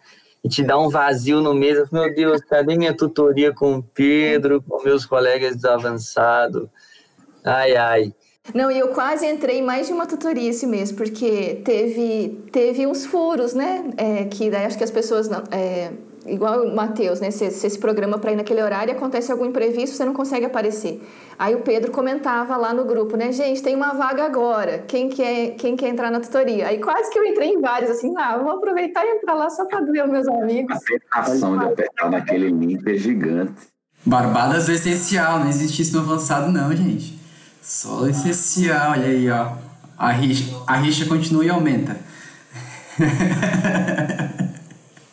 E 0.45 0.49
te 0.49 0.63
dá 0.63 0.79
um 0.79 0.91
vazio 0.91 1.41
no 1.41 1.55
mês. 1.55 1.91
Meu 1.91 2.15
Deus, 2.15 2.43
cadê 2.43 2.77
minha 2.77 2.95
tutoria 2.95 3.53
com 3.53 3.77
o 3.77 3.83
Pedro, 3.83 4.63
com 4.63 4.83
meus 4.85 5.07
colegas 5.07 5.65
avançados? 5.65 6.69
Ai, 7.45 7.77
ai. 7.77 8.13
Não, 8.55 8.71
e 8.71 8.79
eu 8.79 8.89
quase 8.89 9.27
entrei 9.27 9.59
em 9.59 9.63
mais 9.63 9.87
de 9.87 9.93
uma 9.93 10.07
tutoria 10.07 10.49
esse 10.49 10.67
mês, 10.67 10.91
porque 10.91 11.61
teve, 11.65 12.43
teve 12.51 12.87
uns 12.87 13.05
furos, 13.05 13.53
né? 13.53 13.91
É, 13.97 14.25
que 14.25 14.51
daí 14.51 14.65
acho 14.65 14.79
que 14.79 14.85
as 14.85 14.91
pessoas 14.91 15.29
não. 15.29 15.43
É, 15.51 15.91
igual 16.27 16.63
o 16.63 16.75
Matheus, 16.75 17.21
né? 17.21 17.31
Você, 17.31 17.51
se 17.51 17.79
programa 17.79 18.19
para 18.19 18.33
ir 18.33 18.37
naquele 18.37 18.63
horário 18.63 18.93
e 18.93 18.97
acontece 18.97 19.31
algum 19.31 19.45
imprevisto, 19.45 19.97
você 19.97 20.05
não 20.05 20.15
consegue 20.15 20.47
aparecer. 20.47 21.03
Aí 21.39 21.55
o 21.55 21.61
Pedro 21.61 21.93
comentava 21.93 22.57
lá 22.57 22.73
no 22.73 22.85
grupo, 22.85 23.17
né? 23.17 23.33
Gente, 23.33 23.63
tem 23.63 23.75
uma 23.75 23.93
vaga 23.93 24.25
agora. 24.25 24.79
Quem 24.87 25.09
quer, 25.11 25.51
quem 25.57 25.77
quer 25.77 25.89
entrar 25.89 26.11
na 26.11 26.21
tutoria? 26.21 26.69
Aí 26.69 26.79
quase 26.79 27.11
que 27.11 27.19
eu 27.19 27.25
entrei 27.25 27.51
em 27.51 27.61
vários, 27.61 27.91
assim, 27.91 28.15
ah, 28.17 28.39
vou 28.39 28.53
aproveitar 28.53 29.05
e 29.05 29.17
entrar 29.17 29.35
lá 29.35 29.51
só 29.51 29.67
para 29.67 29.81
ver 29.81 30.05
os 30.05 30.11
meus 30.11 30.29
amigos. 30.29 30.75
A 30.75 30.81
tentação 30.81 31.59
de 31.59 31.65
apertar 31.67 32.11
naquele 32.11 32.49
link 32.49 32.87
é 32.89 32.95
gigante. 32.95 33.69
Barbadas 34.07 34.67
do 34.67 34.73
essencial, 34.73 35.41
não 35.41 35.49
existe 35.49 35.83
isso 35.83 35.97
no 35.97 36.03
avançado, 36.03 36.51
não, 36.51 36.75
gente. 36.75 37.18
Só 37.69 38.07
essencial, 38.07 38.93
olha 38.93 39.09
aí, 39.09 39.31
ó. 39.31 39.53
A 39.99 40.11
rixa, 40.11 40.57
a 40.67 40.77
rixa 40.77 41.05
continua 41.05 41.45
e 41.45 41.51
aumenta. 41.51 42.01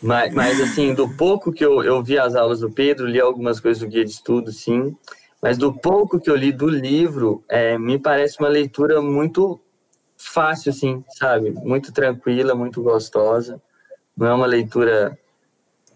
Mas, 0.02 0.32
mas, 0.36 0.62
assim, 0.62 0.94
do 0.94 1.10
pouco 1.10 1.52
que 1.52 1.66
eu, 1.66 1.84
eu 1.84 2.04
vi 2.04 2.20
as 2.20 2.36
aulas 2.36 2.60
do 2.60 2.70
Pedro, 2.70 3.08
li 3.08 3.20
algumas 3.20 3.60
coisas 3.60 3.82
do 3.82 3.90
guia 3.90 4.06
de 4.06 4.12
estudo, 4.12 4.52
sim. 4.52 4.96
Mas 5.42 5.58
do 5.58 5.74
pouco 5.74 6.20
que 6.20 6.30
eu 6.30 6.36
li 6.36 6.52
do 6.52 6.70
livro, 6.70 7.44
é, 7.50 7.76
me 7.80 7.98
parece 7.98 8.40
uma 8.40 8.48
leitura 8.48 9.02
muito 9.02 9.60
fácil, 10.16 10.70
assim, 10.70 11.04
sabe? 11.18 11.50
Muito 11.50 11.92
tranquila, 11.92 12.54
muito 12.54 12.84
gostosa. 12.84 13.60
Não 14.16 14.28
é 14.28 14.34
uma 14.36 14.46
leitura 14.46 15.18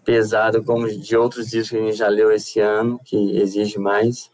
pesada 0.04 0.60
como 0.60 0.88
de 0.88 1.16
outros 1.16 1.52
livros 1.52 1.70
que 1.70 1.76
a 1.76 1.80
gente 1.80 1.96
já 1.96 2.08
leu 2.08 2.32
esse 2.32 2.58
ano, 2.58 3.00
que 3.04 3.38
exige 3.38 3.78
mais. 3.78 4.28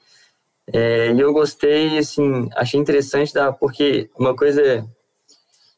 É, 0.72 1.12
e 1.12 1.20
eu 1.20 1.32
gostei, 1.32 1.98
assim, 1.98 2.48
achei 2.56 2.80
interessante, 2.80 3.32
da, 3.32 3.52
porque 3.52 4.10
uma 4.18 4.34
coisa 4.34 4.86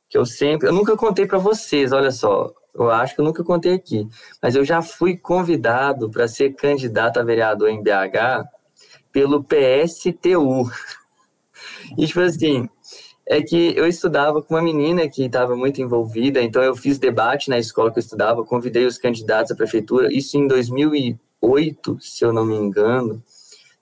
que 0.09 0.17
eu 0.17 0.25
sempre. 0.25 0.69
Eu 0.69 0.73
nunca 0.73 0.97
contei 0.97 1.27
para 1.27 1.39
vocês, 1.39 1.93
olha 1.93 2.11
só. 2.11 2.53
Eu 2.75 2.91
acho 2.91 3.15
que 3.15 3.21
eu 3.21 3.25
nunca 3.25 3.43
contei 3.43 3.75
aqui, 3.75 4.07
mas 4.41 4.55
eu 4.55 4.65
já 4.65 4.81
fui 4.81 5.17
convidado 5.17 6.11
para 6.11 6.29
ser 6.29 6.55
candidato 6.55 7.19
a 7.19 7.25
vereador 7.25 7.69
em 7.71 7.83
BH 7.83 8.47
pelo 9.13 9.43
PSTU. 9.43 10.71
E, 11.97 12.07
tipo 12.07 12.21
assim, 12.21 12.69
é 13.27 13.43
que 13.43 13.77
eu 13.77 13.87
estudava 13.87 14.41
com 14.43 14.55
uma 14.55 14.63
menina 14.63 15.09
que 15.09 15.25
estava 15.25 15.57
muito 15.57 15.83
envolvida, 15.83 16.41
então 16.41 16.63
eu 16.63 16.77
fiz 16.77 16.99
debate 16.99 17.51
na 17.51 17.59
escola 17.59 17.91
que 17.91 17.99
eu 17.99 18.03
estudava, 18.03 18.45
convidei 18.45 18.87
os 18.87 18.97
candidatos 18.97 19.51
à 19.51 19.57
prefeitura, 19.57 20.13
isso 20.13 20.39
em 20.39 20.47
2008, 20.47 21.99
se 22.01 22.25
eu 22.25 22.33
não 22.33 22.45
me 22.45 22.55
engano. 22.55 23.23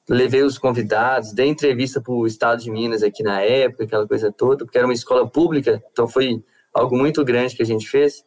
Levei 0.08 0.42
os 0.42 0.56
convidados, 0.56 1.32
dei 1.32 1.48
entrevista 1.48 2.00
para 2.00 2.12
o 2.12 2.26
Estado 2.26 2.62
de 2.62 2.70
Minas 2.70 3.02
aqui 3.02 3.22
na 3.22 3.40
época, 3.40 3.84
aquela 3.84 4.06
coisa 4.06 4.30
toda, 4.30 4.64
porque 4.64 4.78
era 4.78 4.86
uma 4.86 4.94
escola 4.94 5.28
pública, 5.28 5.82
então 5.90 6.06
foi 6.06 6.44
algo 6.72 6.96
muito 6.96 7.24
grande 7.24 7.56
que 7.56 7.62
a 7.62 7.66
gente 7.66 7.88
fez. 7.88 8.24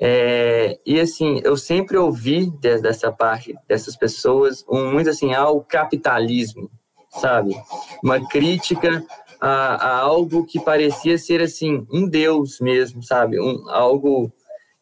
É, 0.00 0.78
e 0.84 0.98
assim, 0.98 1.40
eu 1.44 1.56
sempre 1.56 1.96
ouvi 1.96 2.50
dessa 2.60 3.12
parte 3.12 3.54
dessas 3.68 3.96
pessoas 3.96 4.64
um, 4.68 4.92
muito 4.92 5.08
assim 5.08 5.32
ao 5.32 5.62
capitalismo, 5.62 6.68
sabe? 7.10 7.54
Uma 8.02 8.26
crítica 8.26 9.04
a, 9.40 9.74
a, 9.74 9.98
algo 9.98 10.44
que 10.44 10.58
parecia 10.58 11.16
ser 11.16 11.40
assim 11.40 11.86
um 11.92 12.08
Deus 12.08 12.58
mesmo, 12.58 13.02
sabe? 13.02 13.38
Um, 13.38 13.68
algo 13.70 14.32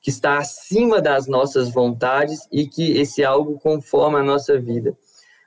que 0.01 0.11
está 0.11 0.39
acima 0.39 1.01
das 1.01 1.27
nossas 1.27 1.71
vontades 1.71 2.41
e 2.51 2.67
que 2.67 2.99
esse 2.99 3.23
algo 3.23 3.59
conforma 3.59 4.21
a 4.21 4.25
nossa 4.25 4.59
vida. 4.59 4.97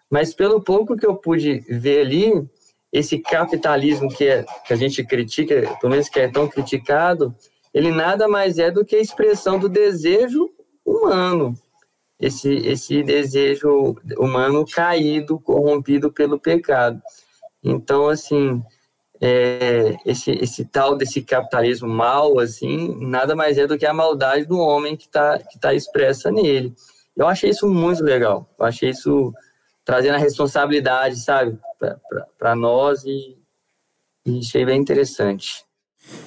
Mas 0.10 0.34
pelo 0.34 0.62
pouco 0.62 0.96
que 0.96 1.06
eu 1.06 1.16
pude 1.16 1.60
ver 1.70 2.02
ali, 2.02 2.48
esse 2.92 3.20
capitalismo 3.20 4.10
que, 4.10 4.26
é, 4.26 4.46
que 4.66 4.74
a 4.74 4.76
gente 4.76 5.04
critica, 5.04 5.78
pelo 5.80 5.92
menos 5.92 6.08
que 6.08 6.20
é 6.20 6.32
tão 6.32 6.48
criticado, 6.48 7.36
ele 7.74 7.92
nada 7.92 8.28
mais 8.28 8.58
é 8.58 8.72
do 8.72 8.86
que 8.86 8.96
a 8.96 9.02
expressão 9.02 9.60
do 9.60 9.68
desejo 9.68 10.50
humano. 10.86 11.54
Esse, 12.18 12.50
esse 12.50 13.04
desejo 13.04 13.98
humano 14.18 14.66
caído, 14.66 15.38
corrompido 15.38 16.10
pelo 16.10 16.40
pecado. 16.40 17.02
Então, 17.62 18.08
assim, 18.08 18.64
é, 19.20 19.98
esse, 20.06 20.32
esse 20.32 20.64
tal 20.64 20.96
desse 20.96 21.22
capitalismo 21.22 21.90
mal, 21.90 22.40
assim, 22.40 22.96
nada 23.06 23.36
mais 23.36 23.58
é 23.58 23.68
do 23.68 23.78
que 23.78 23.86
a 23.86 23.94
maldade 23.94 24.46
do 24.46 24.58
homem 24.58 24.96
que 24.96 25.06
está 25.06 25.40
que 25.40 25.60
tá 25.60 25.74
expressa 25.74 26.32
nele. 26.32 26.74
Eu 27.16 27.28
achei 27.28 27.50
isso 27.50 27.68
muito 27.68 28.04
legal. 28.04 28.50
Eu 28.58 28.66
achei 28.66 28.90
isso 28.90 29.34
trazendo 29.86 30.16
a 30.16 30.20
responsabilidade, 30.20 31.20
sabe, 31.20 31.58
para 32.38 32.56
nós 32.56 33.06
e, 33.06 33.38
e 34.26 34.40
achei 34.40 34.66
bem 34.66 34.82
interessante. 34.82 35.64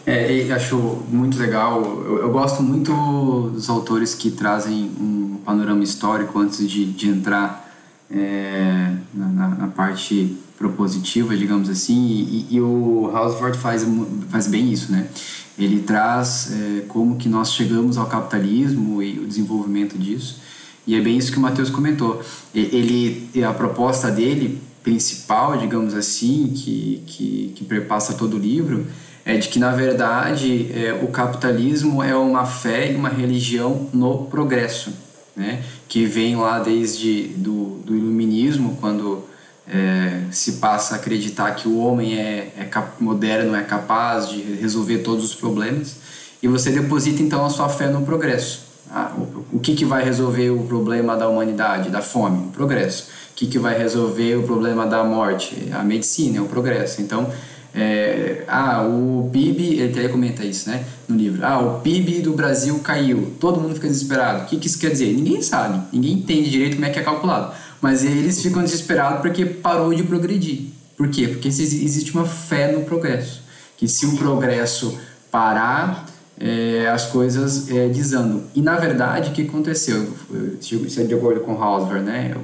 É, 0.06 0.50
acho 0.52 0.76
muito 1.09 1.38
legal. 1.38 1.82
Eu, 1.82 2.22
eu, 2.22 2.30
gosto 2.30 2.62
muito 2.62 3.50
dos 3.52 3.68
autores 3.68 4.14
que 4.14 4.30
trazem 4.30 4.90
um 4.98 5.40
panorama 5.44 5.84
histórico 5.84 6.38
antes 6.38 6.68
de, 6.68 6.84
de 6.84 7.09
entrar 7.09 7.68
é, 8.11 8.94
na, 9.12 9.48
na, 9.48 9.68
parte 9.68 10.36
propositiva, 10.56 11.36
digamos 11.36 11.68
assim. 11.68 11.96
E, 11.96 12.56
e, 12.56 12.61
o 12.61 13.11
Hausford 13.14 13.56
faz, 13.56 13.86
faz 14.30 14.48
bem 14.48 14.72
isso, 14.72 14.90
né? 14.90 15.09
Ele 15.56 15.82
traz 15.82 16.52
é, 16.52 16.80
como 16.88 17.16
que 17.16 17.28
nós 17.28 17.52
chegamos 17.52 17.98
ao 17.98 18.06
capitalismo 18.06 19.02
e 19.02 19.18
o 19.18 19.26
desenvolvimento 19.26 19.96
disso. 19.96 20.40
E 20.89 20.97
é 20.97 21.01
bem 21.03 21.18
isso 21.18 21.30
que 21.30 21.36
o 21.36 21.41
Matheus 21.43 21.68
comentou. 21.68 22.22
Ele, 22.55 23.28
a 23.47 23.53
proposta 23.53 24.11
dele 24.11 24.59
principal, 24.82 25.59
digamos 25.59 25.93
assim, 25.93 26.51
que, 26.57 27.03
que, 27.07 27.53
que 27.55 27.64
perpassa 27.66 28.14
todo 28.14 28.39
o 28.39 28.39
livro, 28.39 28.86
é 29.22 29.36
de 29.36 29.49
que 29.49 29.59
na 29.59 29.70
verdade 29.70 30.70
é, 30.72 30.99
o 31.03 31.09
capitalismo 31.09 32.03
é 32.03 32.16
uma 32.16 32.47
fé 32.47 32.91
e 32.91 32.97
uma 32.97 33.11
religião 33.11 33.91
no 33.93 34.24
progresso, 34.24 34.91
né? 35.36 35.62
que 35.86 36.07
vem 36.07 36.36
lá 36.36 36.59
desde 36.59 37.24
do, 37.36 37.80
do 37.84 37.95
iluminismo, 37.95 38.78
quando 38.80 39.24
é, 39.70 40.22
se 40.30 40.53
passa 40.53 40.95
a 40.95 40.97
acreditar 40.97 41.51
que 41.51 41.68
o 41.68 41.76
homem 41.76 42.18
é, 42.18 42.51
é 42.57 42.70
moderno, 42.99 43.55
é 43.55 43.62
capaz 43.62 44.30
de 44.30 44.41
resolver 44.41 44.99
todos 45.01 45.22
os 45.22 45.34
problemas, 45.34 45.97
e 46.43 46.49
você 46.49 46.70
deposita 46.70 47.22
então 47.22 47.45
a 47.45 47.51
sua 47.51 47.68
fé 47.68 47.89
no 47.89 48.07
progresso. 48.07 48.68
Ah, 48.91 49.12
o, 49.16 49.57
o 49.57 49.61
que, 49.61 49.74
que 49.74 49.84
vai 49.84 50.05
resolver 50.05 50.51
o 50.51 50.64
problema 50.64 51.16
da 51.16 51.28
humanidade, 51.28 51.91
da 51.91 52.01
fome? 52.01 52.49
O 52.49 52.51
progresso. 52.51 53.05
O 53.32 53.34
que, 53.34 53.47
que 53.47 53.59
vai 53.59 53.78
resolver 53.78 54.36
o 54.36 54.43
problema 54.43 54.86
da 54.86 55.05
morte? 55.05 55.68
A 55.72 55.84
medicina, 55.84 56.43
o 56.43 56.47
progresso. 56.47 57.01
Então, 57.01 57.30
é, 57.74 58.45
ah, 58.49 58.82
o 58.82 59.28
PIB, 59.32 59.78
ele 59.78 59.99
até 59.99 60.09
comenta 60.09 60.45
isso, 60.45 60.68
né, 60.68 60.84
no 61.07 61.16
livro. 61.16 61.45
Ah, 61.45 61.61
o 61.61 61.80
PIB 61.80 62.22
do 62.22 62.32
Brasil 62.32 62.78
caiu. 62.80 63.34
Todo 63.39 63.61
mundo 63.61 63.74
fica 63.74 63.86
desesperado. 63.86 64.43
O 64.43 64.47
que, 64.47 64.57
que 64.57 64.66
isso 64.66 64.78
quer 64.78 64.91
dizer? 64.91 65.12
Ninguém 65.12 65.43
sabe. 65.43 65.80
Ninguém 65.93 66.14
entende 66.14 66.51
direito 66.51 66.74
como 66.74 66.86
é 66.86 66.91
que 66.91 66.99
é 66.99 67.03
calculado. 67.03 67.53
Mas 67.80 68.05
eles 68.05 68.43
ficam 68.43 68.62
desesperados 68.62 69.20
porque 69.20 69.45
parou 69.45 69.95
de 69.95 70.03
progredir. 70.03 70.70
Por 70.97 71.09
quê? 71.09 71.28
Porque 71.28 71.47
existe 71.47 72.12
uma 72.12 72.24
fé 72.24 72.72
no 72.72 72.84
progresso. 72.84 73.43
Que 73.76 73.86
se 73.86 74.07
o 74.07 74.16
progresso 74.16 74.99
parar, 75.30 76.05
é, 76.41 76.89
as 76.89 77.07
coisas 77.07 77.70
é, 77.70 77.89
desandam. 77.89 78.45
E 78.55 78.62
na 78.62 78.76
verdade, 78.76 79.30
o 79.30 79.32
que 79.32 79.43
aconteceu? 79.43 80.12
Isso 80.61 81.01
é 81.01 81.05
de 81.05 81.14
acordo 81.14 81.41
com 81.41 81.62
Hausberg, 81.62 82.05
né? 82.05 82.34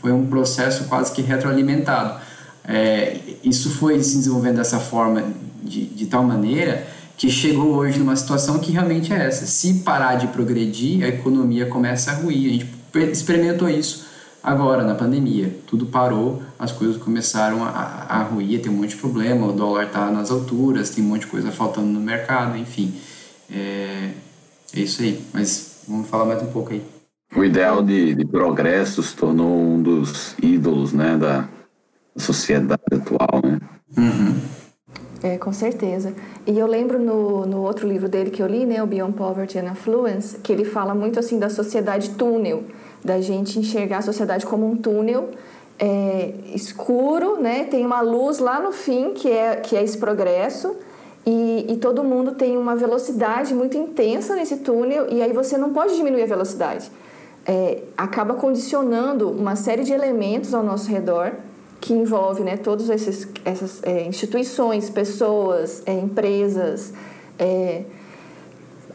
Foi 0.00 0.12
um 0.12 0.26
processo 0.26 0.84
quase 0.84 1.12
que 1.12 1.22
retroalimentado 1.22 2.20
é, 2.66 3.18
isso 3.44 3.70
foi 3.70 4.02
se 4.02 4.16
desenvolvendo 4.16 4.56
dessa 4.56 4.78
forma, 4.78 5.22
de, 5.62 5.84
de 5.84 6.06
tal 6.06 6.24
maneira, 6.24 6.86
que 7.16 7.30
chegou 7.30 7.74
hoje 7.74 7.98
numa 7.98 8.16
situação 8.16 8.58
que 8.58 8.72
realmente 8.72 9.12
é 9.12 9.26
essa. 9.26 9.46
Se 9.46 9.74
parar 9.80 10.16
de 10.16 10.26
progredir, 10.28 11.04
a 11.04 11.08
economia 11.08 11.66
começa 11.66 12.10
a 12.10 12.14
ruir. 12.14 12.48
A 12.48 12.98
gente 12.98 13.12
experimentou 13.12 13.68
isso 13.68 14.06
agora, 14.42 14.82
na 14.82 14.94
pandemia. 14.94 15.54
Tudo 15.66 15.86
parou, 15.86 16.42
as 16.58 16.72
coisas 16.72 16.96
começaram 16.96 17.62
a, 17.62 18.06
a 18.08 18.22
ruir, 18.22 18.60
tem 18.60 18.72
um 18.72 18.76
monte 18.76 18.90
de 18.90 18.96
problema, 18.96 19.46
o 19.46 19.52
dólar 19.52 19.84
está 19.84 20.10
nas 20.10 20.30
alturas, 20.30 20.90
tem 20.90 21.04
um 21.04 21.08
monte 21.08 21.22
de 21.22 21.26
coisa 21.28 21.52
faltando 21.52 21.86
no 21.86 22.00
mercado, 22.00 22.56
enfim. 22.56 22.94
É, 23.50 24.10
é 24.76 24.80
isso 24.80 25.02
aí. 25.02 25.24
Mas 25.32 25.84
vamos 25.88 26.08
falar 26.08 26.24
mais 26.24 26.42
um 26.42 26.52
pouco 26.52 26.72
aí. 26.72 26.82
O 27.36 27.42
ideal 27.42 27.82
de, 27.82 28.14
de 28.14 28.24
progresso 28.24 29.02
se 29.02 29.16
tornou 29.16 29.60
um 29.60 29.82
dos 29.82 30.34
ídolos 30.40 30.92
né, 30.92 31.16
da, 31.16 31.48
sociedade 32.16 32.82
atual, 32.92 33.40
né? 33.42 33.58
Uhum. 33.96 34.40
É, 35.22 35.38
com 35.38 35.52
certeza. 35.52 36.14
E 36.46 36.58
eu 36.58 36.66
lembro 36.66 36.98
no, 36.98 37.46
no 37.46 37.62
outro 37.62 37.88
livro 37.88 38.08
dele 38.08 38.30
que 38.30 38.42
eu 38.42 38.46
li, 38.46 38.66
né, 38.66 38.82
o 38.82 38.86
Beyond 38.86 39.14
Poverty 39.14 39.58
and 39.58 39.70
Affluence, 39.70 40.38
que 40.38 40.52
ele 40.52 40.64
fala 40.64 40.94
muito 40.94 41.18
assim 41.18 41.38
da 41.38 41.48
sociedade 41.48 42.10
túnel, 42.10 42.64
da 43.02 43.20
gente 43.20 43.58
enxergar 43.58 43.98
a 43.98 44.02
sociedade 44.02 44.44
como 44.44 44.70
um 44.70 44.76
túnel 44.76 45.30
é, 45.78 46.34
escuro, 46.54 47.40
né? 47.40 47.64
Tem 47.64 47.84
uma 47.84 48.00
luz 48.00 48.38
lá 48.38 48.60
no 48.60 48.70
fim 48.70 49.12
que 49.14 49.30
é 49.30 49.56
que 49.56 49.76
é 49.76 49.82
esse 49.82 49.96
progresso 49.96 50.76
e, 51.26 51.72
e, 51.72 51.76
todo 51.78 52.04
mundo 52.04 52.32
tem 52.32 52.56
uma 52.56 52.76
velocidade 52.76 53.54
muito 53.54 53.78
intensa 53.78 54.36
nesse 54.36 54.58
túnel 54.58 55.06
e 55.10 55.22
aí 55.22 55.32
você 55.32 55.56
não 55.56 55.72
pode 55.72 55.96
diminuir 55.96 56.22
a 56.22 56.26
velocidade. 56.26 56.90
É, 57.46 57.82
acaba 57.96 58.34
condicionando 58.34 59.30
uma 59.30 59.56
série 59.56 59.84
de 59.84 59.92
elementos 59.92 60.52
ao 60.52 60.62
nosso 60.62 60.90
redor 60.90 61.32
que 61.80 61.92
envolve 61.92 62.42
né, 62.42 62.56
todas 62.56 62.88
essas 62.88 63.82
é, 63.82 64.04
instituições, 64.04 64.88
pessoas, 64.88 65.82
é, 65.84 65.92
empresas, 65.92 66.94
é, 67.38 67.82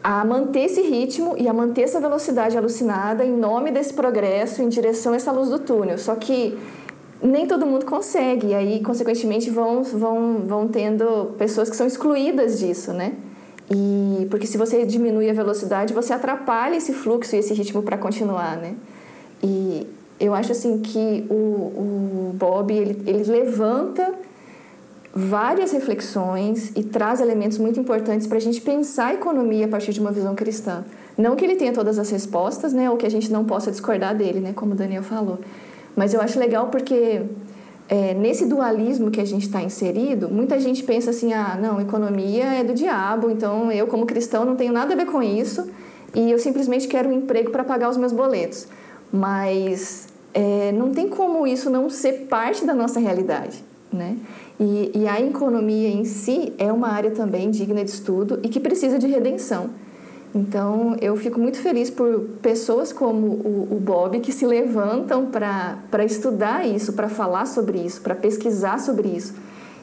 a 0.02 0.24
manter 0.24 0.62
esse 0.62 0.80
ritmo 0.82 1.36
e 1.36 1.46
a 1.46 1.52
manter 1.52 1.82
essa 1.82 2.00
velocidade 2.00 2.56
alucinada 2.56 3.24
em 3.24 3.36
nome 3.36 3.70
desse 3.70 3.92
progresso 3.92 4.62
em 4.62 4.68
direção 4.68 5.12
a 5.12 5.16
essa 5.16 5.30
luz 5.30 5.50
do 5.50 5.58
túnel. 5.58 5.98
Só 5.98 6.14
que 6.14 6.58
nem 7.22 7.46
todo 7.46 7.66
mundo 7.66 7.84
consegue, 7.84 8.48
e 8.48 8.54
aí, 8.54 8.80
consequentemente, 8.80 9.50
vão, 9.50 9.82
vão, 9.82 10.42
vão 10.46 10.68
tendo 10.68 11.34
pessoas 11.38 11.68
que 11.68 11.76
são 11.76 11.86
excluídas 11.86 12.58
disso, 12.58 12.92
né? 12.92 13.12
E, 13.70 14.26
porque 14.30 14.46
se 14.46 14.58
você 14.58 14.84
diminui 14.84 15.30
a 15.30 15.32
velocidade, 15.32 15.94
você 15.94 16.12
atrapalha 16.12 16.76
esse 16.76 16.92
fluxo 16.92 17.36
e 17.36 17.38
esse 17.38 17.54
ritmo 17.54 17.82
para 17.82 17.96
continuar, 17.96 18.56
né? 18.56 18.74
E 19.42 19.86
eu 20.18 20.34
acho 20.34 20.52
assim 20.52 20.80
que 20.80 21.24
o, 21.30 21.34
o 21.34 22.34
Bob 22.34 22.72
ele, 22.72 23.02
ele 23.06 23.24
levanta 23.24 24.12
várias 25.14 25.72
reflexões 25.72 26.72
e 26.76 26.82
traz 26.82 27.20
elementos 27.20 27.58
muito 27.58 27.80
importantes 27.80 28.26
para 28.26 28.38
a 28.38 28.40
gente 28.40 28.60
pensar 28.60 29.06
a 29.06 29.14
economia 29.14 29.66
a 29.66 29.68
partir 29.68 29.92
de 29.92 30.00
uma 30.00 30.12
visão 30.12 30.34
cristã. 30.34 30.84
Não 31.16 31.36
que 31.36 31.44
ele 31.44 31.56
tenha 31.56 31.72
todas 31.72 31.98
as 31.98 32.10
respostas, 32.10 32.72
né, 32.72 32.88
ou 32.90 32.96
que 32.96 33.06
a 33.06 33.10
gente 33.10 33.30
não 33.32 33.44
possa 33.44 33.70
discordar 33.70 34.16
dele, 34.16 34.40
né, 34.40 34.52
como 34.54 34.72
o 34.72 34.74
Daniel 34.74 35.02
falou. 35.02 35.38
Mas 35.96 36.14
eu 36.14 36.20
acho 36.20 36.38
legal 36.38 36.68
porque 36.68 37.22
é, 37.88 38.14
nesse 38.14 38.46
dualismo 38.46 39.10
que 39.10 39.20
a 39.20 39.24
gente 39.24 39.46
está 39.46 39.62
inserido, 39.62 40.28
muita 40.28 40.58
gente 40.60 40.82
pensa 40.84 41.10
assim: 41.10 41.32
ah, 41.32 41.58
não, 41.60 41.80
economia 41.80 42.44
é 42.44 42.64
do 42.64 42.72
diabo, 42.72 43.30
então 43.30 43.70
eu, 43.72 43.86
como 43.86 44.06
cristão, 44.06 44.44
não 44.44 44.56
tenho 44.56 44.72
nada 44.72 44.94
a 44.94 44.96
ver 44.96 45.06
com 45.06 45.22
isso 45.22 45.68
e 46.14 46.30
eu 46.30 46.38
simplesmente 46.38 46.88
quero 46.88 47.08
um 47.08 47.12
emprego 47.12 47.50
para 47.50 47.64
pagar 47.64 47.88
os 47.88 47.96
meus 47.96 48.12
boletos. 48.12 48.66
Mas 49.12 50.08
é, 50.32 50.72
não 50.72 50.92
tem 50.92 51.08
como 51.08 51.46
isso 51.46 51.68
não 51.68 51.90
ser 51.90 52.26
parte 52.28 52.64
da 52.64 52.74
nossa 52.74 53.00
realidade, 53.00 53.64
né? 53.92 54.16
E, 54.58 54.92
e, 54.94 55.08
a 55.08 55.18
economia 55.20 55.88
em 55.88 56.04
si 56.04 56.52
é 56.58 56.70
uma 56.70 56.88
área 56.88 57.10
também 57.10 57.50
digna 57.50 57.82
de 57.82 57.90
estudo 57.90 58.38
e 58.42 58.48
que 58.48 58.60
precisa 58.60 58.98
de 58.98 59.06
redenção. 59.06 59.70
Então, 60.34 60.96
eu 61.00 61.16
fico 61.16 61.40
muito 61.40 61.58
feliz 61.58 61.90
por 61.90 62.20
pessoas 62.40 62.92
como 62.92 63.26
o, 63.26 63.68
o 63.72 63.80
Bob 63.80 64.20
que 64.20 64.32
se 64.32 64.46
levantam 64.46 65.26
para 65.26 66.04
estudar 66.04 66.66
isso, 66.66 66.92
para 66.92 67.08
falar 67.08 67.46
sobre 67.46 67.78
isso, 67.78 68.00
para 68.00 68.14
pesquisar 68.14 68.78
sobre 68.78 69.08
isso 69.08 69.34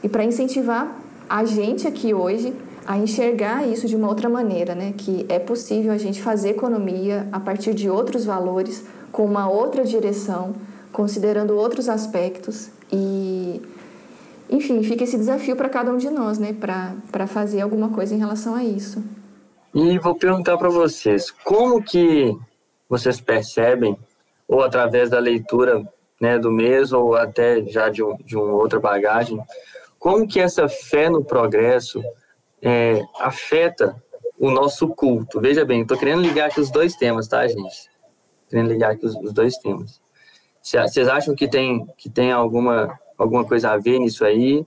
e 0.01 0.07
para 0.07 0.23
incentivar 0.23 0.95
a 1.29 1.43
gente 1.43 1.85
aqui 1.85 2.13
hoje 2.13 2.53
a 2.85 2.97
enxergar 2.97 3.67
isso 3.67 3.85
de 3.85 3.97
uma 3.97 4.07
outra 4.07 4.29
maneira, 4.29 4.73
né? 4.73 4.93
Que 4.95 5.25
é 5.27 5.37
possível 5.37 5.91
a 5.91 5.97
gente 5.97 6.21
fazer 6.21 6.51
economia 6.51 7.27
a 7.33 7.39
partir 7.39 7.73
de 7.73 7.89
outros 7.89 8.23
valores, 8.23 8.85
com 9.11 9.25
uma 9.25 9.49
outra 9.49 9.83
direção, 9.83 10.53
considerando 10.93 11.53
outros 11.55 11.89
aspectos 11.89 12.69
e 12.91 13.61
enfim, 14.49 14.81
fica 14.81 15.03
esse 15.03 15.17
desafio 15.17 15.57
para 15.57 15.67
cada 15.67 15.91
um 15.91 15.97
de 15.97 16.09
nós, 16.09 16.39
né, 16.39 16.55
para 17.11 17.27
fazer 17.27 17.59
alguma 17.59 17.89
coisa 17.89 18.15
em 18.15 18.17
relação 18.17 18.55
a 18.55 18.63
isso. 18.63 19.03
E 19.73 19.99
vou 19.99 20.15
perguntar 20.15 20.57
para 20.57 20.69
vocês, 20.69 21.29
como 21.29 21.81
que 21.81 22.37
vocês 22.89 23.19
percebem, 23.19 23.97
ou 24.47 24.63
através 24.63 25.09
da 25.09 25.19
leitura 25.19 25.87
né, 26.19 26.39
do 26.39 26.51
mês, 26.51 26.91
ou 26.93 27.15
até 27.15 27.63
já 27.65 27.89
de, 27.89 28.03
um, 28.03 28.15
de 28.17 28.35
uma 28.35 28.53
outra 28.53 28.79
bagagem, 28.79 29.39
como 29.99 30.27
que 30.27 30.39
essa 30.39 30.67
fé 30.69 31.09
no 31.09 31.23
progresso 31.23 32.01
é, 32.61 33.01
afeta 33.19 34.01
o 34.39 34.49
nosso 34.49 34.87
culto? 34.89 35.41
Veja 35.41 35.65
bem, 35.65 35.81
estou 35.81 35.97
querendo 35.97 36.21
ligar 36.21 36.49
aqui 36.49 36.59
os 36.59 36.71
dois 36.71 36.95
temas, 36.95 37.27
tá, 37.27 37.45
gente? 37.47 37.89
Querendo 38.49 38.69
ligar 38.69 38.91
aqui 38.91 39.05
os, 39.05 39.15
os 39.15 39.33
dois 39.33 39.57
temas. 39.57 40.01
Vocês 40.61 41.07
acham 41.07 41.35
que 41.35 41.47
tem, 41.47 41.85
que 41.97 42.09
tem 42.09 42.31
alguma 42.31 42.99
alguma 43.17 43.43
coisa 43.43 43.71
a 43.71 43.77
ver 43.77 43.99
nisso 43.99 44.23
aí? 44.23 44.65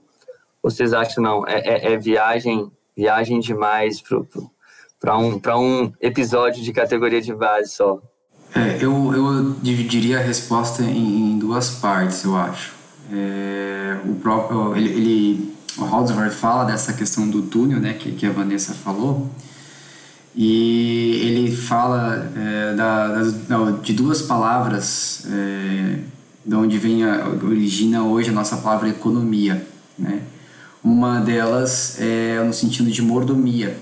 Ou 0.63 0.71
vocês 0.71 0.93
acham 0.93 1.23
não? 1.23 1.47
É, 1.47 1.61
é, 1.61 1.93
é 1.93 1.97
viagem, 1.97 2.71
viagem 2.97 3.39
demais 3.39 4.03
para 5.01 5.19
um, 5.19 5.41
um 5.57 5.93
episódio 6.01 6.63
de 6.63 6.73
categoria 6.73 7.23
de 7.23 7.35
base 7.35 7.71
só? 7.71 8.01
É, 8.55 8.85
eu, 8.85 9.15
eu 9.15 9.53
dividiria 9.63 10.19
a 10.19 10.23
resposta 10.23 10.83
em, 10.83 11.33
em 11.33 11.39
duas 11.39 11.71
partes, 11.71 12.23
eu 12.25 12.37
acho. 12.37 12.73
É, 13.13 13.97
o 14.05 14.15
próprio, 14.17 14.77
ele, 14.77 14.89
ele, 14.91 15.55
o 15.79 15.85
Halsworth 15.85 16.33
fala 16.33 16.65
dessa 16.65 16.93
questão 16.93 17.29
do 17.29 17.43
túnel, 17.43 17.81
né, 17.81 17.95
que, 17.95 18.13
que 18.13 18.27
a 18.27 18.31
Vanessa 18.31 18.75
falou, 18.75 19.29
e 20.35 21.21
ele 21.25 21.57
fala 21.57 22.31
é, 22.37 22.75
da, 22.75 23.09
da, 23.09 23.71
de 23.83 23.93
duas 23.93 24.23
palavras 24.23 25.27
é, 25.29 25.99
de 26.45 26.55
onde 26.55 26.79
vem 26.79 27.05
a, 27.05 27.29
origina 27.29 28.03
hoje 28.05 28.31
a 28.31 28.33
nossa 28.33 28.57
palavra 28.59 28.89
economia, 28.89 29.67
né? 29.99 30.23
Uma 30.83 31.21
delas 31.21 32.01
é 32.01 32.43
no 32.43 32.55
sentido 32.55 32.91
de 32.91 33.03
mordomia, 33.03 33.77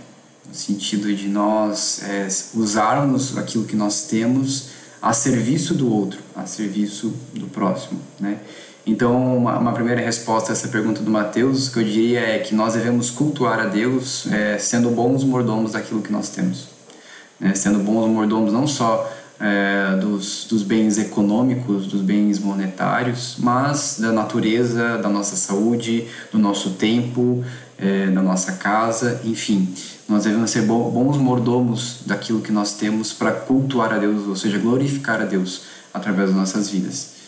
no 0.48 0.54
sentido 0.54 1.14
de 1.14 1.28
nós 1.28 2.02
é, 2.02 2.26
usarmos 2.54 3.36
aquilo 3.36 3.64
que 3.64 3.76
nós 3.76 4.04
temos 4.04 4.70
a 5.00 5.12
serviço 5.12 5.74
do 5.74 5.92
outro, 5.92 6.18
a 6.34 6.46
serviço 6.46 7.14
do 7.34 7.46
próximo, 7.46 8.00
né? 8.18 8.38
Então, 8.88 9.36
uma, 9.36 9.58
uma, 9.58 9.72
primeira 9.72 10.00
resposta 10.00 10.50
a 10.50 10.54
essa 10.54 10.68
pergunta 10.68 11.02
do 11.02 11.10
Mateus, 11.10 11.68
que 11.68 11.78
eu 11.78 11.84
diria 11.84 12.20
é 12.20 12.38
que 12.38 12.54
nós 12.54 12.72
devemos 12.72 13.10
cultuar 13.10 13.60
a 13.60 13.66
Deus 13.66 14.26
é, 14.32 14.56
sendo 14.56 14.88
bons 14.88 15.22
mordomos 15.22 15.72
daquilo 15.72 16.00
que 16.00 16.10
nós 16.10 16.30
temos. 16.30 16.68
Né? 17.38 17.54
Sendo 17.54 17.80
bons 17.80 18.08
mordomos 18.08 18.50
não 18.50 18.66
só 18.66 19.06
é, 19.38 19.94
dos, 19.96 20.46
dos 20.48 20.62
bens 20.62 20.96
econômicos, 20.96 21.86
dos 21.86 22.00
bens 22.00 22.38
monetários, 22.38 23.36
mas 23.38 23.98
da 24.00 24.10
natureza, 24.10 24.96
da 24.96 25.10
nossa 25.10 25.36
saúde, 25.36 26.08
do 26.32 26.38
nosso 26.38 26.70
tempo, 26.70 27.44
é, 27.78 28.06
da 28.06 28.20
nossa 28.20 28.52
casa, 28.52 29.20
enfim. 29.24 29.72
Nós 30.08 30.24
devemos 30.24 30.50
ser 30.50 30.62
bons 30.62 31.16
mordomos 31.16 32.00
daquilo 32.04 32.40
que 32.40 32.50
nós 32.50 32.74
temos 32.74 33.12
para 33.12 33.30
cultuar 33.30 33.92
a 33.92 33.98
Deus, 33.98 34.26
ou 34.26 34.34
seja, 34.34 34.58
glorificar 34.58 35.20
a 35.20 35.24
Deus 35.24 35.62
através 35.92 36.28
das 36.28 36.36
nossas 36.36 36.68
vidas. 36.70 37.18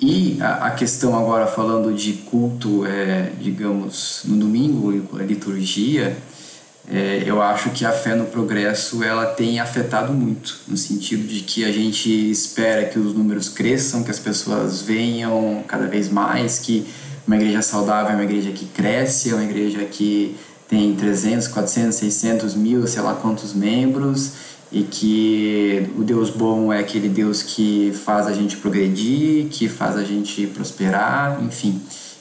E 0.00 0.38
a, 0.40 0.66
a 0.66 0.70
questão 0.70 1.18
agora 1.18 1.46
falando 1.46 1.92
de 1.92 2.12
culto, 2.12 2.86
é, 2.86 3.32
digamos, 3.40 4.22
no 4.24 4.36
domingo, 4.36 4.92
a 5.18 5.22
liturgia, 5.22 6.16
é, 6.90 7.22
eu 7.26 7.42
acho 7.42 7.70
que 7.70 7.84
a 7.84 7.92
fé 7.92 8.14
no 8.14 8.24
progresso 8.24 9.02
ela 9.02 9.26
tem 9.26 9.60
afetado 9.60 10.12
muito 10.12 10.60
no 10.66 10.76
sentido 10.76 11.26
de 11.26 11.40
que 11.40 11.64
a 11.64 11.70
gente 11.70 12.08
espera 12.30 12.86
que 12.86 12.98
os 12.98 13.12
números 13.12 13.48
cresçam, 13.48 14.02
que 14.02 14.10
as 14.10 14.18
pessoas 14.18 14.80
venham 14.80 15.62
cada 15.68 15.86
vez 15.86 16.08
mais, 16.08 16.58
que 16.58 16.86
uma 17.28 17.36
igreja 17.36 17.62
saudável 17.62 18.10
é 18.10 18.14
uma 18.14 18.24
igreja 18.24 18.50
que 18.50 18.64
cresce, 18.64 19.30
é 19.30 19.34
uma 19.34 19.44
igreja 19.44 19.84
que 19.84 20.36
tem 20.66 20.96
300, 20.96 21.46
400, 21.46 21.94
600 21.94 22.54
mil, 22.56 22.86
sei 22.88 23.02
lá 23.02 23.14
quantos 23.14 23.54
membros 23.54 24.32
e 24.72 24.82
que 24.82 25.88
o 25.96 26.02
Deus 26.02 26.28
bom 26.30 26.72
é 26.72 26.80
aquele 26.80 27.08
Deus 27.08 27.42
que 27.42 27.92
faz 28.04 28.26
a 28.26 28.32
gente 28.32 28.56
progredir, 28.56 29.46
que 29.48 29.68
faz 29.68 29.96
a 29.96 30.02
gente 30.02 30.46
prosperar, 30.48 31.40
enfim. 31.42 31.80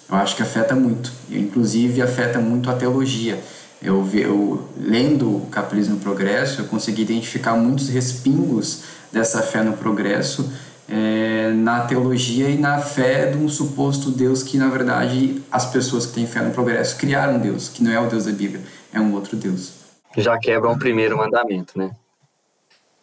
Eu 0.10 0.16
acho 0.16 0.36
que 0.36 0.44
afeta 0.44 0.76
muito, 0.76 1.12
inclusive 1.30 2.02
afeta 2.02 2.40
muito 2.40 2.70
a 2.70 2.74
teologia 2.74 3.42
eu, 3.82 4.08
eu 4.14 4.68
lendo 4.78 5.30
o 5.30 5.48
Capitalismo 5.52 5.96
no 5.96 6.02
Progresso, 6.02 6.62
eu 6.62 6.66
consegui 6.66 7.04
identificar 7.04 7.56
muitos 7.56 7.90
respingos 7.90 8.82
dessa 9.12 9.42
fé 9.42 9.64
no 9.64 9.74
progresso 9.74 10.52
é, 10.90 11.52
na 11.52 11.82
teologia 11.82 12.50
e 12.50 12.58
na 12.58 12.80
fé 12.80 13.32
de 13.32 13.38
um 13.38 13.50
suposto 13.50 14.10
Deus 14.12 14.44
que, 14.44 14.58
na 14.58 14.70
verdade, 14.70 15.42
as 15.52 15.66
pessoas 15.66 16.06
que 16.06 16.14
têm 16.14 16.28
fé 16.28 16.42
no 16.42 16.52
progresso 16.52 16.98
criaram 16.98 17.36
um 17.36 17.40
Deus, 17.40 17.70
que 17.70 17.84
não 17.84 17.92
é 17.92 18.00
o 18.00 18.08
Deus 18.08 18.26
da 18.26 18.32
Bíblia, 18.32 18.62
é 18.94 19.00
um 19.00 19.14
outro 19.14 19.36
Deus. 19.36 19.74
Já 20.16 20.38
quebra 20.38 20.70
um 20.70 20.78
primeiro 20.78 21.18
mandamento, 21.18 21.78
né? 21.78 21.92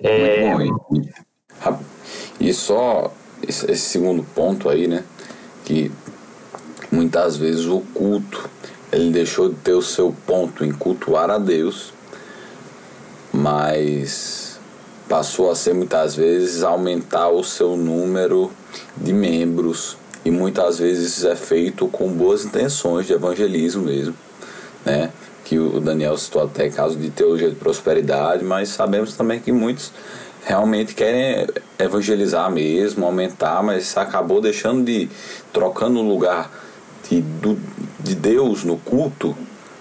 É... 0.01 0.53
E 2.41 2.53
só 2.53 3.13
esse 3.47 3.77
segundo 3.77 4.25
ponto 4.25 4.69
aí, 4.69 4.89
né? 4.89 5.05
Que 5.65 5.93
muitas 6.91 7.37
vezes 7.37 7.67
o 7.67 7.81
culto 7.81 8.51
ele 8.93 9.11
deixou 9.11 9.49
de 9.49 9.57
ter 9.57 9.73
o 9.73 9.83
seu 9.83 10.15
ponto 10.27 10.65
em 10.65 10.73
cultuar 10.73 11.31
a 11.31 11.39
Deus, 11.39 11.93
mas 13.33 14.54
passou 15.09 15.51
a 15.51 15.55
ser 15.55 15.75
muitas 15.75 16.17
vezes 16.17 16.63
aumentar 16.63 17.29
o 17.29 17.43
seu 17.43 17.77
número 17.77 18.51
de 18.97 19.13
membros 19.13 19.97
e 20.25 20.31
muitas 20.31 20.79
vezes 20.79 21.19
isso 21.19 21.29
é 21.29 21.37
feito 21.37 21.87
com 21.89 22.09
boas 22.09 22.45
intenções 22.45 23.07
de 23.07 23.13
evangelismo 23.13 23.83
mesmo, 23.83 24.15
né? 24.85 25.11
Que 25.45 25.59
o 25.59 25.79
Daniel 25.79 26.17
citou 26.17 26.43
até 26.43 26.71
caso 26.71 26.97
de 26.97 27.11
teologia 27.11 27.51
de 27.51 27.57
prosperidade, 27.57 28.43
mas 28.43 28.71
sabemos 28.71 29.15
também 29.15 29.39
que 29.39 29.53
muitos 29.53 29.93
realmente 30.45 30.95
querem 30.95 31.47
evangelizar 31.79 32.51
mesmo, 32.51 33.05
aumentar, 33.05 33.63
mas 33.63 33.97
acabou 33.97 34.41
deixando 34.41 34.85
de 34.85 35.09
trocando 35.53 36.01
o 36.01 36.03
lugar 36.03 36.51
de, 37.09 37.21
do, 37.21 37.59
de 38.01 38.15
Deus 38.15 38.65
no 38.65 38.79
culto, 38.79 39.37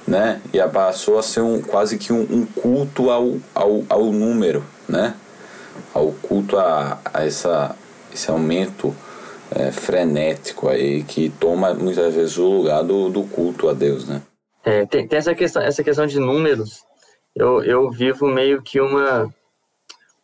né? 0.05 0.41
E 0.53 0.61
passou 0.67 1.17
a 1.17 1.23
ser 1.23 1.41
um, 1.41 1.61
quase 1.61 1.97
que 1.97 2.11
um, 2.11 2.21
um 2.29 2.45
culto 2.45 3.09
ao, 3.09 3.37
ao, 3.55 3.83
ao 3.87 4.05
número, 4.11 4.63
né? 4.87 5.15
Ao 5.93 6.11
culto 6.11 6.57
a, 6.57 6.99
a 7.13 7.25
essa, 7.25 7.75
esse 8.13 8.29
aumento 8.29 8.95
é, 9.51 9.71
frenético 9.71 10.69
aí 10.69 11.03
que 11.03 11.29
toma 11.29 11.73
muitas 11.73 12.13
vezes 12.13 12.37
o 12.37 12.47
lugar 12.47 12.83
do, 12.83 13.09
do 13.09 13.23
culto 13.23 13.69
a 13.69 13.73
Deus, 13.73 14.07
né? 14.07 14.21
É, 14.63 14.85
tem, 14.85 15.07
tem 15.07 15.19
essa 15.19 15.35
questão, 15.35 15.61
essa 15.61 15.83
questão 15.83 16.05
de 16.05 16.19
números. 16.19 16.83
Eu, 17.35 17.63
eu 17.63 17.89
vivo 17.89 18.27
meio 18.27 18.61
que 18.61 18.79
uma 18.79 19.33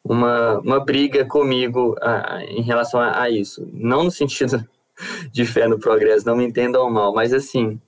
uma, 0.04 0.60
uma 0.60 0.80
briga 0.80 1.26
comigo 1.26 1.96
a, 2.02 2.44
em 2.44 2.62
relação 2.62 3.00
a, 3.00 3.22
a, 3.22 3.30
isso. 3.30 3.68
Não 3.74 4.04
no 4.04 4.12
sentido 4.12 4.68
de 5.32 5.46
fé 5.46 5.68
no 5.68 5.80
progresso, 5.80 6.26
não 6.26 6.36
me 6.36 6.46
entendam 6.46 6.90
mal, 6.90 7.14
mas 7.14 7.34
assim, 7.34 7.80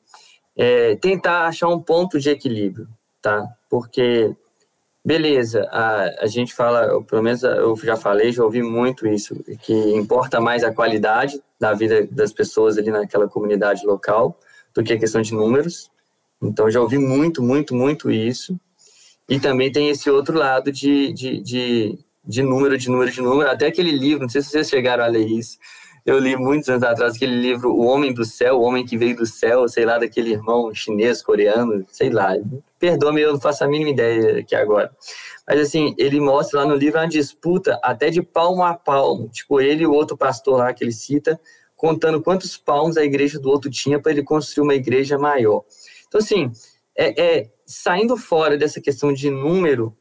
é, 0.55 0.95
tentar 0.95 1.47
achar 1.47 1.67
um 1.67 1.79
ponto 1.79 2.19
de 2.19 2.29
equilíbrio, 2.29 2.87
tá? 3.21 3.47
Porque, 3.69 4.35
beleza, 5.03 5.67
a, 5.71 6.23
a 6.23 6.27
gente 6.27 6.53
fala, 6.53 6.83
eu, 6.85 7.03
pelo 7.03 7.23
menos 7.23 7.43
eu 7.43 7.75
já 7.77 7.95
falei, 7.95 8.31
já 8.31 8.43
ouvi 8.43 8.61
muito 8.61 9.07
isso, 9.07 9.35
que 9.61 9.73
importa 9.95 10.39
mais 10.39 10.63
a 10.63 10.73
qualidade 10.73 11.41
da 11.59 11.73
vida 11.73 12.07
das 12.11 12.31
pessoas 12.31 12.77
ali 12.77 12.91
naquela 12.91 13.27
comunidade 13.27 13.85
local 13.85 14.37
do 14.73 14.83
que 14.83 14.93
a 14.93 14.99
questão 14.99 15.21
de 15.21 15.33
números. 15.33 15.91
Então, 16.41 16.71
já 16.71 16.81
ouvi 16.81 16.97
muito, 16.97 17.43
muito, 17.43 17.75
muito 17.75 18.09
isso. 18.09 18.59
E 19.29 19.39
também 19.39 19.71
tem 19.71 19.89
esse 19.89 20.09
outro 20.09 20.37
lado 20.37 20.71
de, 20.71 21.13
de, 21.13 21.39
de, 21.41 21.99
de 22.25 22.43
número, 22.43 22.77
de 22.77 22.89
número, 22.89 23.11
de 23.11 23.21
número. 23.21 23.49
Até 23.49 23.67
aquele 23.67 23.91
livro, 23.91 24.23
não 24.23 24.29
sei 24.29 24.41
se 24.41 24.49
vocês 24.49 24.69
chegaram 24.69 25.03
a 25.03 25.07
ler 25.07 25.27
isso. 25.27 25.57
Eu 26.03 26.17
li 26.17 26.35
muitos 26.35 26.67
anos 26.67 26.83
atrás 26.83 27.15
aquele 27.15 27.35
livro 27.35 27.71
O 27.71 27.85
Homem 27.85 28.11
do 28.11 28.25
Céu, 28.25 28.59
O 28.59 28.63
Homem 28.63 28.85
que 28.85 28.97
Veio 28.97 29.15
do 29.15 29.25
Céu, 29.25 29.67
sei 29.67 29.85
lá, 29.85 29.99
daquele 29.99 30.31
irmão 30.31 30.73
chinês, 30.73 31.21
coreano, 31.21 31.85
sei 31.91 32.09
lá. 32.09 32.33
Perdoa-me, 32.79 33.21
eu 33.21 33.33
não 33.33 33.39
faço 33.39 33.63
a 33.63 33.67
mínima 33.67 33.91
ideia 33.91 34.39
aqui 34.39 34.55
agora. 34.55 34.91
Mas 35.47 35.59
assim, 35.59 35.93
ele 35.97 36.19
mostra 36.19 36.61
lá 36.61 36.65
no 36.65 36.75
livro 36.75 36.99
uma 36.99 37.07
disputa 37.07 37.79
até 37.83 38.09
de 38.09 38.21
palmo 38.21 38.63
a 38.63 38.73
palmo. 38.73 39.29
Tipo, 39.29 39.61
ele 39.61 39.83
e 39.83 39.87
o 39.87 39.93
outro 39.93 40.17
pastor 40.17 40.57
lá 40.57 40.73
que 40.73 40.83
ele 40.83 40.91
cita, 40.91 41.39
contando 41.75 42.21
quantos 42.21 42.57
palmos 42.57 42.97
a 42.97 43.03
igreja 43.03 43.39
do 43.39 43.49
outro 43.49 43.69
tinha 43.69 43.99
para 43.99 44.11
ele 44.11 44.23
construir 44.23 44.63
uma 44.63 44.75
igreja 44.75 45.19
maior. 45.19 45.63
Então, 46.07 46.19
assim, 46.19 46.51
é, 46.97 47.21
é 47.21 47.49
saindo 47.65 48.17
fora 48.17 48.57
dessa 48.57 48.81
questão 48.81 49.13
de 49.13 49.29
número, 49.29 49.95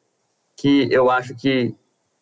que 0.57 0.89
eu 0.91 1.11
acho 1.11 1.35
que 1.35 1.75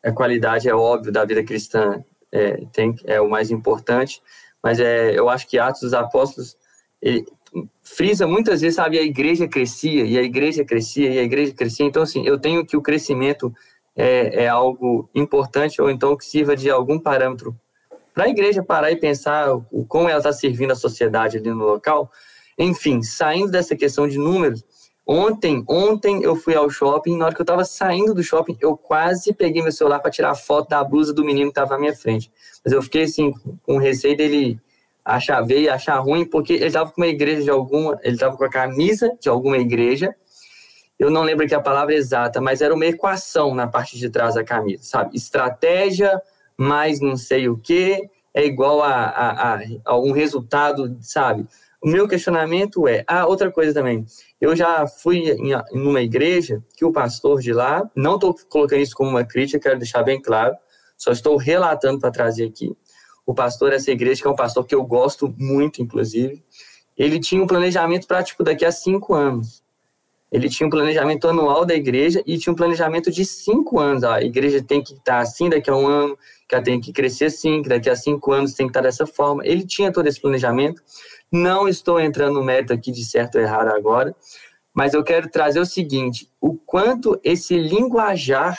a 0.02 0.12
qualidade 0.12 0.68
é 0.68 0.74
óbvio 0.74 1.12
da 1.12 1.24
vida 1.24 1.42
cristã 1.44 2.04
é, 2.32 2.64
tem, 2.72 2.94
é 3.04 3.20
o 3.20 3.28
mais 3.28 3.50
importante, 3.50 4.20
mas 4.62 4.80
é, 4.80 5.18
eu 5.18 5.28
acho 5.28 5.46
que 5.48 5.58
Atos 5.58 5.82
dos 5.82 5.94
Apóstolos 5.94 6.56
ele 7.00 7.24
frisa 7.82 8.26
muitas 8.26 8.60
vezes, 8.60 8.76
sabe, 8.76 8.98
a 8.98 9.02
igreja 9.02 9.48
crescia, 9.48 10.04
e 10.04 10.18
a 10.18 10.22
igreja 10.22 10.64
crescia, 10.64 11.10
e 11.10 11.18
a 11.18 11.22
igreja 11.22 11.54
crescia, 11.54 11.86
então 11.86 12.02
assim, 12.02 12.26
eu 12.26 12.38
tenho 12.38 12.64
que 12.66 12.76
o 12.76 12.82
crescimento 12.82 13.52
é, 13.96 14.44
é 14.44 14.48
algo 14.48 15.08
importante, 15.14 15.80
ou 15.80 15.90
então 15.90 16.16
que 16.16 16.24
sirva 16.24 16.54
de 16.54 16.70
algum 16.70 16.98
parâmetro 16.98 17.56
para 18.14 18.24
a 18.24 18.28
igreja 18.28 18.64
parar 18.64 18.90
e 18.90 18.96
pensar 18.96 19.48
como 19.86 20.08
ela 20.08 20.18
está 20.18 20.32
servindo 20.32 20.72
a 20.72 20.76
sociedade 20.76 21.38
ali 21.38 21.50
no 21.50 21.64
local, 21.64 22.10
enfim, 22.58 23.00
saindo 23.00 23.50
dessa 23.52 23.76
questão 23.76 24.08
de 24.08 24.18
números, 24.18 24.64
Ontem, 25.10 25.64
ontem 25.66 26.22
eu 26.22 26.36
fui 26.36 26.54
ao 26.54 26.68
shopping, 26.68 27.16
na 27.16 27.24
hora 27.24 27.34
que 27.34 27.40
eu 27.40 27.44
estava 27.44 27.64
saindo 27.64 28.12
do 28.12 28.22
shopping, 28.22 28.58
eu 28.60 28.76
quase 28.76 29.32
peguei 29.32 29.62
meu 29.62 29.72
celular 29.72 30.00
para 30.00 30.10
tirar 30.10 30.34
foto 30.34 30.68
da 30.68 30.84
blusa 30.84 31.14
do 31.14 31.24
menino 31.24 31.50
que 31.50 31.58
estava 31.58 31.76
à 31.76 31.78
minha 31.78 31.96
frente. 31.96 32.30
Mas 32.62 32.74
eu 32.74 32.82
fiquei 32.82 33.04
assim, 33.04 33.32
com 33.62 33.78
receio 33.78 34.14
dele 34.14 34.60
achar 35.02 35.40
veio, 35.40 35.72
achar 35.72 35.98
ruim, 35.98 36.26
porque 36.26 36.52
ele 36.52 36.66
estava 36.66 36.90
com 36.90 37.00
uma 37.00 37.06
igreja 37.06 37.42
de 37.42 37.48
alguma, 37.48 37.98
ele 38.02 38.16
estava 38.16 38.36
com 38.36 38.44
a 38.44 38.50
camisa 38.50 39.16
de 39.18 39.30
alguma 39.30 39.56
igreja. 39.56 40.14
Eu 40.98 41.10
não 41.10 41.22
lembro 41.22 41.46
aqui 41.46 41.54
a 41.54 41.60
palavra 41.60 41.94
exata, 41.94 42.38
mas 42.38 42.60
era 42.60 42.74
uma 42.74 42.84
equação 42.84 43.54
na 43.54 43.66
parte 43.66 43.96
de 43.96 44.10
trás 44.10 44.34
da 44.34 44.44
camisa, 44.44 44.82
sabe? 44.82 45.16
Estratégia 45.16 46.20
mais 46.54 47.00
não 47.00 47.16
sei 47.16 47.48
o 47.48 47.56
que 47.56 48.10
é 48.34 48.44
igual 48.44 48.82
a, 48.82 48.92
a, 48.92 49.54
a, 49.54 49.60
a 49.86 49.98
um 49.98 50.12
resultado, 50.12 50.98
sabe? 51.00 51.46
O 51.80 51.88
meu 51.88 52.08
questionamento 52.08 52.88
é, 52.88 53.04
ah, 53.06 53.26
outra 53.26 53.52
coisa 53.52 53.72
também. 53.72 54.04
Eu 54.40 54.56
já 54.56 54.86
fui 54.86 55.30
em, 55.30 55.54
uma 55.72 56.02
igreja 56.02 56.62
que 56.76 56.84
o 56.84 56.90
pastor 56.90 57.40
de 57.40 57.52
lá, 57.52 57.88
não 57.94 58.16
estou 58.16 58.34
colocando 58.48 58.80
isso 58.80 58.96
como 58.96 59.10
uma 59.10 59.24
crítica, 59.24 59.60
quero 59.60 59.78
deixar 59.78 60.02
bem 60.02 60.20
claro, 60.20 60.56
só 60.96 61.12
estou 61.12 61.36
relatando 61.36 62.00
para 62.00 62.10
trazer 62.10 62.46
aqui. 62.46 62.76
O 63.24 63.32
pastor 63.32 63.70
dessa 63.70 63.92
igreja, 63.92 64.20
que 64.20 64.26
é 64.26 64.30
um 64.30 64.34
pastor 64.34 64.66
que 64.66 64.74
eu 64.74 64.82
gosto 64.84 65.32
muito, 65.38 65.80
inclusive, 65.80 66.42
ele 66.96 67.20
tinha 67.20 67.42
um 67.42 67.46
planejamento 67.46 68.08
para, 68.08 68.24
tipo, 68.24 68.42
daqui 68.42 68.64
a 68.64 68.72
cinco 68.72 69.14
anos. 69.14 69.62
Ele 70.30 70.48
tinha 70.48 70.66
um 70.66 70.70
planejamento 70.70 71.26
anual 71.26 71.64
da 71.64 71.74
igreja 71.74 72.22
e 72.26 72.36
tinha 72.36 72.52
um 72.52 72.56
planejamento 72.56 73.10
de 73.10 73.24
cinco 73.24 73.80
anos. 73.80 74.04
A 74.04 74.22
igreja 74.22 74.62
tem 74.62 74.82
que 74.82 74.92
estar 74.92 75.20
assim 75.20 75.48
daqui 75.48 75.70
a 75.70 75.76
um 75.76 75.86
ano, 75.86 76.18
que 76.46 76.54
ela 76.54 76.62
tem 76.62 76.80
que 76.80 76.92
crescer 76.92 77.26
assim, 77.26 77.62
que 77.62 77.68
daqui 77.68 77.88
a 77.88 77.96
cinco 77.96 78.32
anos 78.32 78.52
tem 78.52 78.66
que 78.66 78.70
estar 78.70 78.82
dessa 78.82 79.06
forma. 79.06 79.46
Ele 79.46 79.66
tinha 79.66 79.90
todo 79.90 80.06
esse 80.06 80.20
planejamento. 80.20 80.82
Não 81.32 81.68
estou 81.68 81.98
entrando 81.98 82.34
no 82.34 82.44
mérito 82.44 82.72
aqui 82.72 82.92
de 82.92 83.04
certo 83.04 83.36
ou 83.36 83.40
errado 83.42 83.68
agora, 83.68 84.14
mas 84.72 84.94
eu 84.94 85.02
quero 85.02 85.30
trazer 85.30 85.60
o 85.60 85.66
seguinte: 85.66 86.30
o 86.40 86.54
quanto 86.54 87.18
esse 87.24 87.58
linguajar 87.58 88.58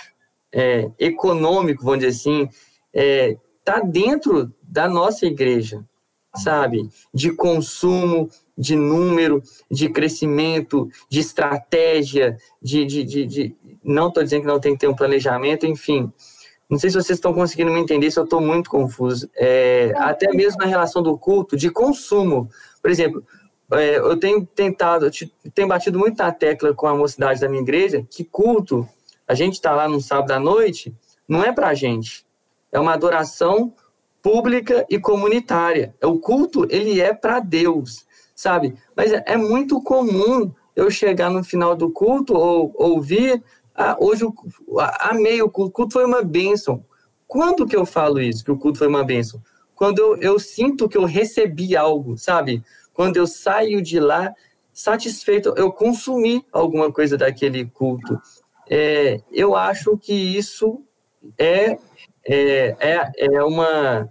é, 0.54 0.90
econômico, 1.00 1.84
vamos 1.84 2.00
dizer 2.00 2.18
assim, 2.18 2.44
está 2.44 2.58
é, 2.94 3.38
tá 3.64 3.80
dentro 3.82 4.54
da 4.62 4.88
nossa 4.88 5.26
igreja, 5.26 5.84
sabe? 6.36 6.90
De 7.14 7.32
consumo, 7.32 8.30
de 8.60 8.76
número, 8.76 9.42
de 9.72 9.88
crescimento, 9.88 10.90
de 11.08 11.22
estratégia, 11.22 12.38
de. 12.62 12.86
de, 12.86 13.04
de, 13.06 13.26
de... 13.26 13.56
não 13.82 14.10
estou 14.10 14.22
dizendo 14.22 14.42
que 14.42 14.48
não 14.48 14.60
tem 14.60 14.74
que 14.74 14.80
ter 14.80 14.90
um 14.90 14.96
planejamento, 14.96 15.66
enfim. 15.66 16.12
Não 16.70 16.78
sei 16.78 16.90
se 16.90 16.96
vocês 16.96 17.18
estão 17.18 17.34
conseguindo 17.34 17.72
me 17.72 17.80
entender, 17.80 18.12
se 18.12 18.20
eu 18.20 18.26
estou 18.26 18.42
muito 18.42 18.70
confuso. 18.70 19.30
É, 19.36 19.94
até 19.96 20.32
mesmo 20.34 20.60
na 20.60 20.68
relação 20.68 21.02
do 21.02 21.18
culto, 21.18 21.56
de 21.56 21.72
consumo. 21.72 22.50
Por 22.82 22.92
exemplo, 22.92 23.24
é, 23.72 23.98
eu 23.98 24.20
tenho 24.20 24.46
tentado, 24.46 25.06
eu 25.06 25.12
tenho 25.52 25.68
batido 25.68 25.98
muito 25.98 26.18
na 26.18 26.32
tecla 26.32 26.74
com 26.74 26.86
a 26.86 26.96
mocidade 26.96 27.40
da 27.40 27.48
minha 27.48 27.64
igreja, 27.64 28.06
que 28.10 28.24
culto, 28.24 28.88
a 29.28 29.34
gente 29.34 29.54
está 29.54 29.72
lá 29.72 29.88
no 29.88 30.02
sábado 30.02 30.32
à 30.32 30.40
noite, 30.40 30.94
não 31.28 31.44
é 31.44 31.52
para 31.52 31.70
a 31.70 31.74
gente. 31.74 32.26
É 32.72 32.80
uma 32.80 32.94
adoração 32.94 33.74
pública 34.22 34.86
e 34.90 35.00
comunitária. 35.00 35.96
O 36.04 36.20
culto, 36.20 36.68
ele 36.70 37.00
é 37.00 37.14
para 37.14 37.40
Deus, 37.40 38.06
sabe? 38.40 38.74
Mas 38.96 39.12
é, 39.12 39.22
é 39.26 39.36
muito 39.36 39.82
comum 39.84 40.50
eu 40.74 40.90
chegar 40.90 41.30
no 41.30 41.44
final 41.44 41.76
do 41.76 41.92
culto 41.92 42.34
ou 42.34 42.74
ouvir 42.78 43.44
ah, 43.76 43.98
hoje 44.00 44.24
eu 44.24 44.34
amei 45.00 45.42
o 45.42 45.50
culto, 45.50 45.70
o 45.70 45.72
culto 45.72 45.94
foi 45.94 46.06
uma 46.06 46.22
bênção. 46.22 46.84
Quando 47.28 47.66
que 47.66 47.76
eu 47.76 47.86
falo 47.86 48.22
isso, 48.22 48.44
que 48.44 48.52
o 48.52 48.58
culto 48.58 48.78
foi 48.78 48.88
uma 48.88 49.04
bênção? 49.04 49.42
Quando 49.76 50.00
eu, 50.00 50.18
eu 50.18 50.40
sinto 50.40 50.88
que 50.88 50.98
eu 50.98 51.04
recebi 51.04 51.76
algo, 51.76 52.18
sabe? 52.18 52.64
Quando 52.94 53.18
eu 53.18 53.28
saio 53.28 53.82
de 53.82 54.00
lá 54.00 54.34
satisfeito, 54.74 55.54
eu 55.58 55.72
consumi 55.72 56.46
alguma 56.52 56.92
coisa 56.92 57.18
daquele 57.18 57.66
culto. 57.66 58.20
É, 58.70 59.22
eu 59.32 59.54
acho 59.54 59.98
que 59.98 60.14
isso 60.14 60.82
é, 61.38 61.78
é, 62.26 62.76
é, 62.80 63.12
é 63.18 63.44
uma 63.44 64.10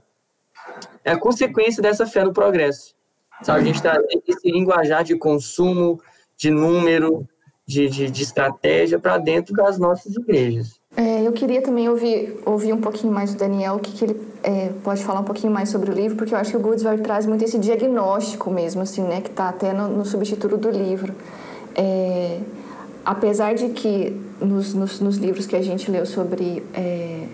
é 1.02 1.12
a 1.12 1.18
consequência 1.18 1.82
dessa 1.82 2.06
fé 2.06 2.24
no 2.24 2.32
progresso. 2.32 2.97
Sabe? 3.42 3.60
A 3.60 3.64
gente 3.64 3.76
está 3.76 4.00
esse 4.26 4.50
linguajar 4.50 5.04
de 5.04 5.16
consumo, 5.16 6.00
de 6.36 6.50
número, 6.50 7.26
de, 7.66 7.88
de, 7.88 8.10
de 8.10 8.22
estratégia 8.22 8.98
para 8.98 9.18
dentro 9.18 9.54
das 9.54 9.78
nossas 9.78 10.16
igrejas. 10.16 10.78
É, 10.96 11.24
eu 11.24 11.32
queria 11.32 11.60
também 11.60 11.88
ouvir, 11.88 12.40
ouvir 12.46 12.72
um 12.72 12.80
pouquinho 12.80 13.12
mais 13.12 13.32
do 13.32 13.38
Daniel, 13.38 13.74
o 13.74 13.78
que, 13.78 13.92
que 13.92 14.04
ele 14.04 14.20
é, 14.42 14.72
pode 14.82 15.04
falar 15.04 15.20
um 15.20 15.24
pouquinho 15.24 15.52
mais 15.52 15.68
sobre 15.68 15.90
o 15.90 15.94
livro, 15.94 16.16
porque 16.16 16.34
eu 16.34 16.38
acho 16.38 16.50
que 16.50 16.56
o 16.56 16.60
Goodsworth 16.60 17.02
traz 17.02 17.26
muito 17.26 17.44
esse 17.44 17.58
diagnóstico 17.58 18.50
mesmo, 18.50 18.82
assim, 18.82 19.02
né, 19.02 19.20
que 19.20 19.28
está 19.28 19.50
até 19.50 19.72
no, 19.72 19.88
no, 19.88 20.02
do 20.02 20.70
livro. 20.70 21.14
É, 21.76 22.40
apesar 23.04 23.54
de 23.54 23.68
que 23.68 24.18
nos, 24.40 24.72
nos, 24.72 24.98
nos, 24.98 25.18
livros 25.18 25.46
que 25.46 25.54
a 25.54 25.62
gente 25.62 25.90
leu 25.90 26.06
sobre 26.06 26.64
é, 26.74 27.26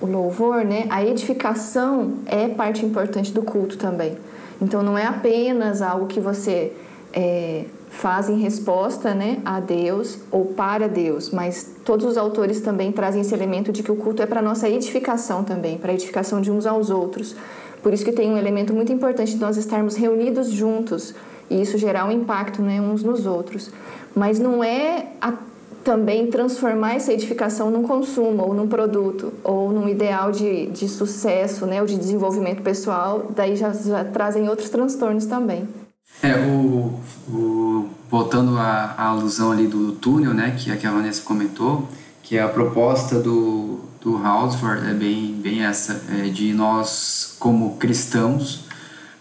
o 0.00 0.06
louvor, 0.06 0.64
né, 0.64 0.86
a 0.90 1.02
edificação 1.04 2.14
é 2.26 2.48
parte 2.48 2.84
importante 2.84 3.32
do 3.32 3.42
culto 3.42 3.78
também. 3.78 4.16
Então 4.60 4.82
não 4.82 4.98
é 4.98 5.06
apenas 5.06 5.82
algo 5.82 6.06
que 6.06 6.20
você 6.20 6.72
é, 7.12 7.64
fazem 7.90 8.38
resposta 8.38 9.14
né, 9.14 9.40
a 9.44 9.60
Deus 9.60 10.18
ou 10.30 10.46
para 10.46 10.88
Deus, 10.88 11.30
mas 11.30 11.76
todos 11.84 12.04
os 12.06 12.16
autores 12.16 12.60
também 12.60 12.92
trazem 12.92 13.20
esse 13.20 13.34
elemento 13.34 13.72
de 13.72 13.82
que 13.82 13.90
o 13.90 13.96
culto 13.96 14.22
é 14.22 14.26
para 14.26 14.42
nossa 14.42 14.68
edificação 14.68 15.44
também, 15.44 15.78
para 15.78 15.92
a 15.92 15.94
edificação 15.94 16.40
de 16.40 16.50
uns 16.50 16.66
aos 16.66 16.90
outros. 16.90 17.34
Por 17.82 17.92
isso 17.92 18.04
que 18.04 18.12
tem 18.12 18.30
um 18.30 18.36
elemento 18.36 18.74
muito 18.74 18.92
importante 18.92 19.32
de 19.32 19.40
nós 19.40 19.56
estarmos 19.56 19.96
reunidos 19.96 20.50
juntos 20.50 21.14
e 21.48 21.60
isso 21.60 21.78
gerar 21.78 22.04
um 22.04 22.10
impacto 22.10 22.60
né, 22.60 22.80
uns 22.80 23.02
nos 23.02 23.26
outros. 23.26 23.70
Mas 24.14 24.38
não 24.38 24.62
é 24.62 25.06
também 25.84 26.28
transformar 26.28 26.94
essa 26.94 27.12
edificação 27.12 27.70
num 27.70 27.82
consumo, 27.82 28.42
ou 28.42 28.54
num 28.54 28.68
produto, 28.68 29.32
ou 29.42 29.72
num 29.72 29.88
ideal 29.88 30.30
de, 30.30 30.66
de 30.66 30.88
sucesso, 30.88 31.66
né, 31.66 31.80
ou 31.80 31.86
de 31.86 31.96
desenvolvimento 31.96 32.62
pessoal, 32.62 33.30
daí 33.34 33.56
já, 33.56 33.72
já 33.72 34.04
trazem 34.04 34.48
outros 34.48 34.68
transtornos 34.68 35.26
também. 35.26 35.68
É, 36.22 36.34
o, 36.46 36.94
o 37.32 37.88
voltando 38.10 38.56
à, 38.58 38.94
alusão 38.98 39.52
ali 39.52 39.66
do 39.66 39.92
túnel, 39.92 40.34
né, 40.34 40.54
que, 40.56 40.74
que 40.76 40.86
a 40.86 40.90
Vanessa 40.90 41.22
comentou, 41.22 41.88
que 42.22 42.38
a 42.38 42.48
proposta 42.48 43.20
do, 43.20 43.80
do 44.00 44.16
Hausford 44.16 44.88
é 44.88 44.94
bem, 44.94 45.34
bem 45.34 45.64
essa, 45.64 46.02
é 46.18 46.28
de 46.28 46.52
nós, 46.52 47.36
como 47.38 47.76
cristãos, 47.76 48.64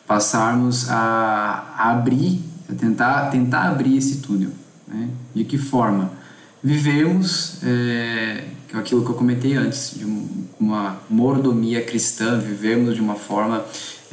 passarmos 0.07 0.89
a, 0.89 1.73
a 1.77 1.91
abrir, 1.91 2.41
a 2.69 2.73
tentar, 2.73 3.29
tentar 3.29 3.69
abrir 3.69 3.97
esse 3.97 4.17
túnel. 4.17 4.49
Né? 4.87 5.09
De 5.35 5.43
que 5.43 5.57
forma? 5.57 6.11
Vivemos, 6.63 7.63
é, 7.63 8.43
é 8.73 8.77
aquilo 8.77 9.03
que 9.03 9.11
eu 9.11 9.15
comentei 9.15 9.55
antes, 9.55 9.93
de 9.95 10.05
uma 10.59 10.97
mordomia 11.09 11.81
cristã, 11.81 12.39
vivemos 12.39 12.95
de 12.95 13.01
uma 13.01 13.15
forma 13.15 13.63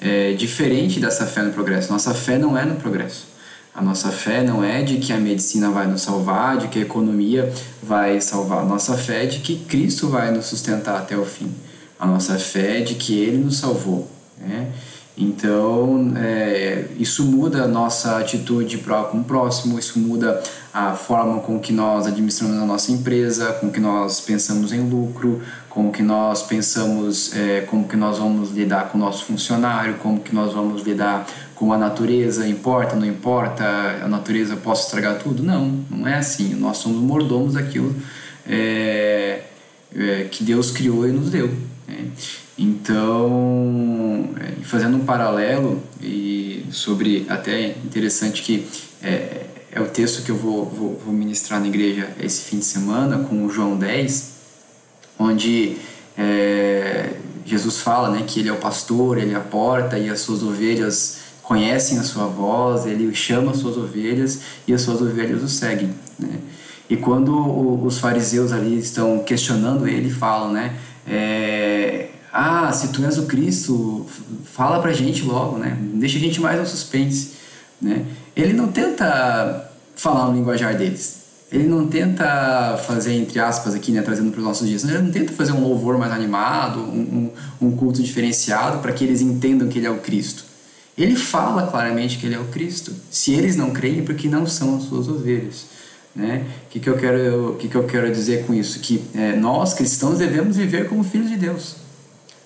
é, 0.01 0.33
diferente 0.33 1.01
dessa 1.01 1.27
fé 1.27 1.43
no 1.43 1.53
progresso. 1.53 1.93
Nossa 1.93 2.15
fé 2.15 2.39
não 2.39 2.57
é 2.57 2.65
no 2.65 2.77
progresso. 2.77 3.35
A 3.75 3.83
nossa 3.83 4.11
fé 4.11 4.45
não 4.45 4.63
é 4.63 4.83
de 4.83 4.99
que 4.99 5.13
a 5.13 5.19
medicina 5.19 5.69
vai 5.71 5.89
nos 5.89 6.03
salvar, 6.03 6.59
de 6.59 6.69
que 6.69 6.79
a 6.79 6.83
economia 6.83 7.53
vai 7.83 8.21
salvar. 8.21 8.65
Nossa 8.65 8.97
fé 8.97 9.25
é 9.25 9.27
de 9.27 9.41
que 9.41 9.57
Cristo 9.65 10.09
vai 10.09 10.31
nos 10.31 10.47
sustentar 10.47 10.97
até 10.97 11.17
o 11.17 11.25
fim. 11.25 11.53
A 11.99 12.07
nossa 12.07 12.39
fé 12.39 12.79
é 12.79 12.81
de 12.83 12.95
que 12.95 13.19
Ele 13.19 13.39
nos 13.39 13.57
salvou. 13.57 14.09
Né? 14.39 14.71
Então, 15.17 16.13
é, 16.17 16.87
isso 16.99 17.25
muda 17.25 17.65
a 17.65 17.69
nossa 17.69 18.19
atitude 18.19 18.79
com 18.79 19.19
o 19.19 19.25
próximo, 19.25 19.79
isso 19.79 19.99
muda 19.99 20.41
a 20.75 20.93
forma 20.93 21.39
com 21.39 21.61
que 21.61 21.73
nós 21.73 22.05
administramos 22.05 22.61
a 22.61 22.67
nossa 22.67 22.91
empresa, 22.91 23.53
com 23.61 23.71
que 23.71 23.79
nós 23.79 24.21
pensamos 24.21 24.73
em 24.73 24.81
lucro, 24.81 25.41
com 25.71 25.93
que 25.93 26.03
nós 26.03 26.43
pensamos 26.43 27.33
é, 27.33 27.61
como 27.61 27.87
que 27.87 27.97
nós 27.97 28.19
vamos 28.19 28.51
lidar 28.51 28.89
com 28.89 28.99
o 28.99 29.01
nosso 29.01 29.25
funcionário, 29.25 29.95
como 30.03 30.19
que 30.19 30.35
nós 30.35 30.53
vamos 30.53 30.83
lidar 30.83 31.29
com 31.55 31.73
a 31.73 31.79
natureza, 31.79 32.49
importa, 32.49 32.97
não 32.97 33.07
importa, 33.07 33.65
a 34.03 34.09
natureza 34.09 34.57
possa 34.57 34.87
estragar 34.87 35.21
tudo? 35.21 35.45
Não, 35.45 35.85
não 35.89 36.09
é 36.09 36.17
assim. 36.17 36.57
Nós 36.57 36.79
somos 36.79 37.01
mordomos 37.01 37.55
daquilo 37.55 37.95
é, 38.45 39.43
é, 39.95 40.27
que 40.29 40.43
Deus 40.43 40.73
criou 40.73 41.09
e 41.09 41.13
nos 41.13 41.31
deu. 41.31 41.55
Né? 41.87 42.09
Então, 42.59 44.29
fazendo 44.65 44.97
um 44.97 45.05
paralelo 45.05 45.81
e 46.03 46.67
sobre 46.73 47.27
até 47.29 47.77
interessante 47.85 48.43
que 48.43 48.67
é, 49.75 49.81
o 49.81 49.87
texto 49.87 50.23
que 50.23 50.31
eu 50.31 50.37
vou, 50.37 50.65
vou, 50.65 51.01
vou, 51.05 51.13
ministrar 51.13 51.61
na 51.61 51.67
igreja 51.67 52.09
esse 52.21 52.43
fim 52.43 52.61
de 52.61 52.65
semana 52.65 53.19
com 53.19 53.45
o 53.45 53.51
João 53.51 53.77
10, 53.77 54.35
onde 55.19 55.77
é, 56.17 57.15
Jesus 57.45 57.79
fala 57.81 58.11
né, 58.11 58.25
que 58.25 58.39
ele 58.39 58.49
é 58.49 58.53
o 58.53 58.57
pastor, 58.57 59.19
ele 59.19 59.33
é 59.33 59.37
a 59.37 59.41
porta 59.41 59.99
e 59.99 60.09
as 60.09 60.21
suas 60.21 60.45
ovelhas 60.45 61.19
conhecem 61.43 61.99
a 61.99 62.05
sua 62.05 62.27
voz, 62.27 62.87
ele 62.87 63.13
chama 63.15 63.51
as 63.51 63.59
suas 63.59 63.77
ovelhas 63.77 64.41
e 64.67 64.73
as 64.73 64.81
suas 64.81 65.03
ovelhas 65.03 65.43
o 65.43 65.49
seguem. 65.49 65.93
Né? 66.19 66.39
E 66.89 66.97
quando 66.97 67.85
os 67.85 67.99
fariseus 67.99 68.53
ali 68.53 68.79
estão 68.79 69.19
questionando 69.25 69.89
ele, 69.89 70.11
falam, 70.11 70.53
né? 70.53 70.77
É, 71.07 72.11
ah, 72.33 72.71
se 72.73 72.89
tu 72.89 73.05
és 73.05 73.19
o 73.19 73.27
Cristo, 73.27 74.07
fala 74.45 74.81
pra 74.81 74.93
gente 74.93 75.23
logo, 75.23 75.59
né? 75.59 75.77
Deixa 75.95 76.17
a 76.17 76.21
gente 76.21 76.41
mais 76.41 76.59
no 76.59 76.67
suspense, 76.67 77.33
né? 77.81 78.05
Ele 78.37 78.53
não 78.53 78.69
tenta 78.69 79.71
falar 79.95 80.29
no 80.29 80.35
linguajar 80.35 80.77
deles. 80.77 81.25
Ele 81.53 81.69
não 81.69 81.87
tenta 81.87 82.77
fazer, 82.87 83.15
entre 83.15 83.39
aspas, 83.39 83.75
aqui, 83.75 83.93
né, 83.93 84.03
trazendo 84.03 84.33
para 84.33 84.41
os 84.41 84.45
nossos 84.45 84.67
dias, 84.67 84.83
ele 84.83 84.99
não 84.99 85.13
tenta 85.13 85.33
fazer 85.33 85.53
um 85.53 85.61
louvor 85.61 85.97
mais 85.97 86.13
animado, 86.13 86.81
um, 86.81 87.31
um, 87.61 87.69
um 87.69 87.77
culto 87.77 88.03
diferenciado 88.03 88.79
para 88.79 88.93
que 88.93 89.05
eles 89.05 89.21
entendam 89.21 89.69
que 89.69 89.79
ele 89.79 89.87
é 89.87 89.91
o 89.91 89.99
Cristo. 89.99 90.45
Ele 90.99 91.15
fala 91.15 91.67
claramente 91.69 92.19
que 92.19 92.27
ele 92.27 92.35
é 92.35 92.39
o 92.41 92.47
Cristo. 92.47 92.93
Se 93.11 93.33
eles 93.33 93.57
não 93.57 93.71
creem, 93.71 94.01
é 94.01 94.03
porque 94.03 94.29
não 94.29 94.47
são 94.47 94.77
as 94.77 94.85
suas 94.85 95.09
ovelhas. 95.09 95.67
Né? 96.15 96.45
O 96.67 96.71
que, 96.71 96.81
que, 96.81 96.89
eu 96.89 96.97
quero, 96.97 97.57
que, 97.59 97.69
que 97.69 97.75
eu 97.75 97.85
quero 97.85 98.11
dizer 98.11 98.47
com 98.47 98.55
isso? 98.55 98.81
Que 98.81 99.05
é, 99.15 99.37
nós, 99.37 99.75
cristãos, 99.75 100.19
devemos 100.19 100.57
viver 100.57 100.89
como 100.89 101.05
filhos 101.05 101.29
de 101.29 101.37
Deus. 101.37 101.84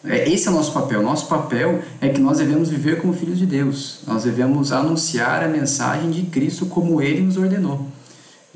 É, 0.05 0.29
esse 0.31 0.49
é 0.49 0.51
o 0.51 0.55
nosso 0.55 0.73
papel. 0.73 1.03
Nosso 1.03 1.27
papel 1.27 1.83
é 2.01 2.09
que 2.09 2.21
nós 2.21 2.39
devemos 2.39 2.69
viver 2.69 3.01
como 3.01 3.13
filhos 3.13 3.39
de 3.39 3.47
Deus. 3.47 4.01
Nós 4.07 4.25
devemos 4.25 4.73
anunciar 4.73 5.43
a 5.43 5.49
mensagem 5.49 6.11
de 6.11 6.23
Cristo 6.23 6.67
como 6.67 7.03
Ele 7.03 7.23
nos 7.23 7.37
ordenou. 7.37 7.87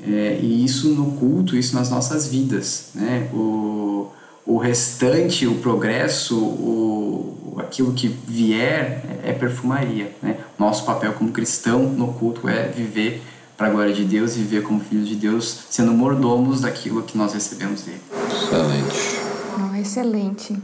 É, 0.05 0.39
e 0.41 0.63
isso 0.63 0.89
no 0.89 1.11
culto, 1.13 1.55
isso 1.55 1.75
nas 1.75 1.89
nossas 1.89 2.27
vidas. 2.27 2.89
Né? 2.95 3.29
O, 3.33 4.07
o 4.45 4.57
restante, 4.57 5.45
o 5.47 5.55
progresso, 5.55 6.37
o, 6.37 7.55
aquilo 7.57 7.93
que 7.93 8.07
vier 8.07 9.05
é, 9.23 9.29
é 9.29 9.33
perfumaria. 9.33 10.15
Né? 10.21 10.37
Nosso 10.57 10.85
papel 10.85 11.13
como 11.13 11.31
cristão 11.31 11.83
no 11.83 12.13
culto 12.13 12.47
é 12.47 12.67
viver 12.67 13.21
para 13.57 13.67
a 13.67 13.69
glória 13.69 13.93
de 13.93 14.03
Deus, 14.03 14.35
viver 14.35 14.63
como 14.63 14.79
filhos 14.79 15.07
de 15.07 15.15
Deus, 15.15 15.65
sendo 15.69 15.91
mordomos 15.91 16.61
daquilo 16.61 17.03
que 17.03 17.17
nós 17.17 17.33
recebemos 17.33 17.83
dele. 17.83 18.01
Excelente. 18.31 19.19
Oh, 19.59 19.75
excelente. 19.75 20.57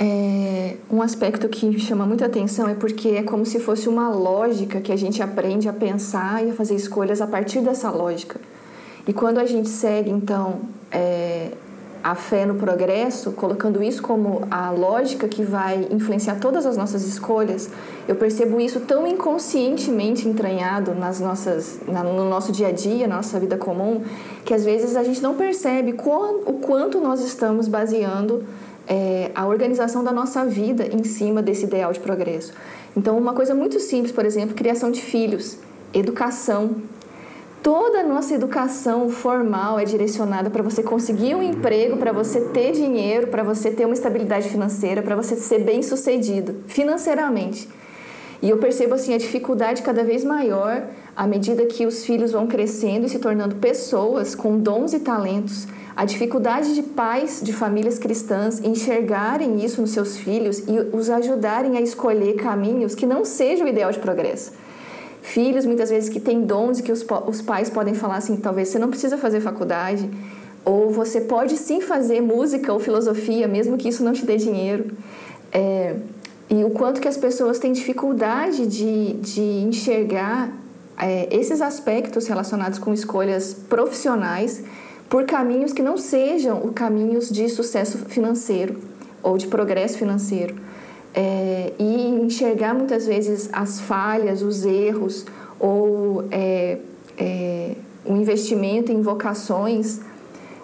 É, 0.00 0.76
um 0.88 1.02
aspecto 1.02 1.48
que 1.48 1.76
chama 1.80 2.06
muita 2.06 2.26
atenção 2.26 2.68
é 2.68 2.74
porque 2.74 3.08
é 3.08 3.22
como 3.24 3.44
se 3.44 3.58
fosse 3.58 3.88
uma 3.88 4.08
lógica 4.08 4.80
que 4.80 4.92
a 4.92 4.96
gente 4.96 5.20
aprende 5.20 5.68
a 5.68 5.72
pensar 5.72 6.46
e 6.46 6.50
a 6.50 6.54
fazer 6.54 6.76
escolhas 6.76 7.20
a 7.20 7.26
partir 7.26 7.60
dessa 7.60 7.90
lógica. 7.90 8.40
E 9.06 9.12
quando 9.12 9.38
a 9.38 9.44
gente 9.44 9.68
segue, 9.68 10.10
então, 10.10 10.60
é, 10.92 11.50
a 12.02 12.14
fé 12.14 12.46
no 12.46 12.54
progresso, 12.54 13.32
colocando 13.32 13.82
isso 13.82 14.00
como 14.00 14.46
a 14.50 14.70
lógica 14.70 15.26
que 15.26 15.42
vai 15.42 15.88
influenciar 15.90 16.36
todas 16.36 16.64
as 16.64 16.76
nossas 16.76 17.04
escolhas, 17.04 17.68
eu 18.06 18.14
percebo 18.14 18.60
isso 18.60 18.80
tão 18.80 19.06
inconscientemente 19.06 20.28
entranhado 20.28 20.94
nas 20.94 21.20
nossas, 21.20 21.80
na, 21.88 22.04
no 22.04 22.28
nosso 22.28 22.52
dia 22.52 22.68
a 22.68 22.72
dia, 22.72 23.08
na 23.08 23.16
nossa 23.16 23.38
vida 23.40 23.56
comum, 23.56 24.02
que 24.44 24.54
às 24.54 24.64
vezes 24.64 24.96
a 24.96 25.02
gente 25.02 25.20
não 25.20 25.34
percebe 25.34 25.92
o 25.92 26.52
quanto 26.54 27.00
nós 27.00 27.20
estamos 27.20 27.66
baseando 27.66 28.44
é, 28.88 29.30
a 29.34 29.46
organização 29.46 30.02
da 30.02 30.10
nossa 30.10 30.44
vida 30.46 30.88
em 30.90 31.04
cima 31.04 31.42
desse 31.42 31.64
ideal 31.64 31.92
de 31.92 32.00
progresso. 32.00 32.54
Então, 32.96 33.18
uma 33.18 33.34
coisa 33.34 33.54
muito 33.54 33.78
simples, 33.78 34.10
por 34.10 34.24
exemplo, 34.24 34.54
criação 34.54 34.90
de 34.90 35.02
filhos, 35.02 35.58
educação. 35.92 36.76
Toda 37.62 38.00
a 38.00 38.04
nossa 38.04 38.34
educação 38.34 39.10
formal 39.10 39.78
é 39.78 39.84
direcionada 39.84 40.48
para 40.48 40.62
você 40.62 40.82
conseguir 40.82 41.34
um 41.34 41.42
emprego, 41.42 41.96
para 41.98 42.12
você 42.12 42.40
ter 42.40 42.72
dinheiro, 42.72 43.26
para 43.26 43.42
você 43.42 43.70
ter 43.70 43.84
uma 43.84 43.94
estabilidade 43.94 44.48
financeira, 44.48 45.02
para 45.02 45.14
você 45.14 45.36
ser 45.36 45.58
bem 45.58 45.82
sucedido 45.82 46.56
financeiramente. 46.66 47.68
E 48.40 48.48
eu 48.48 48.58
percebo 48.58 48.94
assim 48.94 49.12
a 49.12 49.18
dificuldade 49.18 49.82
cada 49.82 50.04
vez 50.04 50.24
maior 50.24 50.84
à 51.16 51.26
medida 51.26 51.66
que 51.66 51.84
os 51.84 52.04
filhos 52.04 52.30
vão 52.30 52.46
crescendo 52.46 53.06
e 53.06 53.08
se 53.08 53.18
tornando 53.18 53.56
pessoas 53.56 54.36
com 54.36 54.56
dons 54.56 54.92
e 54.92 55.00
talentos 55.00 55.66
a 55.98 56.04
dificuldade 56.04 56.76
de 56.76 56.82
pais 56.84 57.40
de 57.42 57.52
famílias 57.52 57.98
cristãs 57.98 58.60
enxergarem 58.60 59.64
isso 59.64 59.80
nos 59.80 59.90
seus 59.90 60.16
filhos 60.16 60.60
e 60.60 60.96
os 60.96 61.10
ajudarem 61.10 61.76
a 61.76 61.80
escolher 61.80 62.34
caminhos 62.34 62.94
que 62.94 63.04
não 63.04 63.24
sejam 63.24 63.66
o 63.66 63.68
ideal 63.68 63.90
de 63.90 63.98
progresso. 63.98 64.52
Filhos, 65.22 65.66
muitas 65.66 65.90
vezes, 65.90 66.08
que 66.08 66.20
têm 66.20 66.42
dons 66.42 66.78
e 66.78 66.84
que 66.84 66.92
os, 66.92 67.04
os 67.26 67.42
pais 67.42 67.68
podem 67.68 67.94
falar 67.94 68.18
assim: 68.18 68.36
talvez 68.36 68.68
você 68.68 68.78
não 68.78 68.90
precisa 68.90 69.18
fazer 69.18 69.40
faculdade, 69.40 70.08
ou 70.64 70.92
você 70.92 71.20
pode 71.20 71.56
sim 71.56 71.80
fazer 71.80 72.20
música 72.20 72.72
ou 72.72 72.78
filosofia, 72.78 73.48
mesmo 73.48 73.76
que 73.76 73.88
isso 73.88 74.04
não 74.04 74.12
te 74.12 74.24
dê 74.24 74.36
dinheiro. 74.36 74.92
É, 75.50 75.96
e 76.48 76.62
o 76.62 76.70
quanto 76.70 77.00
que 77.00 77.08
as 77.08 77.16
pessoas 77.16 77.58
têm 77.58 77.72
dificuldade 77.72 78.68
de, 78.68 79.14
de 79.14 79.40
enxergar 79.40 80.52
é, 80.96 81.26
esses 81.32 81.60
aspectos 81.60 82.28
relacionados 82.28 82.78
com 82.78 82.94
escolhas 82.94 83.52
profissionais 83.52 84.62
por 85.08 85.24
caminhos 85.24 85.72
que 85.72 85.82
não 85.82 85.96
sejam 85.96 86.64
os 86.64 86.72
caminhos 86.72 87.28
de 87.28 87.48
sucesso 87.48 87.98
financeiro 87.98 88.78
ou 89.22 89.38
de 89.38 89.46
progresso 89.46 89.98
financeiro. 89.98 90.54
É, 91.14 91.72
e 91.78 92.06
enxergar 92.20 92.74
muitas 92.74 93.06
vezes 93.06 93.48
as 93.52 93.80
falhas, 93.80 94.42
os 94.42 94.64
erros 94.64 95.24
ou 95.58 96.24
é, 96.30 96.78
é, 97.16 97.74
o 98.04 98.14
investimento 98.14 98.92
em 98.92 99.00
vocações 99.00 100.00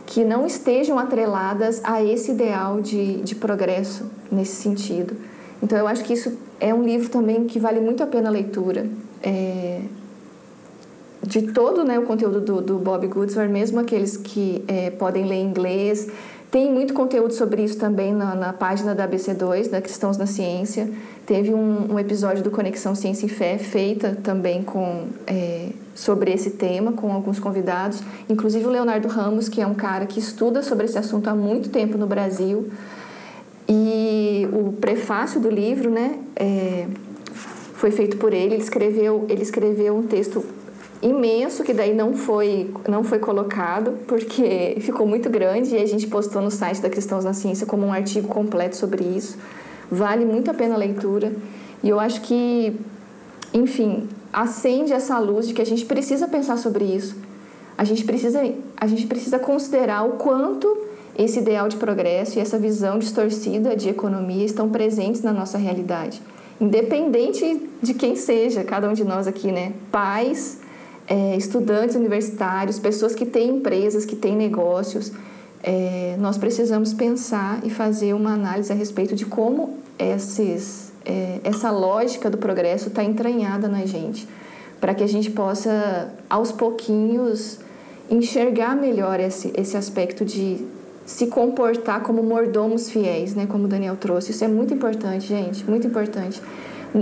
que 0.06 0.22
não 0.22 0.46
estejam 0.46 0.98
atreladas 0.98 1.80
a 1.82 2.04
esse 2.04 2.32
ideal 2.32 2.80
de, 2.80 3.22
de 3.22 3.34
progresso 3.34 4.04
nesse 4.30 4.56
sentido. 4.56 5.16
Então, 5.62 5.78
eu 5.78 5.88
acho 5.88 6.04
que 6.04 6.12
isso 6.12 6.36
é 6.60 6.74
um 6.74 6.84
livro 6.84 7.08
também 7.08 7.46
que 7.46 7.58
vale 7.58 7.80
muito 7.80 8.02
a 8.02 8.06
pena 8.06 8.28
a 8.28 8.32
leitura. 8.32 8.86
É, 9.22 9.80
de 11.26 11.42
todo 11.52 11.84
né, 11.84 11.98
o 11.98 12.02
conteúdo 12.02 12.40
do, 12.40 12.60
do 12.60 12.78
Bob 12.78 13.06
Goodsworth, 13.06 13.48
mesmo 13.48 13.80
aqueles 13.80 14.16
que 14.16 14.62
é, 14.68 14.90
podem 14.90 15.24
ler 15.24 15.42
inglês. 15.42 16.08
Tem 16.50 16.70
muito 16.70 16.94
conteúdo 16.94 17.34
sobre 17.34 17.64
isso 17.64 17.78
também 17.78 18.12
na, 18.12 18.34
na 18.34 18.52
página 18.52 18.94
da 18.94 19.08
ABC2, 19.08 19.70
da 19.70 19.80
Cristãos 19.80 20.16
na 20.16 20.26
Ciência. 20.26 20.88
Teve 21.26 21.52
um, 21.52 21.94
um, 21.94 21.98
episódio 21.98 22.44
do 22.44 22.50
Conexão 22.50 22.94
Ciência 22.94 23.26
e 23.26 23.28
Fé, 23.28 23.58
feita 23.58 24.16
também 24.22 24.62
com, 24.62 25.06
é, 25.26 25.70
sobre 25.94 26.32
esse 26.32 26.50
tema 26.50 26.92
com 26.92 27.12
alguns 27.12 27.40
convidados, 27.40 28.02
inclusive 28.28 28.66
o 28.66 28.70
Leonardo 28.70 29.08
Ramos, 29.08 29.48
que 29.48 29.60
é 29.60 29.66
um 29.66 29.74
cara 29.74 30.06
que 30.06 30.20
estuda 30.20 30.62
sobre 30.62 30.84
esse 30.84 30.96
assunto 30.96 31.28
há 31.28 31.34
muito 31.34 31.70
tempo 31.70 31.98
no 31.98 32.06
Brasil. 32.06 32.70
E 33.68 34.46
o 34.52 34.72
prefácio 34.72 35.40
do 35.40 35.48
livro, 35.48 35.90
né, 35.90 36.18
é, 36.36 36.86
foi 37.74 37.90
feito 37.90 38.16
por 38.16 38.32
ele. 38.32 38.54
Ele 38.54 38.62
escreveu, 38.62 39.26
ele 39.28 39.42
escreveu 39.42 39.96
um 39.96 40.06
texto 40.06 40.44
imenso 41.04 41.62
que 41.62 41.74
daí 41.74 41.94
não 41.94 42.14
foi 42.14 42.72
não 42.88 43.04
foi 43.04 43.18
colocado 43.18 43.98
porque 44.06 44.76
ficou 44.80 45.06
muito 45.06 45.28
grande 45.28 45.74
e 45.74 45.78
a 45.78 45.86
gente 45.86 46.06
postou 46.06 46.40
no 46.40 46.50
site 46.50 46.80
da 46.80 46.88
Cristãos 46.88 47.24
na 47.24 47.34
Ciência 47.34 47.66
como 47.66 47.86
um 47.86 47.92
artigo 47.92 48.26
completo 48.26 48.74
sobre 48.74 49.04
isso. 49.04 49.36
Vale 49.90 50.24
muito 50.24 50.50
a 50.50 50.54
pena 50.54 50.74
a 50.74 50.78
leitura 50.78 51.30
e 51.82 51.90
eu 51.90 52.00
acho 52.00 52.22
que, 52.22 52.74
enfim, 53.52 54.08
acende 54.32 54.94
essa 54.94 55.18
luz 55.18 55.46
de 55.46 55.52
que 55.52 55.60
a 55.60 55.66
gente 55.66 55.84
precisa 55.84 56.26
pensar 56.26 56.56
sobre 56.56 56.84
isso. 56.84 57.14
A 57.76 57.84
gente 57.84 58.02
precisa 58.04 58.40
a 58.74 58.86
gente 58.86 59.06
precisa 59.06 59.38
considerar 59.38 60.04
o 60.04 60.12
quanto 60.12 60.86
esse 61.18 61.38
ideal 61.38 61.68
de 61.68 61.76
progresso 61.76 62.38
e 62.38 62.40
essa 62.40 62.58
visão 62.58 62.98
distorcida 62.98 63.76
de 63.76 63.90
economia 63.90 64.44
estão 64.44 64.70
presentes 64.70 65.20
na 65.20 65.34
nossa 65.34 65.58
realidade 65.58 66.22
independente 66.60 67.68
de 67.82 67.94
quem 67.94 68.14
seja, 68.14 68.62
cada 68.62 68.88
um 68.88 68.92
de 68.92 69.04
nós 69.04 69.26
aqui, 69.26 69.50
né? 69.50 69.72
Pais, 69.90 70.60
é, 71.06 71.36
estudantes 71.36 71.96
universitários, 71.96 72.78
pessoas 72.78 73.14
que 73.14 73.26
têm 73.26 73.56
empresas, 73.56 74.04
que 74.04 74.16
têm 74.16 74.36
negócios, 74.36 75.12
é, 75.62 76.16
nós 76.18 76.36
precisamos 76.36 76.92
pensar 76.92 77.60
e 77.64 77.70
fazer 77.70 78.14
uma 78.14 78.34
análise 78.34 78.70
a 78.70 78.74
respeito 78.74 79.14
de 79.14 79.24
como 79.24 79.78
esses, 79.98 80.92
é, 81.04 81.40
essa 81.42 81.70
lógica 81.70 82.28
do 82.28 82.36
progresso 82.36 82.88
está 82.88 83.02
entranhada 83.02 83.68
na 83.68 83.86
gente, 83.86 84.28
para 84.80 84.94
que 84.94 85.02
a 85.02 85.06
gente 85.06 85.30
possa, 85.30 86.12
aos 86.28 86.52
pouquinhos, 86.52 87.58
enxergar 88.10 88.76
melhor 88.76 89.18
esse, 89.18 89.52
esse 89.56 89.76
aspecto 89.76 90.24
de 90.24 90.66
se 91.06 91.26
comportar 91.26 92.02
como 92.02 92.22
mordomos 92.22 92.90
fiéis, 92.90 93.34
né? 93.34 93.46
Como 93.46 93.64
o 93.64 93.68
Daniel 93.68 93.96
trouxe. 93.96 94.30
Isso 94.30 94.44
é 94.44 94.48
muito 94.48 94.72
importante, 94.72 95.26
gente, 95.26 95.68
muito 95.68 95.86
importante. 95.86 96.40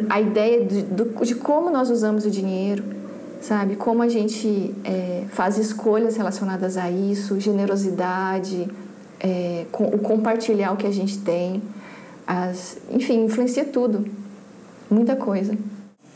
A 0.09 0.20
ideia 0.20 0.64
de, 0.64 0.82
de 0.82 1.34
como 1.36 1.70
nós 1.70 1.90
usamos 1.90 2.24
o 2.24 2.30
dinheiro, 2.30 2.82
sabe? 3.43 3.76
Como 3.76 4.03
a 4.03 4.09
gente 4.09 4.72
é, 4.84 5.24
faz 5.28 5.59
escolhas 5.59 6.16
relacionadas 6.16 6.76
a 6.76 6.90
isso, 6.90 7.38
generosidade, 7.38 8.68
é, 9.20 9.66
com, 9.70 9.84
o 9.84 9.99
compartilhar 9.99 10.72
o 10.72 10.76
que 10.76 10.86
a 10.86 10.90
gente 10.90 11.18
tem, 11.18 11.61
as, 12.26 12.78
enfim, 12.90 13.24
influencia 13.24 13.64
tudo, 13.64 14.07
muita 14.90 15.16
coisa. 15.16 15.57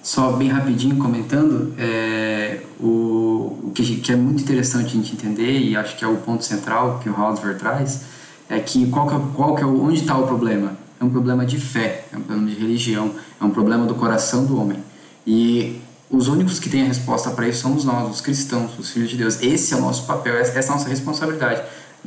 Só 0.03 0.33
bem 0.33 0.49
rapidinho 0.49 0.97
comentando, 0.99 1.75
é, 1.79 2.61
o, 2.79 3.59
o 3.65 3.73
que, 3.75 3.97
que, 3.97 4.13
é 4.13 4.17
muito 4.17 4.43
interessante 4.43 4.87
a 4.87 4.91
gente 4.91 5.15
entender 5.15 5.59
e 5.59 5.77
acho 5.77 5.97
que 5.97 6.05
é 6.05 6.09
o 6.09 6.17
ponto 6.19 6.45
central 6.45 7.01
que 7.03 7.09
o 7.09 7.15
Hausver 7.15 7.59
traz 7.59 8.05
é 8.49 8.61
que 8.61 8.87
qual 8.87 9.09
que 9.09 9.15
é, 9.15 9.19
qual 9.35 9.57
que 9.57 9.63
é 9.65 9.67
onde 9.67 10.01
está 10.01 10.17
o 10.17 10.27
problema? 10.27 10.77
É 11.01 11.05
um 11.05 11.11
problema 11.11 11.45
de 11.45 11.59
fé, 11.59 12.05
é 12.13 12.17
um 12.17 12.21
problema 12.21 12.49
de 12.49 12.55
religião, 12.55 13.11
é 13.41 13.45
um 13.45 13.51
problema 13.51 13.85
do 13.85 13.97
coração 13.97 14.45
do 14.45 14.61
homem. 14.61 14.79
E 15.27 15.81
os 16.11 16.29
únicos 16.29 16.61
que 16.61 16.71
têm 16.71 16.83
a 16.83 16.87
resposta 16.87 17.31
para 17.31 17.49
isso 17.49 17.63
somos 17.63 17.85
nós, 17.85 18.11
os 18.11 18.21
cristãos, 18.21 18.79
os 18.79 18.91
filhos 18.91 19.11
de 19.11 19.17
Deus. 19.17 19.43
Esse 19.43 19.75
é 19.75 19.77
o 19.77 19.81
nosso 19.81 20.07
papel, 20.07 20.37
essa 20.37 20.59
é 20.59 20.65
a 20.65 20.77
nossa 20.77 20.89
responsabilidade. 20.89 21.63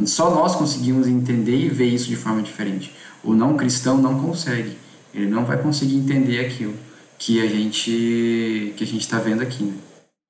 Só 0.06 0.30
nós 0.34 0.56
conseguimos 0.56 1.08
entender 1.08 1.58
e 1.58 1.68
ver 1.68 1.88
isso 1.88 2.08
de 2.08 2.16
forma 2.16 2.42
diferente. 2.42 2.96
O 3.24 3.34
não 3.34 3.58
cristão 3.58 3.98
não 3.98 4.18
consegue. 4.20 4.78
Ele 5.14 5.28
não 5.28 5.44
vai 5.44 5.62
conseguir 5.62 5.96
entender 5.96 6.40
aquilo 6.40 6.74
que 7.18 7.42
a 7.42 7.48
gente 7.48 8.74
que 8.78 8.84
a 8.84 8.88
gente 8.88 9.02
está 9.02 9.20
vendo 9.20 9.42
aqui. 9.42 9.64
Né? 9.64 9.74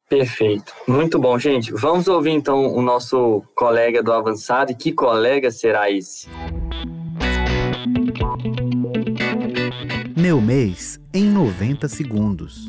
Perfeito, 0.10 0.74
muito 0.88 1.20
bom, 1.20 1.38
gente. 1.38 1.72
Vamos 1.72 2.08
ouvir 2.08 2.32
então 2.32 2.74
o 2.74 2.82
nosso 2.82 3.44
colega 3.54 4.02
do 4.02 4.12
avançado. 4.12 4.72
E 4.72 4.76
que 4.76 4.92
colega 4.92 5.52
será 5.52 5.92
esse? 5.92 6.28
Meu 10.18 10.42
mês 10.42 11.00
em 11.14 11.26
90 11.26 11.88
segundos. 11.88 12.68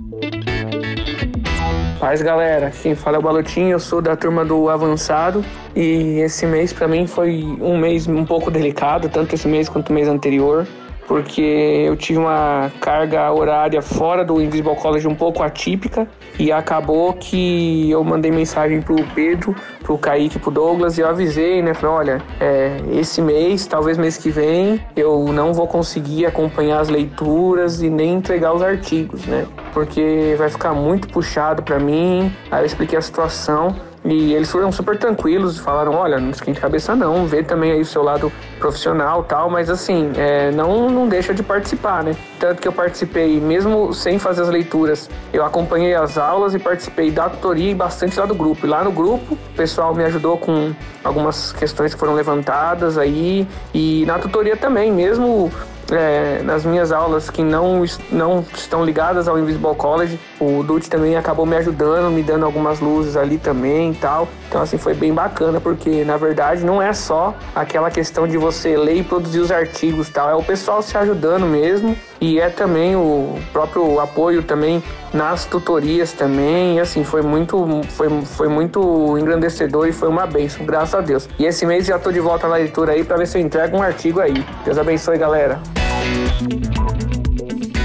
Paz, 2.01 2.23
galera. 2.23 2.71
Quem 2.71 2.95
fala 2.95 3.19
é 3.19 3.21
o 3.21 3.23
Balotinho, 3.23 3.73
eu 3.73 3.79
sou 3.79 4.01
da 4.01 4.17
turma 4.17 4.43
do 4.43 4.71
Avançado 4.71 5.45
e 5.77 6.19
esse 6.21 6.47
mês 6.47 6.73
para 6.73 6.89
mim 6.89 7.07
foi 7.07 7.45
um 7.61 7.77
mês 7.77 8.09
um 8.09 8.25
pouco 8.25 8.51
delicado, 8.51 9.11
tanto 9.11 9.35
esse 9.35 9.47
mês 9.47 9.69
quanto 9.69 9.91
o 9.91 9.93
mês 9.93 10.09
anterior 10.09 10.67
porque 11.11 11.41
eu 11.89 11.97
tive 11.97 12.21
uma 12.21 12.71
carga 12.81 13.33
horária 13.33 13.83
fora 13.83 14.25
do 14.25 14.41
Invisible 14.41 14.77
College 14.77 15.09
um 15.09 15.15
pouco 15.17 15.43
atípica 15.43 16.07
e 16.39 16.53
acabou 16.53 17.13
que 17.15 17.91
eu 17.91 18.05
mandei 18.05 18.31
mensagem 18.31 18.81
pro 18.81 18.95
Pedro, 19.13 19.53
pro 19.83 19.99
Kaique, 19.99 20.39
pro 20.39 20.53
Douglas 20.53 20.99
e 20.99 21.01
eu 21.01 21.09
avisei, 21.09 21.63
né? 21.63 21.75
Falei, 21.75 21.97
olha, 21.97 22.23
é, 22.39 22.77
esse 22.93 23.21
mês, 23.21 23.67
talvez 23.67 23.99
mês 23.99 24.17
que 24.17 24.31
vem, 24.31 24.81
eu 24.95 25.33
não 25.33 25.53
vou 25.53 25.67
conseguir 25.67 26.27
acompanhar 26.27 26.79
as 26.79 26.89
leituras 26.89 27.83
e 27.83 27.91
nem 27.91 28.15
entregar 28.15 28.55
os 28.55 28.63
artigos, 28.63 29.27
né? 29.27 29.49
Porque 29.75 30.37
vai 30.39 30.49
ficar 30.49 30.75
muito 30.75 31.09
puxado 31.09 31.61
para 31.61 31.81
mim. 31.81 32.33
Aí 32.53 32.63
eu 32.63 32.67
expliquei 32.67 32.97
a 32.97 33.03
situação. 33.03 33.75
E 34.05 34.33
eles 34.33 34.51
foram 34.51 34.73
super 34.73 34.97
tranquilos, 34.97 35.59
falaram, 35.59 35.93
olha, 35.93 36.19
não 36.19 36.31
esquente 36.31 36.59
a 36.59 36.63
cabeça 36.63 36.97
não, 36.97 37.27
vê 37.27 37.43
também 37.43 37.73
aí 37.73 37.81
o 37.83 37.85
seu 37.85 38.03
lado 38.03 38.33
profissional 38.59 39.23
tal, 39.25 39.51
mas 39.51 39.69
assim, 39.69 40.11
é, 40.17 40.51
não, 40.51 40.89
não 40.89 41.07
deixa 41.07 41.35
de 41.35 41.43
participar, 41.43 42.03
né? 42.03 42.17
Tanto 42.39 42.63
que 42.63 42.67
eu 42.67 42.73
participei, 42.73 43.39
mesmo 43.39 43.93
sem 43.93 44.19
fazer 44.19 44.43
as 44.43 44.49
leituras, 44.49 45.11
eu 45.33 45.45
acompanhei 45.45 45.95
as 45.95 46.17
aulas 46.17 46.55
e 46.55 46.59
participei 46.59 47.11
da 47.11 47.29
tutoria 47.29 47.73
e 47.73 47.75
bastante 47.75 48.19
lá 48.19 48.25
do 48.25 48.35
grupo. 48.35 48.67
E 48.67 48.69
lá 48.69 48.83
no 48.83 48.91
grupo, 48.91 49.35
o 49.35 49.55
pessoal 49.55 49.95
me 49.95 50.03
ajudou 50.05 50.39
com 50.39 50.73
algumas 51.05 51.53
questões 51.53 51.93
que 51.93 52.01
foram 52.01 52.15
levantadas 52.15 52.97
aí, 52.97 53.47
e 53.75 54.05
na 54.07 54.19
tutoria 54.19 54.57
também, 54.57 54.91
mesmo 54.91 55.53
é, 55.93 56.43
nas 56.43 56.65
minhas 56.65 56.93
aulas 56.93 57.31
que 57.31 57.43
não, 57.43 57.85
não 58.11 58.45
estão 58.55 58.85
ligadas 58.85 59.29
ao 59.29 59.39
Invisible 59.39 59.75
College. 59.75 60.19
O 60.41 60.63
Dutch 60.63 60.89
também 60.89 61.17
acabou 61.17 61.47
me 61.47 61.57
ajudando, 61.57 62.11
me 62.11 62.23
dando 62.23 62.45
algumas 62.45 62.81
luzes 62.81 63.17
ali 63.17 63.39
também 63.39 63.93
e 63.93 63.95
tal. 63.95 64.29
Então, 64.49 64.61
assim, 64.63 64.79
foi 64.79 64.95
bem 64.95 65.13
bacana, 65.13 65.61
porque 65.61 66.05
na 66.05 66.17
verdade 66.17 66.65
não 66.65 66.83
é 66.83 66.93
só 66.93 67.35
aquela 67.55 67.91
questão 67.91 68.27
de 68.27 68.37
você 68.37 68.77
ler 68.77 68.97
e 68.97 69.03
produzir 69.03 69.41
os 69.41 69.51
artigos 69.53 70.09
tal, 70.09 70.29
é 70.29 70.35
o 70.35 70.43
pessoal 70.43 70.83
se 70.83 70.97
ajudando 70.97 71.47
mesmo. 71.47 71.97
E 72.21 72.39
é 72.39 72.51
também 72.51 72.95
o 72.95 73.39
próprio 73.51 73.99
apoio 73.99 74.43
também 74.43 74.83
nas 75.13 75.47
tutorias 75.47 76.13
também. 76.13 76.77
E 76.77 76.81
assim, 76.81 77.03
foi 77.03 77.23
muito, 77.23 77.83
foi, 77.89 78.09
foi 78.27 78.49
muito 78.49 79.17
engrandecedor 79.17 79.89
e 79.89 79.93
foi 79.93 80.09
uma 80.09 80.27
benção, 80.27 80.67
graças 80.67 80.95
a 80.95 81.01
Deus. 81.01 81.29
E 81.39 81.47
esse 81.47 81.65
mês 81.65 81.87
já 81.87 81.99
tô 81.99 82.13
de 82.13 82.21
volta 82.21 82.47
na 82.47 82.57
leitura 82.57 82.93
aí 82.93 83.05
para 83.05 83.17
ver 83.17 83.27
se 83.27 83.39
eu 83.39 83.43
entrego 83.43 83.77
um 83.77 83.83
artigo 83.83 84.21
aí. 84.21 84.45
Deus 84.65 84.77
abençoe, 84.77 85.17
galera. 85.17 85.80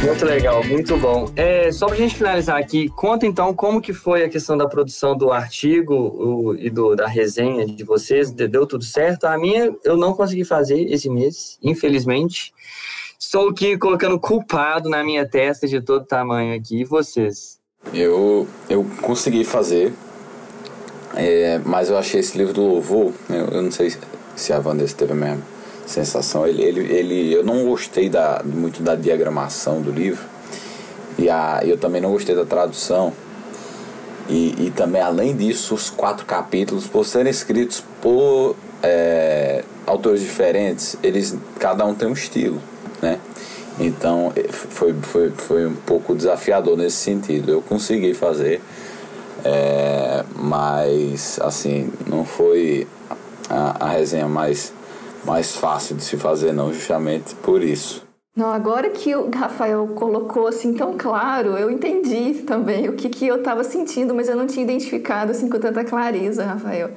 Muito 0.05 0.23
legal, 0.23 0.63
muito 0.63 0.95
bom. 0.97 1.31
É, 1.35 1.71
só 1.71 1.87
para 1.87 1.95
a 1.95 1.97
gente 1.97 2.15
finalizar 2.15 2.59
aqui, 2.59 2.89
conta 2.89 3.25
então 3.25 3.53
como 3.55 3.81
que 3.81 3.91
foi 3.91 4.23
a 4.23 4.29
questão 4.29 4.55
da 4.55 4.67
produção 4.67 5.17
do 5.17 5.31
artigo 5.31 5.95
o, 5.95 6.55
e 6.55 6.69
do, 6.69 6.95
da 6.95 7.07
resenha 7.07 7.65
de 7.65 7.83
vocês. 7.83 8.29
Deu 8.29 8.67
tudo 8.67 8.83
certo? 8.83 9.25
A 9.25 9.35
minha 9.35 9.75
eu 9.83 9.97
não 9.97 10.13
consegui 10.13 10.45
fazer 10.45 10.79
esse 10.91 11.09
mês, 11.09 11.57
infelizmente. 11.61 12.53
Estou 13.19 13.49
aqui 13.49 13.79
colocando 13.79 14.19
culpado 14.19 14.89
na 14.89 15.03
minha 15.03 15.27
testa 15.27 15.67
de 15.67 15.81
todo 15.81 16.05
tamanho 16.05 16.55
aqui. 16.55 16.81
E 16.81 16.85
vocês? 16.85 17.59
Eu, 17.91 18.47
eu 18.69 18.85
consegui 19.01 19.43
fazer, 19.43 19.91
é, 21.15 21.59
mas 21.65 21.89
eu 21.89 21.97
achei 21.97 22.19
esse 22.19 22.37
livro 22.37 22.53
do 22.53 22.61
louvor, 22.61 23.11
eu, 23.29 23.47
eu 23.47 23.61
não 23.61 23.71
sei 23.71 23.91
se 24.35 24.53
a 24.53 24.59
Vanessa 24.59 24.95
teve 24.95 25.15
mesmo 25.15 25.54
sensação. 25.85 26.47
Ele, 26.47 26.63
ele, 26.63 26.93
ele, 26.93 27.33
eu 27.33 27.43
não 27.43 27.65
gostei 27.65 28.09
da, 28.09 28.41
muito 28.43 28.81
da 28.81 28.95
diagramação 28.95 29.81
do 29.81 29.91
livro 29.91 30.23
e 31.17 31.29
a, 31.29 31.61
eu 31.63 31.77
também 31.77 32.01
não 32.01 32.11
gostei 32.11 32.35
da 32.35 32.45
tradução. 32.45 33.13
E, 34.27 34.65
e 34.65 34.73
também, 34.75 35.01
além 35.01 35.35
disso, 35.35 35.75
os 35.75 35.89
quatro 35.89 36.25
capítulos, 36.25 36.87
por 36.87 37.05
serem 37.05 37.29
escritos 37.29 37.83
por 38.01 38.55
é, 38.81 39.63
autores 39.85 40.21
diferentes, 40.21 40.97
eles 41.03 41.35
cada 41.59 41.85
um 41.85 41.93
tem 41.93 42.07
um 42.07 42.13
estilo, 42.13 42.59
né? 43.01 43.19
Então 43.79 44.31
foi, 44.49 44.93
foi, 44.93 45.31
foi 45.31 45.67
um 45.67 45.75
pouco 45.75 46.15
desafiador 46.15 46.77
nesse 46.77 46.97
sentido. 46.97 47.51
Eu 47.51 47.61
consegui 47.61 48.13
fazer, 48.13 48.61
é, 49.43 50.23
mas 50.35 51.39
assim, 51.41 51.91
não 52.07 52.25
foi 52.25 52.87
a, 53.49 53.85
a 53.85 53.89
resenha 53.89 54.27
mais 54.27 54.73
mais 55.25 55.55
fácil 55.55 55.95
de 55.95 56.03
se 56.03 56.17
fazer, 56.17 56.53
não, 56.53 56.73
justamente 56.73 57.35
por 57.35 57.63
isso. 57.63 58.05
Não, 58.35 58.51
agora 58.51 58.89
que 58.89 59.15
o 59.15 59.29
Rafael 59.31 59.87
colocou 59.95 60.47
assim 60.47 60.73
tão 60.73 60.97
claro, 60.97 61.57
eu 61.57 61.71
entendi 61.71 62.41
também 62.41 62.89
o 62.89 62.93
que, 62.93 63.07
que 63.07 63.25
eu 63.25 63.37
estava 63.37 63.63
sentindo, 63.63 64.13
mas 64.13 64.27
eu 64.27 64.35
não 64.35 64.45
tinha 64.45 64.63
identificado 64.63 65.31
assim 65.31 65.49
com 65.49 65.57
tanta 65.57 65.85
clareza, 65.85 66.43
Rafael. 66.43 66.91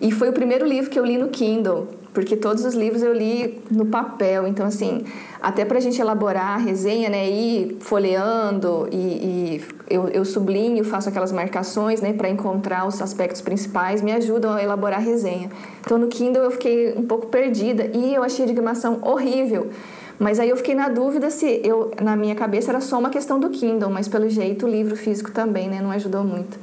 E 0.00 0.12
foi 0.12 0.28
o 0.28 0.32
primeiro 0.34 0.66
livro 0.66 0.90
que 0.90 0.98
eu 0.98 1.04
li 1.04 1.16
no 1.16 1.28
Kindle. 1.28 1.88
Porque 2.12 2.36
todos 2.36 2.64
os 2.64 2.74
livros 2.74 3.02
eu 3.02 3.12
li 3.12 3.60
no 3.70 3.86
papel, 3.86 4.46
então 4.46 4.66
assim, 4.66 5.04
até 5.40 5.64
para 5.64 5.78
a 5.78 5.80
gente 5.80 6.00
elaborar 6.00 6.54
a 6.54 6.56
resenha, 6.58 7.08
né, 7.08 7.28
ir 7.30 7.78
folheando 7.80 8.86
e, 8.92 8.96
e 8.96 9.64
eu, 9.88 10.08
eu, 10.08 10.24
sublinho, 10.24 10.84
faço 10.84 11.08
aquelas 11.08 11.32
marcações, 11.32 12.02
né, 12.02 12.12
para 12.12 12.28
encontrar 12.28 12.86
os 12.86 13.00
aspectos 13.00 13.40
principais, 13.40 14.02
me 14.02 14.12
ajudam 14.12 14.52
a 14.52 14.62
elaborar 14.62 14.98
a 14.98 15.02
resenha. 15.02 15.50
Então 15.80 15.96
no 15.96 16.08
Kindle 16.08 16.42
eu 16.42 16.50
fiquei 16.50 16.94
um 16.96 17.06
pouco 17.06 17.28
perdida 17.28 17.90
e 17.94 18.14
eu 18.14 18.22
achei 18.22 18.44
a 18.44 18.48
digamação 18.48 18.98
horrível. 19.02 19.70
Mas 20.18 20.38
aí 20.38 20.50
eu 20.50 20.56
fiquei 20.56 20.74
na 20.74 20.88
dúvida 20.88 21.30
se 21.30 21.60
eu, 21.64 21.90
na 22.00 22.14
minha 22.14 22.34
cabeça 22.34 22.70
era 22.70 22.80
só 22.80 22.98
uma 22.98 23.10
questão 23.10 23.40
do 23.40 23.48
Kindle, 23.48 23.90
mas 23.90 24.06
pelo 24.06 24.28
jeito 24.28 24.66
o 24.66 24.68
livro 24.68 24.94
físico 24.96 25.30
também, 25.32 25.68
né, 25.68 25.80
não 25.80 25.90
ajudou 25.90 26.22
muito. 26.22 26.58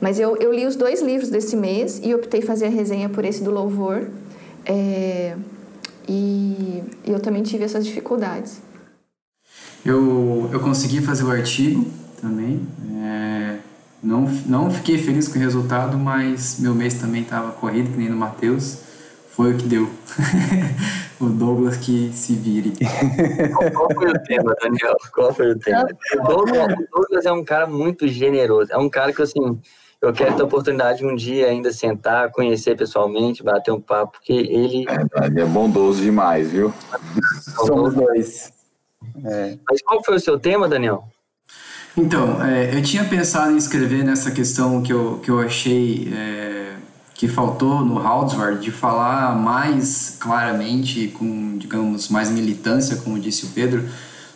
Mas 0.00 0.20
eu, 0.20 0.36
eu 0.36 0.52
li 0.52 0.66
os 0.66 0.76
dois 0.76 1.02
livros 1.02 1.30
desse 1.30 1.56
mês 1.56 2.00
e 2.02 2.14
optei 2.14 2.42
fazer 2.42 2.66
a 2.66 2.70
resenha 2.70 3.08
por 3.08 3.24
esse 3.24 3.42
do 3.42 3.50
Louvor. 3.50 4.06
É, 4.66 5.36
e, 6.08 6.82
e 7.04 7.10
eu 7.10 7.20
também 7.20 7.42
tive 7.42 7.64
essas 7.64 7.84
dificuldades. 7.84 8.60
Eu, 9.84 10.48
eu 10.52 10.60
consegui 10.60 11.00
fazer 11.00 11.24
o 11.24 11.30
artigo 11.30 11.86
também. 12.20 12.66
É, 13.02 13.58
não, 14.02 14.22
não 14.46 14.70
fiquei 14.70 14.98
feliz 14.98 15.28
com 15.28 15.38
o 15.38 15.42
resultado, 15.42 15.98
mas 15.98 16.58
meu 16.58 16.74
mês 16.74 16.94
também 16.94 17.22
estava 17.22 17.52
corrido, 17.52 17.90
que 17.90 17.98
nem 17.98 18.08
no 18.08 18.16
Matheus. 18.16 18.78
Foi 19.30 19.52
o 19.52 19.56
que 19.56 19.66
deu. 19.66 19.90
o 21.20 21.26
Douglas 21.26 21.76
que 21.76 22.12
se 22.14 22.34
vire. 22.34 22.72
Qual 23.74 23.92
foi 23.92 24.10
o 24.10 24.22
tema, 24.22 24.54
Daniel? 24.62 24.96
Qual 25.12 25.34
foi 25.34 25.50
o 25.50 25.58
tema? 25.58 25.88
O 26.14 26.22
Douglas, 26.22 26.72
o 26.72 26.88
Douglas 26.92 27.26
é 27.26 27.32
um 27.32 27.44
cara 27.44 27.66
muito 27.66 28.06
generoso. 28.06 28.72
É 28.72 28.78
um 28.78 28.88
cara 28.88 29.12
que, 29.12 29.22
assim, 29.22 29.60
eu 30.06 30.12
quero 30.12 30.36
ter 30.36 30.42
a 30.42 30.44
oportunidade 30.44 30.98
de 30.98 31.06
um 31.06 31.14
dia 31.14 31.48
ainda 31.48 31.72
sentar, 31.72 32.30
conhecer 32.30 32.76
pessoalmente, 32.76 33.42
bater 33.42 33.72
um 33.72 33.80
papo, 33.80 34.12
porque 34.18 34.32
ele. 34.32 34.84
É, 34.88 35.26
ele 35.26 35.40
é 35.40 35.44
bondoso 35.44 36.02
demais, 36.02 36.50
viu? 36.50 36.72
Somos 37.66 37.94
dois. 37.94 38.52
É. 39.24 39.58
Mas 39.68 39.82
qual 39.82 40.02
foi 40.04 40.16
o 40.16 40.20
seu 40.20 40.38
tema, 40.38 40.68
Daniel? 40.68 41.04
Então, 41.96 42.44
é, 42.44 42.76
eu 42.76 42.82
tinha 42.82 43.04
pensado 43.04 43.52
em 43.52 43.56
escrever 43.56 44.04
nessa 44.04 44.30
questão 44.30 44.82
que 44.82 44.92
eu, 44.92 45.20
que 45.22 45.30
eu 45.30 45.38
achei 45.40 46.12
é, 46.12 46.74
que 47.14 47.28
faltou 47.28 47.84
no 47.84 48.04
Houdsward, 48.04 48.60
de 48.60 48.72
falar 48.72 49.34
mais 49.36 50.16
claramente, 50.20 51.08
com, 51.08 51.56
digamos, 51.56 52.08
mais 52.08 52.30
militância, 52.30 52.96
como 52.96 53.18
disse 53.18 53.46
o 53.46 53.48
Pedro, 53.50 53.88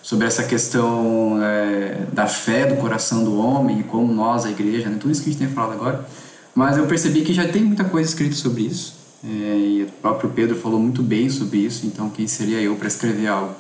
sobre 0.08 0.26
essa 0.26 0.42
questão 0.42 1.38
é, 1.42 2.06
da 2.10 2.26
fé 2.26 2.64
do 2.64 2.76
coração 2.76 3.22
do 3.22 3.38
homem, 3.38 3.82
como 3.82 4.10
nós, 4.10 4.46
a 4.46 4.50
igreja, 4.50 4.88
né? 4.88 4.96
tudo 4.98 5.12
isso 5.12 5.22
que 5.22 5.28
a 5.28 5.32
gente 5.32 5.38
tem 5.38 5.48
falado 5.48 5.74
agora. 5.74 6.08
Mas 6.54 6.78
eu 6.78 6.86
percebi 6.86 7.20
que 7.20 7.34
já 7.34 7.46
tem 7.46 7.62
muita 7.62 7.84
coisa 7.84 8.08
escrita 8.08 8.34
sobre 8.34 8.62
isso, 8.62 8.94
é, 9.22 9.28
e 9.28 9.82
o 9.82 9.92
próprio 10.00 10.30
Pedro 10.30 10.56
falou 10.56 10.80
muito 10.80 11.02
bem 11.02 11.28
sobre 11.28 11.58
isso, 11.58 11.86
então 11.86 12.08
quem 12.08 12.26
seria 12.26 12.58
eu 12.58 12.74
para 12.76 12.88
escrever 12.88 13.26
algo? 13.26 13.54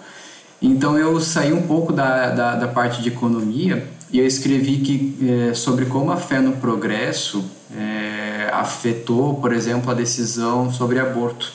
Então 0.62 0.98
eu 0.98 1.20
saí 1.20 1.52
um 1.52 1.66
pouco 1.66 1.92
da, 1.92 2.30
da, 2.30 2.56
da 2.56 2.66
parte 2.66 3.02
de 3.02 3.10
economia 3.10 3.86
e 4.10 4.18
eu 4.18 4.26
escrevi 4.26 4.78
que, 4.78 5.50
é, 5.50 5.52
sobre 5.52 5.84
como 5.84 6.10
a 6.10 6.16
fé 6.16 6.40
no 6.40 6.52
progresso 6.52 7.44
é, 7.76 8.48
afetou, 8.54 9.34
por 9.34 9.52
exemplo, 9.52 9.90
a 9.90 9.94
decisão 9.94 10.72
sobre 10.72 10.98
aborto. 10.98 11.52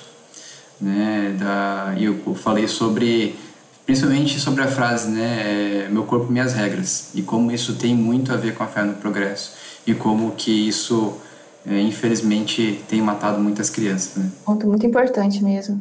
Né? 0.80 1.36
Da, 1.40 1.96
e 1.98 2.04
eu 2.04 2.36
falei 2.36 2.68
sobre 2.68 3.36
principalmente 3.86 4.40
sobre 4.40 4.64
a 4.64 4.68
frase, 4.68 5.10
né, 5.10 5.86
é, 5.86 5.90
meu 5.90 6.04
corpo, 6.04 6.32
minhas 6.32 6.54
regras, 6.54 7.12
e 7.14 7.22
como 7.22 7.52
isso 7.52 7.76
tem 7.76 7.96
muito 7.96 8.32
a 8.32 8.38
ver 8.38 8.56
com 8.56 8.64
a 8.64 8.68
fé 8.68 8.84
no 8.84 8.94
progresso, 8.94 9.54
e 9.86 9.94
como 9.94 10.32
que 10.32 10.68
isso, 10.68 11.18
é, 11.66 11.80
infelizmente, 11.80 12.84
tem 12.88 13.02
matado 13.02 13.40
muitas 13.40 13.70
crianças. 13.70 14.16
Né? 14.16 14.32
Ponto 14.46 14.68
muito 14.68 14.86
importante 14.86 15.44
mesmo. 15.44 15.80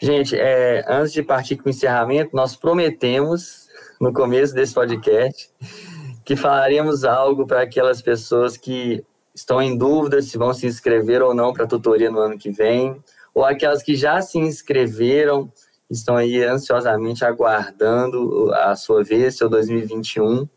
Gente, 0.00 0.36
é, 0.36 0.84
antes 0.88 1.12
de 1.12 1.22
partir 1.22 1.56
com 1.56 1.68
o 1.68 1.70
encerramento, 1.70 2.30
nós 2.34 2.54
prometemos, 2.54 3.66
no 4.00 4.12
começo 4.12 4.54
desse 4.54 4.72
podcast, 4.72 5.50
que 6.24 6.36
falaríamos 6.36 7.04
algo 7.04 7.46
para 7.46 7.62
aquelas 7.62 8.00
pessoas 8.02 8.56
que 8.56 9.02
estão 9.34 9.62
em 9.62 9.76
dúvida 9.76 10.20
se 10.20 10.36
vão 10.36 10.52
se 10.52 10.66
inscrever 10.66 11.22
ou 11.22 11.34
não 11.34 11.52
para 11.52 11.64
a 11.64 11.68
tutoria 11.68 12.10
no 12.10 12.18
ano 12.18 12.38
que 12.38 12.50
vem, 12.50 12.96
ou 13.34 13.44
aquelas 13.44 13.82
que 13.82 13.96
já 13.96 14.20
se 14.20 14.38
inscreveram, 14.38 15.50
estão 15.90 16.16
aí 16.16 16.42
ansiosamente 16.44 17.24
aguardando 17.24 18.52
a 18.54 18.76
sua 18.76 19.02
vez, 19.02 19.36
seu 19.36 19.48
2021. 19.48 20.48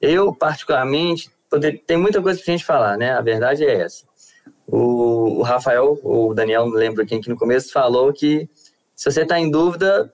Eu, 0.00 0.34
particularmente, 0.34 1.30
poder, 1.50 1.82
tem 1.86 1.96
muita 1.96 2.20
coisa 2.20 2.40
para 2.40 2.52
a 2.52 2.56
gente 2.56 2.64
falar, 2.64 2.96
né? 2.96 3.12
A 3.12 3.20
verdade 3.20 3.64
é 3.64 3.80
essa. 3.80 4.04
O, 4.66 5.38
o 5.38 5.42
Rafael, 5.42 5.98
o 6.02 6.34
Daniel, 6.34 6.66
não 6.66 6.74
lembro 6.74 7.06
quem 7.06 7.20
que 7.20 7.30
no 7.30 7.36
começo 7.36 7.72
falou 7.72 8.12
que 8.12 8.48
se 8.94 9.10
você 9.10 9.22
está 9.22 9.38
em 9.38 9.50
dúvida, 9.50 10.12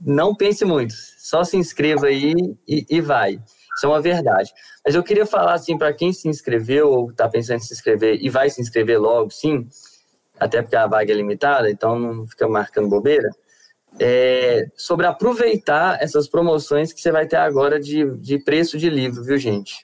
não 0.00 0.34
pense 0.34 0.64
muito, 0.64 0.94
só 1.18 1.42
se 1.42 1.56
inscreva 1.56 2.06
aí 2.06 2.34
e, 2.68 2.86
e 2.88 3.00
vai. 3.00 3.40
Isso 3.76 3.86
é 3.86 3.88
uma 3.88 4.00
verdade. 4.00 4.52
Mas 4.86 4.94
eu 4.94 5.02
queria 5.02 5.26
falar 5.26 5.54
assim 5.54 5.76
para 5.76 5.92
quem 5.92 6.12
se 6.12 6.28
inscreveu 6.28 6.88
ou 6.88 7.10
está 7.10 7.28
pensando 7.28 7.56
em 7.56 7.60
se 7.60 7.74
inscrever 7.74 8.18
e 8.22 8.28
vai 8.28 8.48
se 8.48 8.60
inscrever 8.60 9.00
logo, 9.00 9.30
sim, 9.30 9.66
até 10.38 10.62
porque 10.62 10.76
a 10.76 10.86
vaga 10.86 11.12
é 11.12 11.16
limitada, 11.16 11.68
então 11.68 11.98
não 11.98 12.26
fica 12.26 12.46
marcando 12.46 12.88
bobeira 12.88 13.28
é, 13.98 14.66
sobre 14.76 15.06
aproveitar 15.06 15.98
essas 16.02 16.28
promoções 16.28 16.92
que 16.92 17.00
você 17.00 17.12
vai 17.12 17.26
ter 17.26 17.36
agora 17.36 17.78
de, 17.78 18.10
de 18.18 18.38
preço 18.38 18.76
de 18.78 18.90
livro, 18.90 19.22
viu, 19.22 19.38
gente? 19.38 19.76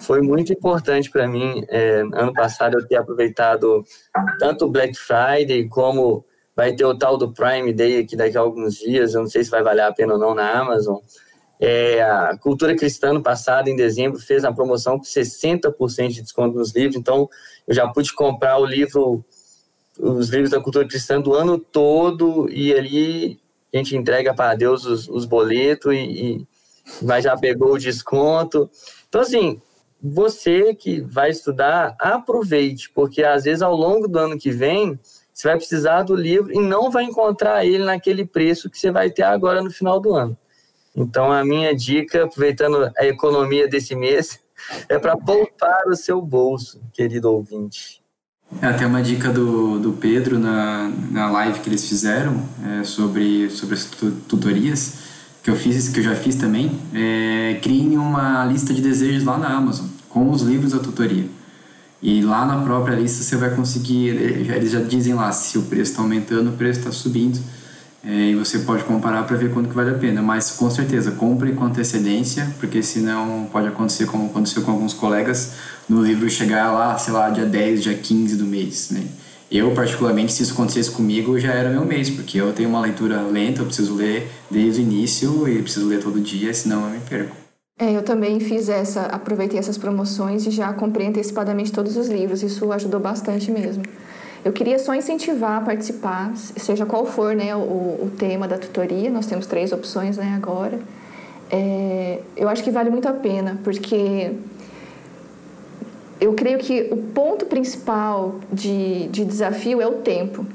Foi 0.00 0.20
muito 0.20 0.52
importante 0.52 1.10
para 1.10 1.26
mim, 1.26 1.64
é, 1.68 2.00
ano 2.00 2.32
passado, 2.32 2.78
eu 2.78 2.86
ter 2.86 2.96
aproveitado 2.96 3.84
tanto 4.38 4.66
o 4.66 4.70
Black 4.70 4.96
Friday 4.96 5.68
como 5.68 6.24
vai 6.54 6.74
ter 6.74 6.84
o 6.84 6.96
tal 6.96 7.16
do 7.16 7.32
Prime 7.32 7.72
Day 7.72 7.98
aqui 7.98 8.14
daqui 8.14 8.36
a 8.36 8.40
alguns 8.40 8.76
dias, 8.76 9.14
eu 9.14 9.20
não 9.20 9.28
sei 9.28 9.42
se 9.42 9.50
vai 9.50 9.62
valer 9.62 9.82
a 9.82 9.92
pena 9.92 10.14
ou 10.14 10.18
não 10.18 10.34
na 10.34 10.50
Amazon. 10.52 10.98
É, 11.58 12.02
a 12.02 12.36
Cultura 12.38 12.76
Cristã, 12.76 13.12
no 13.12 13.22
passado, 13.22 13.68
em 13.68 13.76
dezembro, 13.76 14.20
fez 14.20 14.44
uma 14.44 14.54
promoção 14.54 14.98
com 14.98 15.04
60% 15.04 16.08
de 16.08 16.22
desconto 16.22 16.58
nos 16.58 16.74
livros, 16.74 16.96
então 16.96 17.28
eu 17.66 17.74
já 17.74 17.88
pude 17.88 18.12
comprar 18.12 18.58
o 18.58 18.66
livro, 18.66 19.24
os 19.98 20.28
livros 20.28 20.50
da 20.50 20.60
Cultura 20.60 20.86
Cristã 20.86 21.20
do 21.20 21.34
ano 21.34 21.58
todo, 21.58 22.48
e 22.50 22.72
ali 22.74 23.41
a 23.72 23.76
gente 23.78 23.96
entrega 23.96 24.34
para 24.34 24.54
Deus 24.54 24.84
os, 24.84 25.08
os 25.08 25.24
boletos 25.24 25.94
e, 25.94 26.46
e 27.00 27.20
já 27.22 27.36
pegou 27.36 27.74
o 27.74 27.78
desconto. 27.78 28.70
Então, 29.08 29.20
assim, 29.20 29.60
você 30.02 30.74
que 30.74 31.00
vai 31.00 31.30
estudar, 31.30 31.94
aproveite, 31.98 32.90
porque 32.90 33.22
às 33.22 33.44
vezes 33.44 33.62
ao 33.62 33.74
longo 33.74 34.08
do 34.08 34.18
ano 34.18 34.38
que 34.38 34.50
vem, 34.50 34.98
você 35.32 35.48
vai 35.48 35.56
precisar 35.56 36.02
do 36.02 36.14
livro 36.14 36.52
e 36.52 36.60
não 36.60 36.90
vai 36.90 37.04
encontrar 37.04 37.64
ele 37.64 37.84
naquele 37.84 38.26
preço 38.26 38.68
que 38.68 38.78
você 38.78 38.90
vai 38.90 39.10
ter 39.10 39.22
agora 39.22 39.62
no 39.62 39.70
final 39.70 40.00
do 40.00 40.14
ano. 40.14 40.36
Então, 40.94 41.32
a 41.32 41.42
minha 41.44 41.74
dica, 41.74 42.24
aproveitando 42.24 42.92
a 42.98 43.06
economia 43.06 43.66
desse 43.66 43.94
mês, 43.94 44.40
é 44.88 44.98
para 44.98 45.16
poupar 45.16 45.86
o 45.86 45.96
seu 45.96 46.20
bolso, 46.20 46.82
querido 46.92 47.32
ouvinte. 47.32 48.01
É, 48.60 48.66
até 48.66 48.86
uma 48.86 49.02
dica 49.02 49.30
do, 49.30 49.78
do 49.78 49.92
Pedro 49.92 50.38
na, 50.38 50.90
na 51.10 51.30
live 51.30 51.60
que 51.60 51.68
eles 51.68 51.88
fizeram 51.88 52.42
é, 52.64 52.84
sobre, 52.84 53.50
sobre 53.50 53.74
as 53.74 53.84
tutorias 54.28 54.94
que 55.42 55.50
eu 55.50 55.56
fiz, 55.56 55.88
que 55.88 56.00
eu 56.00 56.04
já 56.04 56.14
fiz 56.14 56.36
também. 56.36 56.70
É, 56.94 57.60
uma 57.96 58.44
lista 58.44 58.72
de 58.72 58.80
desejos 58.80 59.24
lá 59.24 59.38
na 59.38 59.48
Amazon 59.48 59.86
com 60.08 60.30
os 60.30 60.42
livros 60.42 60.72
da 60.72 60.78
tutoria. 60.78 61.26
E 62.02 62.20
lá 62.20 62.44
na 62.44 62.60
própria 62.62 62.96
lista 62.96 63.22
você 63.22 63.36
vai 63.36 63.54
conseguir, 63.54 64.08
eles 64.08 64.72
já 64.72 64.80
dizem 64.80 65.14
lá 65.14 65.30
se 65.32 65.56
o 65.56 65.62
preço 65.62 65.92
está 65.92 66.02
aumentando, 66.02 66.50
o 66.50 66.52
preço 66.52 66.80
está 66.80 66.92
subindo. 66.92 67.40
É, 68.04 68.30
e 68.30 68.34
você 68.34 68.60
pode 68.60 68.82
comparar 68.84 69.22
para 69.24 69.36
ver 69.36 69.52
quanto 69.52 69.68
que 69.68 69.74
vale 69.74 69.90
a 69.90 69.94
pena. 69.94 70.20
Mas 70.20 70.50
com 70.50 70.68
certeza, 70.68 71.12
compre 71.12 71.52
com 71.52 71.64
antecedência, 71.64 72.52
porque 72.58 72.82
senão 72.82 73.48
pode 73.50 73.68
acontecer 73.68 74.06
como 74.06 74.26
aconteceu 74.26 74.62
com 74.62 74.72
alguns 74.72 74.92
colegas, 74.92 75.52
no 75.88 76.02
livro 76.02 76.28
chegar 76.28 76.72
lá, 76.72 76.98
sei 76.98 77.12
lá, 77.12 77.30
dia 77.30 77.46
10, 77.46 77.82
dia 77.82 77.94
15 77.94 78.36
do 78.36 78.44
mês, 78.44 78.90
né? 78.90 79.02
Eu, 79.50 79.72
particularmente, 79.72 80.32
se 80.32 80.42
isso 80.42 80.54
acontecesse 80.54 80.90
comigo, 80.90 81.38
já 81.38 81.52
era 81.52 81.68
meu 81.68 81.84
mês, 81.84 82.08
porque 82.08 82.40
eu 82.40 82.52
tenho 82.54 82.70
uma 82.70 82.80
leitura 82.80 83.20
lenta, 83.20 83.60
eu 83.60 83.66
preciso 83.66 83.94
ler 83.94 84.30
desde 84.50 84.80
o 84.80 84.82
início 84.82 85.46
e 85.46 85.60
preciso 85.60 85.86
ler 85.86 86.00
todo 86.00 86.18
dia, 86.18 86.54
senão 86.54 86.86
eu 86.86 86.90
me 86.90 87.00
perco. 87.00 87.36
É, 87.78 87.94
eu 87.94 88.02
também 88.02 88.40
fiz 88.40 88.70
essa, 88.70 89.02
aproveitei 89.06 89.58
essas 89.58 89.76
promoções 89.76 90.46
e 90.46 90.50
já 90.50 90.72
comprei 90.72 91.06
antecipadamente 91.06 91.70
todos 91.70 91.96
os 91.98 92.08
livros, 92.08 92.42
isso 92.42 92.72
ajudou 92.72 92.98
bastante 92.98 93.50
mesmo. 93.50 93.82
Eu 94.44 94.52
queria 94.52 94.78
só 94.78 94.94
incentivar 94.94 95.58
a 95.58 95.64
participar, 95.64 96.32
seja 96.36 96.84
qual 96.84 97.06
for 97.06 97.34
né, 97.34 97.54
o, 97.54 97.58
o 97.58 98.12
tema 98.18 98.48
da 98.48 98.58
tutoria, 98.58 99.08
nós 99.08 99.26
temos 99.26 99.46
três 99.46 99.72
opções 99.72 100.16
né, 100.16 100.34
agora. 100.36 100.80
É, 101.48 102.20
eu 102.36 102.48
acho 102.48 102.64
que 102.64 102.70
vale 102.70 102.90
muito 102.90 103.06
a 103.06 103.12
pena, 103.12 103.58
porque 103.62 104.32
eu 106.20 106.34
creio 106.34 106.58
que 106.58 106.88
o 106.90 106.96
ponto 106.96 107.46
principal 107.46 108.36
de, 108.52 109.06
de 109.08 109.24
desafio 109.24 109.80
é 109.80 109.86
o 109.86 109.94
tempo. 109.94 110.46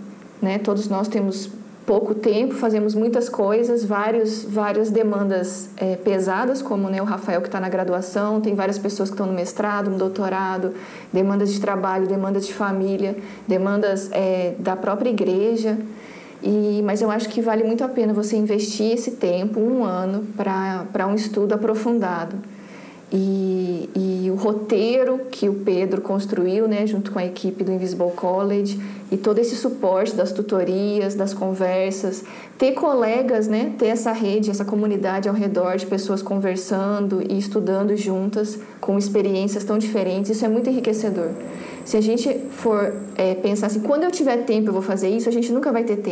Né? 0.41 0.59
Todos 0.59 0.88
nós 0.89 1.07
temos 1.07 1.49
pouco 1.88 2.13
tempo, 2.13 2.53
fazemos 2.53 2.93
muitas 2.93 3.29
coisas, 3.29 3.85
vários, 3.85 4.43
várias 4.43 4.91
demandas 4.91 5.69
é, 5.77 5.95
pesadas, 5.95 6.61
como 6.61 6.89
né, 6.89 7.01
o 7.01 7.05
Rafael 7.05 7.39
que 7.39 7.47
está 7.47 7.61
na 7.61 7.69
graduação, 7.69 8.41
tem 8.41 8.53
várias 8.53 8.77
pessoas 8.77 9.07
que 9.07 9.13
estão 9.13 9.25
no 9.25 9.31
mestrado, 9.31 9.89
no 9.89 9.97
doutorado, 9.97 10.73
demandas 11.13 11.49
de 11.49 11.61
trabalho, 11.61 12.05
demandas 12.05 12.45
de 12.45 12.53
família, 12.53 13.15
demandas 13.47 14.11
é, 14.11 14.53
da 14.59 14.75
própria 14.75 15.09
igreja. 15.09 15.77
E, 16.43 16.81
mas 16.83 17.01
eu 17.01 17.09
acho 17.09 17.29
que 17.29 17.41
vale 17.41 17.63
muito 17.63 17.85
a 17.85 17.88
pena 17.88 18.11
você 18.11 18.35
investir 18.35 18.91
esse 18.91 19.11
tempo, 19.11 19.57
um 19.57 19.85
ano, 19.85 20.27
para 20.35 21.07
um 21.07 21.15
estudo 21.15 21.53
aprofundado. 21.53 22.35
E, 23.12 23.89
e, 23.95 24.30
o 24.30 24.36
roteiro 24.36 25.22
que 25.32 25.47
o 25.47 25.53
Pedro 25.53 26.01
construiu, 26.01 26.68
né, 26.68 26.86
junto 26.86 27.12
com 27.12 27.20
a 27.20 27.26
equipe 27.26 27.64
do 27.64 27.72
Invisible 27.72 28.12
College, 28.12 28.78
e 29.10 29.16
todo 29.16 29.39
esse 29.39 29.55
suporte 29.55 30.14
das 30.14 30.34
tutorias, 30.34 31.16
das 31.16 31.34
conversas, 31.34 32.26
ter 32.58 32.74
colegas, 32.74 33.47
né, 33.47 33.74
ter 33.78 33.88
essa 33.88 34.12
rede, 34.12 34.51
essa 34.51 34.66
comunidade 34.66 35.30
ao 35.30 35.36
redor 35.36 35.78
de 35.78 35.86
pessoas 35.86 36.22
conversando 36.22 37.24
e 37.30 37.38
estudando 37.38 37.95
juntas 37.95 38.60
com 38.82 38.97
experiências 38.97 39.64
tão 39.64 39.78
diferentes, 39.78 40.32
isso 40.32 40.43
é 40.43 40.49
muito 40.49 40.70
enriquecedor. 40.70 41.30
Se 41.86 41.95
a 41.95 42.01
gente 42.01 42.38
for 42.49 42.93
é, 43.16 43.34
pensar 43.36 43.68
assim, 43.68 43.80
quando 43.80 44.03
eu 44.03 44.12
tiver 44.12 44.43
tempo 44.43 44.68
eu 44.68 44.74
vou 44.74 44.82
fazer 44.82 45.08
isso, 45.08 45.30
a 45.30 45.32
gente 45.32 45.53
nunca 45.53 45.72
vai 45.72 45.86
ter 45.86 45.95
tempo. 45.95 46.05